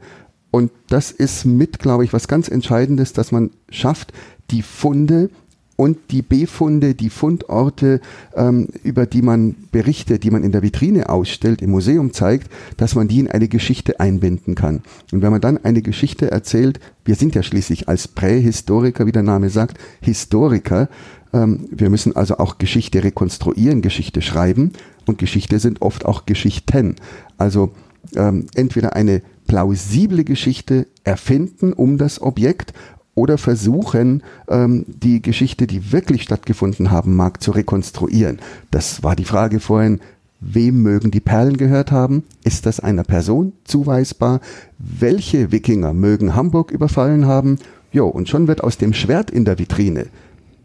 und 0.52 0.72
das 0.90 1.12
ist 1.12 1.46
mit, 1.46 1.80
glaube 1.80 2.04
ich, 2.04 2.12
was 2.12 2.28
ganz 2.28 2.50
Entscheidendes, 2.50 3.14
dass 3.14 3.32
man 3.32 3.52
schafft, 3.70 4.12
die 4.52 4.62
Funde 4.62 5.30
und 5.82 5.98
die 6.12 6.22
Befunde, 6.22 6.94
die 6.94 7.10
Fundorte, 7.10 8.02
ähm, 8.36 8.68
über 8.84 9.08
die 9.08 9.24
man 9.24 9.56
berichtet, 9.72 10.24
die 10.24 10.30
man 10.30 10.44
in 10.44 10.52
der 10.52 10.62
Vitrine 10.62 11.10
ausstellt, 11.10 11.60
im 11.64 11.72
Museum 11.72 12.14
zeigt, 12.14 12.52
dass 12.78 12.94
man 12.94 13.08
die 13.08 13.20
in 13.20 13.32
eine 13.32 13.48
Geschichte 13.48 14.00
einbinden 14.00 14.54
kann. 14.54 14.84
Und 15.12 15.24
wenn 15.24 15.32
man 15.32 15.42
dann 15.42 15.58
eine 15.58 15.82
Geschichte 15.82 16.30
erzählt, 16.30 16.80
wir 17.04 17.16
sind 17.16 17.34
ja 17.34 17.42
schließlich 17.42 17.90
als 17.90 18.08
Prähistoriker, 18.08 19.08
wie 19.08 19.12
der 19.12 19.24
Name 19.24 19.50
sagt, 19.50 19.80
Historiker, 20.02 20.88
ähm, 21.34 21.68
wir 21.72 21.90
müssen 21.90 22.16
also 22.16 22.38
auch 22.38 22.60
Geschichte 22.60 23.04
rekonstruieren, 23.04 23.82
Geschichte 23.82 24.22
schreiben 24.22 24.74
und 25.08 25.18
Geschichte 25.18 25.58
sind 25.58 25.82
oft 25.82 26.06
auch 26.06 26.28
Geschichten. 26.28 26.98
Also 27.40 27.72
ähm, 28.16 28.46
entweder 28.54 28.96
eine 28.96 29.24
plausible 29.48 30.26
Geschichte 30.26 30.86
erfinden 31.04 31.74
um 31.74 31.98
das 31.98 32.22
Objekt 32.22 32.72
oder 33.16 33.38
versuchen, 33.38 34.24
ähm, 34.48 34.86
die 34.88 35.22
Geschichte, 35.22 35.68
die 35.68 35.92
wirklich 35.92 36.24
stattgefunden 36.24 36.92
haben 36.92 37.16
mag, 37.16 37.42
zu 37.42 37.52
rekonstruieren. 37.52 38.40
Das 38.72 39.04
war 39.04 39.16
die 39.16 39.26
Frage 39.26 39.60
vorhin, 39.60 40.00
wem 40.40 40.82
mögen 40.82 41.12
die 41.12 41.20
Perlen 41.20 41.58
gehört 41.58 41.92
haben? 41.92 42.24
Ist 42.44 42.66
das 42.66 42.80
einer 42.80 43.04
Person 43.04 43.54
zuweisbar? 43.64 44.42
Welche 44.78 45.52
Wikinger 45.52 45.94
mögen 45.94 46.36
Hamburg 46.36 46.72
überfallen 46.72 47.26
haben? 47.26 47.58
Jo, 47.92 48.08
und 48.08 48.30
schon 48.30 48.48
wird 48.48 48.64
aus 48.64 48.78
dem 48.78 48.94
Schwert 48.94 49.30
in 49.30 49.46
der 49.46 49.60
Vitrine, 49.60 50.08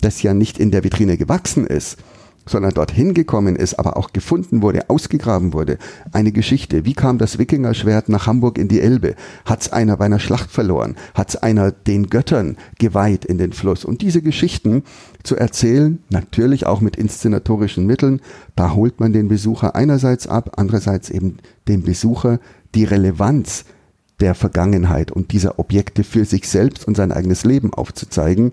das 0.01 0.23
ja 0.23 0.33
nicht 0.33 0.59
in 0.59 0.71
der 0.71 0.85
Vitrine 0.85 1.17
gewachsen 1.17 1.67
ist, 1.67 1.99
sondern 2.47 2.73
dorthin 2.75 3.13
gekommen 3.13 3.57
ist, 3.57 3.79
aber 3.79 3.97
auch 3.97 4.13
gefunden 4.13 4.63
wurde, 4.63 4.89
ausgegraben 4.89 5.53
wurde. 5.53 5.79
Eine 6.13 6.33
Geschichte. 6.33 6.85
Wie 6.85 6.95
kam 6.95 7.19
das 7.19 7.39
Wikingerschwert 7.39 8.09
nach 8.09 8.27
Hamburg 8.27 8.59
in 8.59 8.69
die 8.69 8.81
Elbe? 8.81 9.17
Hat's 9.45 9.73
einer 9.73 9.97
bei 9.97 10.07
einer 10.07 10.21
Schlacht 10.21 10.51
verloren? 10.51 10.97
Hat's 11.15 11.37
einer 11.37 11.73
den 11.73 12.09
Göttern 12.09 12.57
geweiht 12.79 13.25
in 13.25 13.39
den 13.39 13.53
Fluss? 13.53 13.85
Und 13.85 14.01
diese 14.01 14.23
Geschichten 14.23 14.85
zu 15.23 15.37
erzählen, 15.37 15.99
natürlich 16.09 16.67
auch 16.67 16.81
mit 16.81 16.97
inszenatorischen 16.97 17.87
Mitteln, 17.87 18.21
da 18.55 18.75
holt 18.75 19.01
man 19.01 19.13
den 19.13 19.29
Besucher 19.29 19.75
einerseits 19.75 20.27
ab, 20.27 20.53
andererseits 20.57 21.11
eben 21.11 21.39
dem 21.69 21.83
Besucher 21.83 22.39
die 22.75 22.85
Relevanz 22.85 23.65
der 24.21 24.35
Vergangenheit 24.35 25.11
und 25.11 25.33
dieser 25.33 25.59
Objekte 25.59 26.05
für 26.05 26.25
sich 26.25 26.49
selbst 26.49 26.87
und 26.87 26.97
sein 26.97 27.13
eigenes 27.13 27.45
Leben 27.45 27.75
aufzuzeigen. 27.75 28.53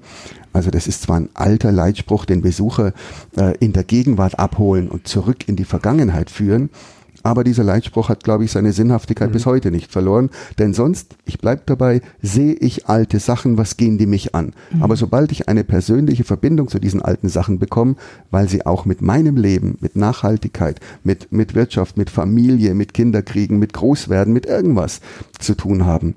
Also 0.53 0.71
das 0.71 0.87
ist 0.87 1.01
zwar 1.01 1.17
ein 1.17 1.29
alter 1.33 1.71
Leitspruch, 1.71 2.25
den 2.25 2.41
Besucher 2.41 2.93
äh, 3.35 3.57
in 3.57 3.73
der 3.73 3.83
Gegenwart 3.83 4.39
abholen 4.39 4.87
und 4.87 5.07
zurück 5.07 5.47
in 5.47 5.55
die 5.55 5.65
Vergangenheit 5.65 6.29
führen, 6.29 6.69
aber 7.23 7.45
dieser 7.45 7.63
Leitspruch 7.63 8.09
hat, 8.09 8.23
glaube 8.25 8.43
ich, 8.43 8.51
seine 8.51 8.73
Sinnhaftigkeit 8.73 9.29
mhm. 9.29 9.33
bis 9.33 9.45
heute 9.45 9.71
nicht 9.71 9.91
verloren. 9.91 10.29
Denn 10.59 10.73
sonst, 10.73 11.15
ich 11.25 11.39
bleib 11.39 11.65
dabei, 11.67 12.01
sehe 12.21 12.53
ich 12.53 12.87
alte 12.87 13.19
Sachen, 13.19 13.57
was 13.57 13.77
gehen 13.77 13.97
die 13.97 14.05
mich 14.05 14.35
an? 14.35 14.53
Mhm. 14.71 14.83
Aber 14.83 14.97
sobald 14.97 15.31
ich 15.31 15.47
eine 15.47 15.63
persönliche 15.63 16.25
Verbindung 16.25 16.67
zu 16.67 16.79
diesen 16.79 17.01
alten 17.01 17.29
Sachen 17.29 17.59
bekomme, 17.59 17.95
weil 18.29 18.49
sie 18.49 18.65
auch 18.65 18.83
mit 18.83 19.01
meinem 19.01 19.37
Leben, 19.37 19.77
mit 19.79 19.95
Nachhaltigkeit, 19.95 20.81
mit, 21.03 21.31
mit 21.31 21.55
Wirtschaft, 21.55 21.97
mit 21.97 22.09
Familie, 22.09 22.73
mit 22.73 22.93
Kinderkriegen, 22.93 23.57
mit 23.57 23.71
Großwerden, 23.71 24.33
mit 24.33 24.45
irgendwas 24.45 24.99
zu 25.39 25.55
tun 25.55 25.85
haben. 25.85 26.15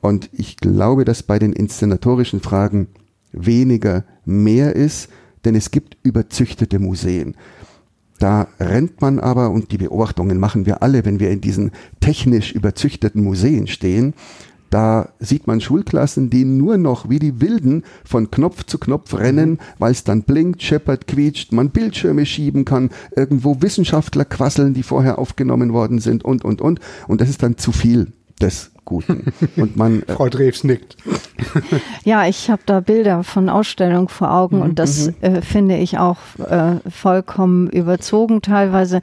Und 0.00 0.30
ich 0.32 0.56
glaube, 0.56 1.04
dass 1.04 1.22
bei 1.22 1.38
den 1.38 1.52
inszenatorischen 1.52 2.40
Fragen 2.40 2.88
weniger 3.32 4.04
mehr 4.24 4.74
ist, 4.76 5.08
denn 5.44 5.54
es 5.54 5.70
gibt 5.70 5.96
überzüchtete 6.02 6.78
Museen. 6.78 7.34
Da 8.18 8.48
rennt 8.60 9.00
man 9.00 9.18
aber, 9.18 9.50
und 9.50 9.72
die 9.72 9.78
Beobachtungen 9.78 10.38
machen 10.38 10.66
wir 10.66 10.82
alle, 10.82 11.06
wenn 11.06 11.20
wir 11.20 11.30
in 11.30 11.40
diesen 11.40 11.70
technisch 12.00 12.52
überzüchteten 12.52 13.24
Museen 13.24 13.66
stehen, 13.66 14.14
da 14.68 15.08
sieht 15.18 15.48
man 15.48 15.60
Schulklassen, 15.60 16.30
die 16.30 16.44
nur 16.44 16.78
noch 16.78 17.10
wie 17.10 17.18
die 17.18 17.40
Wilden 17.40 17.82
von 18.04 18.30
Knopf 18.30 18.64
zu 18.64 18.78
Knopf 18.78 19.14
rennen, 19.14 19.58
weil 19.78 19.90
es 19.90 20.04
dann 20.04 20.22
blinkt, 20.22 20.62
scheppert, 20.62 21.08
quietscht, 21.08 21.52
man 21.52 21.70
Bildschirme 21.70 22.24
schieben 22.24 22.64
kann, 22.64 22.90
irgendwo 23.16 23.60
Wissenschaftler 23.62 24.24
quasseln, 24.24 24.72
die 24.72 24.84
vorher 24.84 25.18
aufgenommen 25.18 25.72
worden 25.72 25.98
sind 25.98 26.24
und, 26.24 26.44
und, 26.44 26.60
und. 26.60 26.78
Und 27.08 27.20
das 27.20 27.28
ist 27.28 27.42
dann 27.42 27.58
zu 27.58 27.72
viel 27.72 28.12
des 28.40 28.72
Guten. 28.84 29.32
Und 29.56 29.76
man, 29.76 30.02
äh, 30.02 30.14
Frau 30.14 30.28
Drews 30.28 30.64
nickt. 30.64 30.96
ja, 32.04 32.26
ich 32.26 32.50
habe 32.50 32.62
da 32.66 32.80
Bilder 32.80 33.22
von 33.22 33.48
Ausstellungen 33.48 34.08
vor 34.08 34.32
Augen 34.32 34.56
mhm, 34.56 34.62
und 34.62 34.78
das 34.78 35.06
mhm. 35.06 35.14
äh, 35.20 35.42
finde 35.42 35.76
ich 35.76 35.98
auch 35.98 36.18
äh, 36.38 36.76
vollkommen 36.90 37.68
überzogen 37.70 38.42
teilweise. 38.42 39.00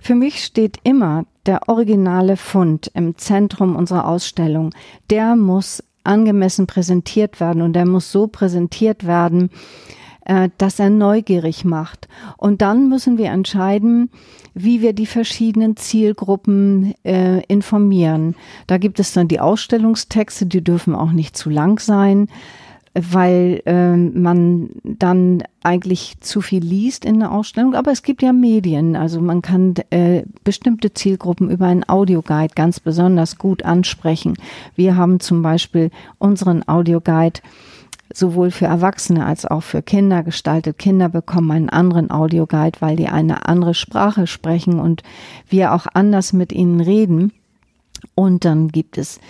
Für 0.00 0.14
mich 0.14 0.42
steht 0.42 0.78
immer 0.84 1.24
der 1.46 1.68
originale 1.68 2.36
Fund 2.36 2.90
im 2.94 3.16
Zentrum 3.18 3.76
unserer 3.76 4.08
Ausstellung. 4.08 4.72
Der 5.10 5.36
muss 5.36 5.82
angemessen 6.04 6.66
präsentiert 6.66 7.40
werden 7.40 7.62
und 7.62 7.74
der 7.74 7.86
muss 7.86 8.12
so 8.12 8.28
präsentiert 8.28 9.06
werden, 9.06 9.50
äh, 10.24 10.48
dass 10.58 10.78
er 10.78 10.90
neugierig 10.90 11.64
macht. 11.64 12.08
Und 12.36 12.62
dann 12.62 12.88
müssen 12.88 13.18
wir 13.18 13.30
entscheiden, 13.30 14.10
wie 14.58 14.80
wir 14.80 14.94
die 14.94 15.06
verschiedenen 15.06 15.76
Zielgruppen 15.76 16.94
äh, 17.04 17.42
informieren. 17.44 18.34
Da 18.66 18.78
gibt 18.78 18.98
es 18.98 19.12
dann 19.12 19.28
die 19.28 19.38
Ausstellungstexte, 19.38 20.46
die 20.46 20.64
dürfen 20.64 20.94
auch 20.94 21.12
nicht 21.12 21.36
zu 21.36 21.50
lang 21.50 21.78
sein, 21.78 22.28
weil 22.94 23.60
äh, 23.66 23.94
man 23.94 24.70
dann 24.82 25.42
eigentlich 25.62 26.18
zu 26.20 26.40
viel 26.40 26.64
liest 26.64 27.04
in 27.04 27.20
der 27.20 27.32
Ausstellung. 27.32 27.74
Aber 27.74 27.92
es 27.92 28.02
gibt 28.02 28.22
ja 28.22 28.32
Medien, 28.32 28.96
also 28.96 29.20
man 29.20 29.42
kann 29.42 29.74
äh, 29.90 30.22
bestimmte 30.42 30.94
Zielgruppen 30.94 31.50
über 31.50 31.66
einen 31.66 31.86
Audioguide 31.86 32.54
ganz 32.54 32.80
besonders 32.80 33.36
gut 33.36 33.62
ansprechen. 33.62 34.38
Wir 34.74 34.96
haben 34.96 35.20
zum 35.20 35.42
Beispiel 35.42 35.90
unseren 36.16 36.66
Audioguide 36.66 37.40
sowohl 38.18 38.50
für 38.50 38.66
Erwachsene 38.66 39.24
als 39.26 39.44
auch 39.44 39.62
für 39.62 39.82
Kinder 39.82 40.22
gestaltet. 40.22 40.78
Kinder 40.78 41.08
bekommen 41.08 41.50
einen 41.50 41.68
anderen 41.68 42.10
Audioguide, 42.10 42.80
weil 42.80 42.96
die 42.96 43.08
eine 43.08 43.46
andere 43.46 43.74
Sprache 43.74 44.26
sprechen 44.26 44.80
und 44.80 45.02
wir 45.48 45.72
auch 45.72 45.86
anders 45.92 46.32
mit 46.32 46.52
ihnen 46.52 46.80
reden. 46.80 47.32
Und 48.14 48.44
dann 48.44 48.68
gibt 48.68 48.98
es 48.98 49.20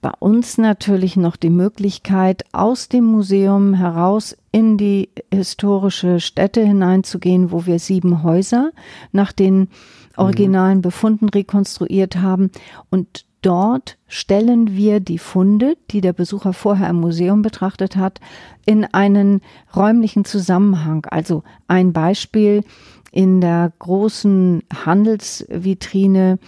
bei 0.00 0.10
uns 0.18 0.58
natürlich 0.58 1.16
noch 1.16 1.36
die 1.36 1.50
Möglichkeit, 1.50 2.44
aus 2.52 2.88
dem 2.88 3.04
Museum 3.04 3.74
heraus 3.74 4.36
in 4.52 4.76
die 4.76 5.08
historische 5.32 6.20
Stätte 6.20 6.62
hineinzugehen, 6.62 7.50
wo 7.50 7.66
wir 7.66 7.78
sieben 7.78 8.22
Häuser 8.22 8.70
nach 9.12 9.32
den 9.32 9.68
originalen 10.16 10.80
Befunden 10.80 11.28
rekonstruiert 11.28 12.16
haben 12.16 12.50
und 12.90 13.24
Dort 13.46 13.96
stellen 14.08 14.74
wir 14.74 14.98
die 14.98 15.18
Funde, 15.18 15.76
die 15.92 16.00
der 16.00 16.12
Besucher 16.12 16.52
vorher 16.52 16.90
im 16.90 16.96
Museum 16.96 17.42
betrachtet 17.42 17.94
hat, 17.94 18.18
in 18.64 18.84
einen 18.86 19.40
räumlichen 19.76 20.24
Zusammenhang. 20.24 21.06
Also 21.08 21.44
ein 21.68 21.92
Beispiel 21.92 22.64
in 23.12 23.40
der 23.40 23.72
großen 23.78 24.64
Handelsvitrine, 24.84 26.40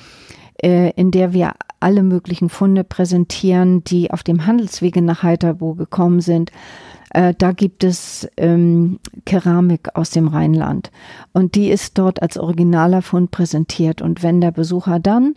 äh, 0.61 0.91
in 0.97 1.13
der 1.13 1.33
wir 1.33 1.53
alle 1.79 2.03
möglichen 2.03 2.49
Funde 2.49 2.83
präsentieren, 2.83 3.85
die 3.85 4.11
auf 4.11 4.25
dem 4.25 4.47
Handelswege 4.47 5.01
nach 5.01 5.23
Heiterbo 5.23 5.75
gekommen 5.75 6.21
sind. 6.21 6.51
Äh, 7.11 7.35
da 7.37 7.53
gibt 7.53 7.85
es 7.85 8.29
ähm, 8.37 8.99
Keramik 9.25 9.95
aus 9.95 10.11
dem 10.11 10.29
Rheinland 10.29 10.91
und 11.33 11.55
die 11.55 11.71
ist 11.71 11.99
dort 11.99 12.23
als 12.23 12.39
originaler 12.39 13.03
Fund 13.03 13.31
präsentiert. 13.31 14.03
Und 14.03 14.23
wenn 14.23 14.41
der 14.41 14.51
Besucher 14.51 14.99
dann 14.99 15.35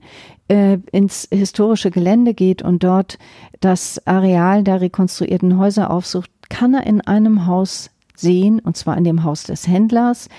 äh, 0.48 0.80
ins 0.92 1.28
historische 1.32 1.92
Gelände 1.92 2.34
geht 2.34 2.62
und 2.62 2.84
dort 2.84 3.18
das 3.60 4.06
Areal 4.06 4.64
der 4.64 4.82
rekonstruierten 4.82 5.58
Häuser 5.58 5.92
aufsucht, 5.92 6.30
kann 6.50 6.74
er 6.74 6.86
in 6.86 7.02
einem 7.02 7.46
Haus 7.46 7.90
sehen, 8.16 8.60
und 8.60 8.78
zwar 8.78 8.98
in 8.98 9.04
dem 9.04 9.24
Haus 9.24 9.44
des 9.44 9.68
Händlers, 9.68 10.30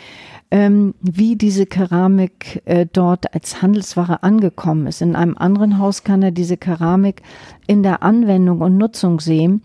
ähm, 0.50 0.94
wie 1.00 1.36
diese 1.36 1.64
Keramik 1.64 2.62
äh, 2.66 2.86
dort 2.92 3.34
als 3.34 3.62
Handelsware 3.62 4.22
angekommen 4.22 4.86
ist. 4.86 5.00
In 5.00 5.16
einem 5.16 5.36
anderen 5.38 5.78
Haus 5.78 6.04
kann 6.04 6.22
er 6.22 6.30
diese 6.30 6.58
Keramik 6.58 7.22
in 7.66 7.82
der 7.82 8.02
Anwendung 8.02 8.60
und 8.60 8.76
Nutzung 8.76 9.18
sehen. 9.18 9.62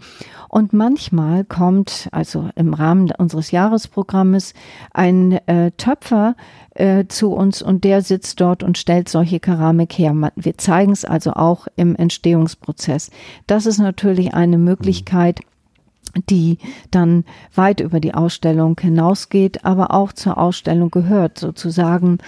Und 0.50 0.74
manchmal 0.74 1.44
kommt, 1.44 2.08
also 2.12 2.50
im 2.56 2.74
Rahmen 2.74 3.12
unseres 3.18 3.52
Jahresprogrammes, 3.52 4.54
ein 4.94 5.34
äh, 5.48 5.72
Töpfer 5.72 6.36
äh, 6.76 7.06
zu 7.08 7.34
uns 7.34 7.62
und 7.62 7.84
der 7.84 8.02
sitzt 8.02 8.40
dort 8.40 8.64
und 8.64 8.78
stellt 8.78 9.10
solche 9.10 9.40
Keramik 9.40 9.94
her. 9.94 10.14
Wir 10.36 10.58
zeigen 10.58 10.92
es 10.92 11.06
also 11.06 11.34
auch 11.34 11.68
im 11.76 11.96
Entstehungsprozess. 11.96 13.12
Das 13.46 13.66
ist 13.66 13.80
natürlich 13.80 14.34
eine 14.34 14.58
Möglichkeit, 14.58 15.42
die 16.30 16.58
dann 16.92 17.26
weit 17.54 17.80
über 17.80 18.00
die 18.00 18.14
Ausstellung 18.14 18.80
hinausgeht, 18.80 19.66
aber 19.66 19.94
auch 19.94 20.14
zur 20.14 20.38
Ausstellung 20.38 20.90
gehört, 20.92 21.38
sozusagen 21.38 22.20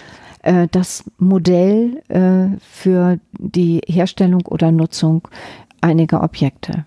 äh, 0.44 0.68
das 0.70 1.06
Modell 1.18 2.02
äh, 2.10 2.58
für 2.60 3.20
die 3.38 3.82
Herstellung 3.88 4.46
oder 4.46 4.72
Nutzung 4.72 5.28
einiger 5.82 6.24
Objekte. 6.24 6.86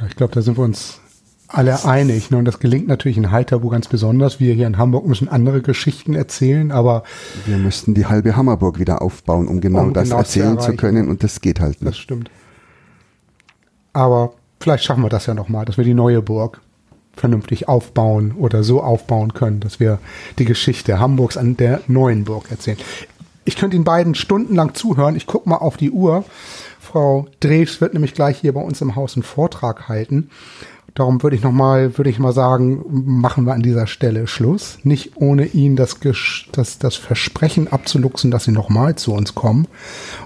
Ja, 0.00 0.06
ich 0.06 0.16
glaube, 0.16 0.34
da 0.34 0.42
sind 0.42 0.56
wir 0.56 0.64
uns 0.64 1.00
alle 1.48 1.84
einig. 1.84 2.30
Ne? 2.30 2.36
Und 2.36 2.44
das 2.44 2.60
gelingt 2.60 2.86
natürlich 2.86 3.16
in 3.16 3.30
Heiterbu 3.30 3.68
ganz 3.70 3.88
besonders. 3.88 4.38
Wir 4.38 4.54
hier 4.54 4.66
in 4.66 4.78
Hamburg 4.78 5.06
müssen 5.06 5.28
andere 5.28 5.62
Geschichten 5.62 6.14
erzählen, 6.14 6.70
aber. 6.70 7.02
Wir 7.46 7.56
müssten 7.56 7.94
die 7.94 8.06
halbe 8.06 8.36
Hammerburg 8.36 8.78
wieder 8.78 9.02
aufbauen, 9.02 9.48
um 9.48 9.60
genau 9.60 9.82
um 9.82 9.94
das 9.94 10.04
genau 10.04 10.18
erzählen 10.18 10.58
zu, 10.58 10.70
zu, 10.70 10.76
können. 10.76 11.08
Und 11.08 11.24
das 11.24 11.40
geht 11.40 11.60
halt 11.60 11.80
nicht. 11.82 11.86
Das 11.86 11.98
stimmt. 11.98 12.30
Aber 13.92 14.34
vielleicht 14.60 14.84
schaffen 14.84 15.02
wir 15.02 15.08
das 15.08 15.26
ja 15.26 15.34
nochmal, 15.34 15.64
dass 15.64 15.78
wir 15.78 15.84
die 15.84 15.94
neue 15.94 16.22
Burg 16.22 16.60
vernünftig 17.16 17.66
aufbauen 17.66 18.32
oder 18.32 18.62
so 18.62 18.80
aufbauen 18.82 19.34
können, 19.34 19.58
dass 19.58 19.80
wir 19.80 19.98
die 20.38 20.44
Geschichte 20.44 21.00
Hamburgs 21.00 21.36
an 21.36 21.56
der 21.56 21.80
neuen 21.88 22.24
Burg 22.24 22.50
erzählen. 22.50 22.78
Ich 23.48 23.56
könnte 23.56 23.76
Ihnen 23.76 23.84
beiden 23.84 24.14
stundenlang 24.14 24.74
zuhören. 24.74 25.16
Ich 25.16 25.26
gucke 25.26 25.48
mal 25.48 25.56
auf 25.56 25.78
die 25.78 25.90
Uhr. 25.90 26.26
Frau 26.78 27.28
Drews 27.40 27.80
wird 27.80 27.94
nämlich 27.94 28.12
gleich 28.12 28.40
hier 28.40 28.52
bei 28.52 28.60
uns 28.60 28.82
im 28.82 28.94
Haus 28.94 29.16
einen 29.16 29.22
Vortrag 29.22 29.88
halten. 29.88 30.28
Darum 30.92 31.22
würde 31.22 31.34
ich 31.34 31.42
noch 31.42 31.52
mal, 31.52 31.96
würde 31.96 32.10
ich 32.10 32.18
mal 32.18 32.34
sagen, 32.34 32.84
machen 32.90 33.46
wir 33.46 33.54
an 33.54 33.62
dieser 33.62 33.86
Stelle 33.86 34.26
Schluss. 34.26 34.80
Nicht 34.82 35.12
ohne 35.16 35.46
Ihnen 35.46 35.76
das, 35.76 35.96
das, 36.52 36.78
das 36.78 36.96
Versprechen 36.96 37.68
abzuluxen, 37.68 38.30
dass 38.30 38.44
Sie 38.44 38.52
noch 38.52 38.68
mal 38.68 38.96
zu 38.96 39.14
uns 39.14 39.34
kommen 39.34 39.66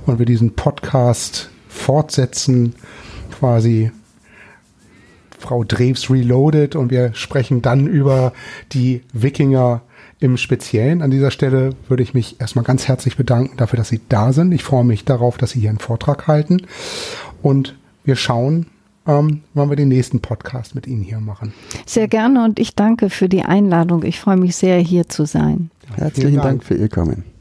und 0.04 0.18
wir 0.18 0.26
diesen 0.26 0.56
Podcast 0.56 1.48
fortsetzen, 1.68 2.74
quasi 3.38 3.92
Frau 5.38 5.62
Drews 5.62 6.10
Reloaded 6.10 6.74
und 6.74 6.90
wir 6.90 7.14
sprechen 7.14 7.62
dann 7.62 7.86
über 7.86 8.32
die 8.72 9.02
Wikinger 9.12 9.82
im 10.22 10.36
Speziellen. 10.36 11.02
An 11.02 11.10
dieser 11.10 11.30
Stelle 11.30 11.70
würde 11.88 12.02
ich 12.02 12.14
mich 12.14 12.40
erstmal 12.40 12.64
ganz 12.64 12.86
herzlich 12.86 13.16
bedanken 13.16 13.56
dafür, 13.56 13.76
dass 13.76 13.88
Sie 13.88 14.00
da 14.08 14.32
sind. 14.32 14.52
Ich 14.52 14.62
freue 14.62 14.84
mich 14.84 15.04
darauf, 15.04 15.36
dass 15.36 15.50
Sie 15.50 15.60
hier 15.60 15.70
einen 15.70 15.78
Vortrag 15.78 16.28
halten 16.28 16.62
und 17.42 17.76
wir 18.04 18.16
schauen, 18.16 18.66
ähm, 19.06 19.40
wann 19.54 19.68
wir 19.68 19.76
den 19.76 19.88
nächsten 19.88 20.20
Podcast 20.20 20.74
mit 20.74 20.86
Ihnen 20.86 21.02
hier 21.02 21.18
machen. 21.18 21.52
Sehr 21.86 22.06
gerne 22.06 22.44
und 22.44 22.60
ich 22.60 22.76
danke 22.76 23.10
für 23.10 23.28
die 23.28 23.42
Einladung. 23.42 24.04
Ich 24.04 24.20
freue 24.20 24.36
mich 24.36 24.54
sehr, 24.54 24.78
hier 24.78 25.08
zu 25.08 25.24
sein. 25.24 25.70
Herzlichen 25.96 26.36
Dank. 26.36 26.44
Dank 26.44 26.64
für 26.64 26.74
Ihr 26.74 26.88
Kommen. 26.88 27.31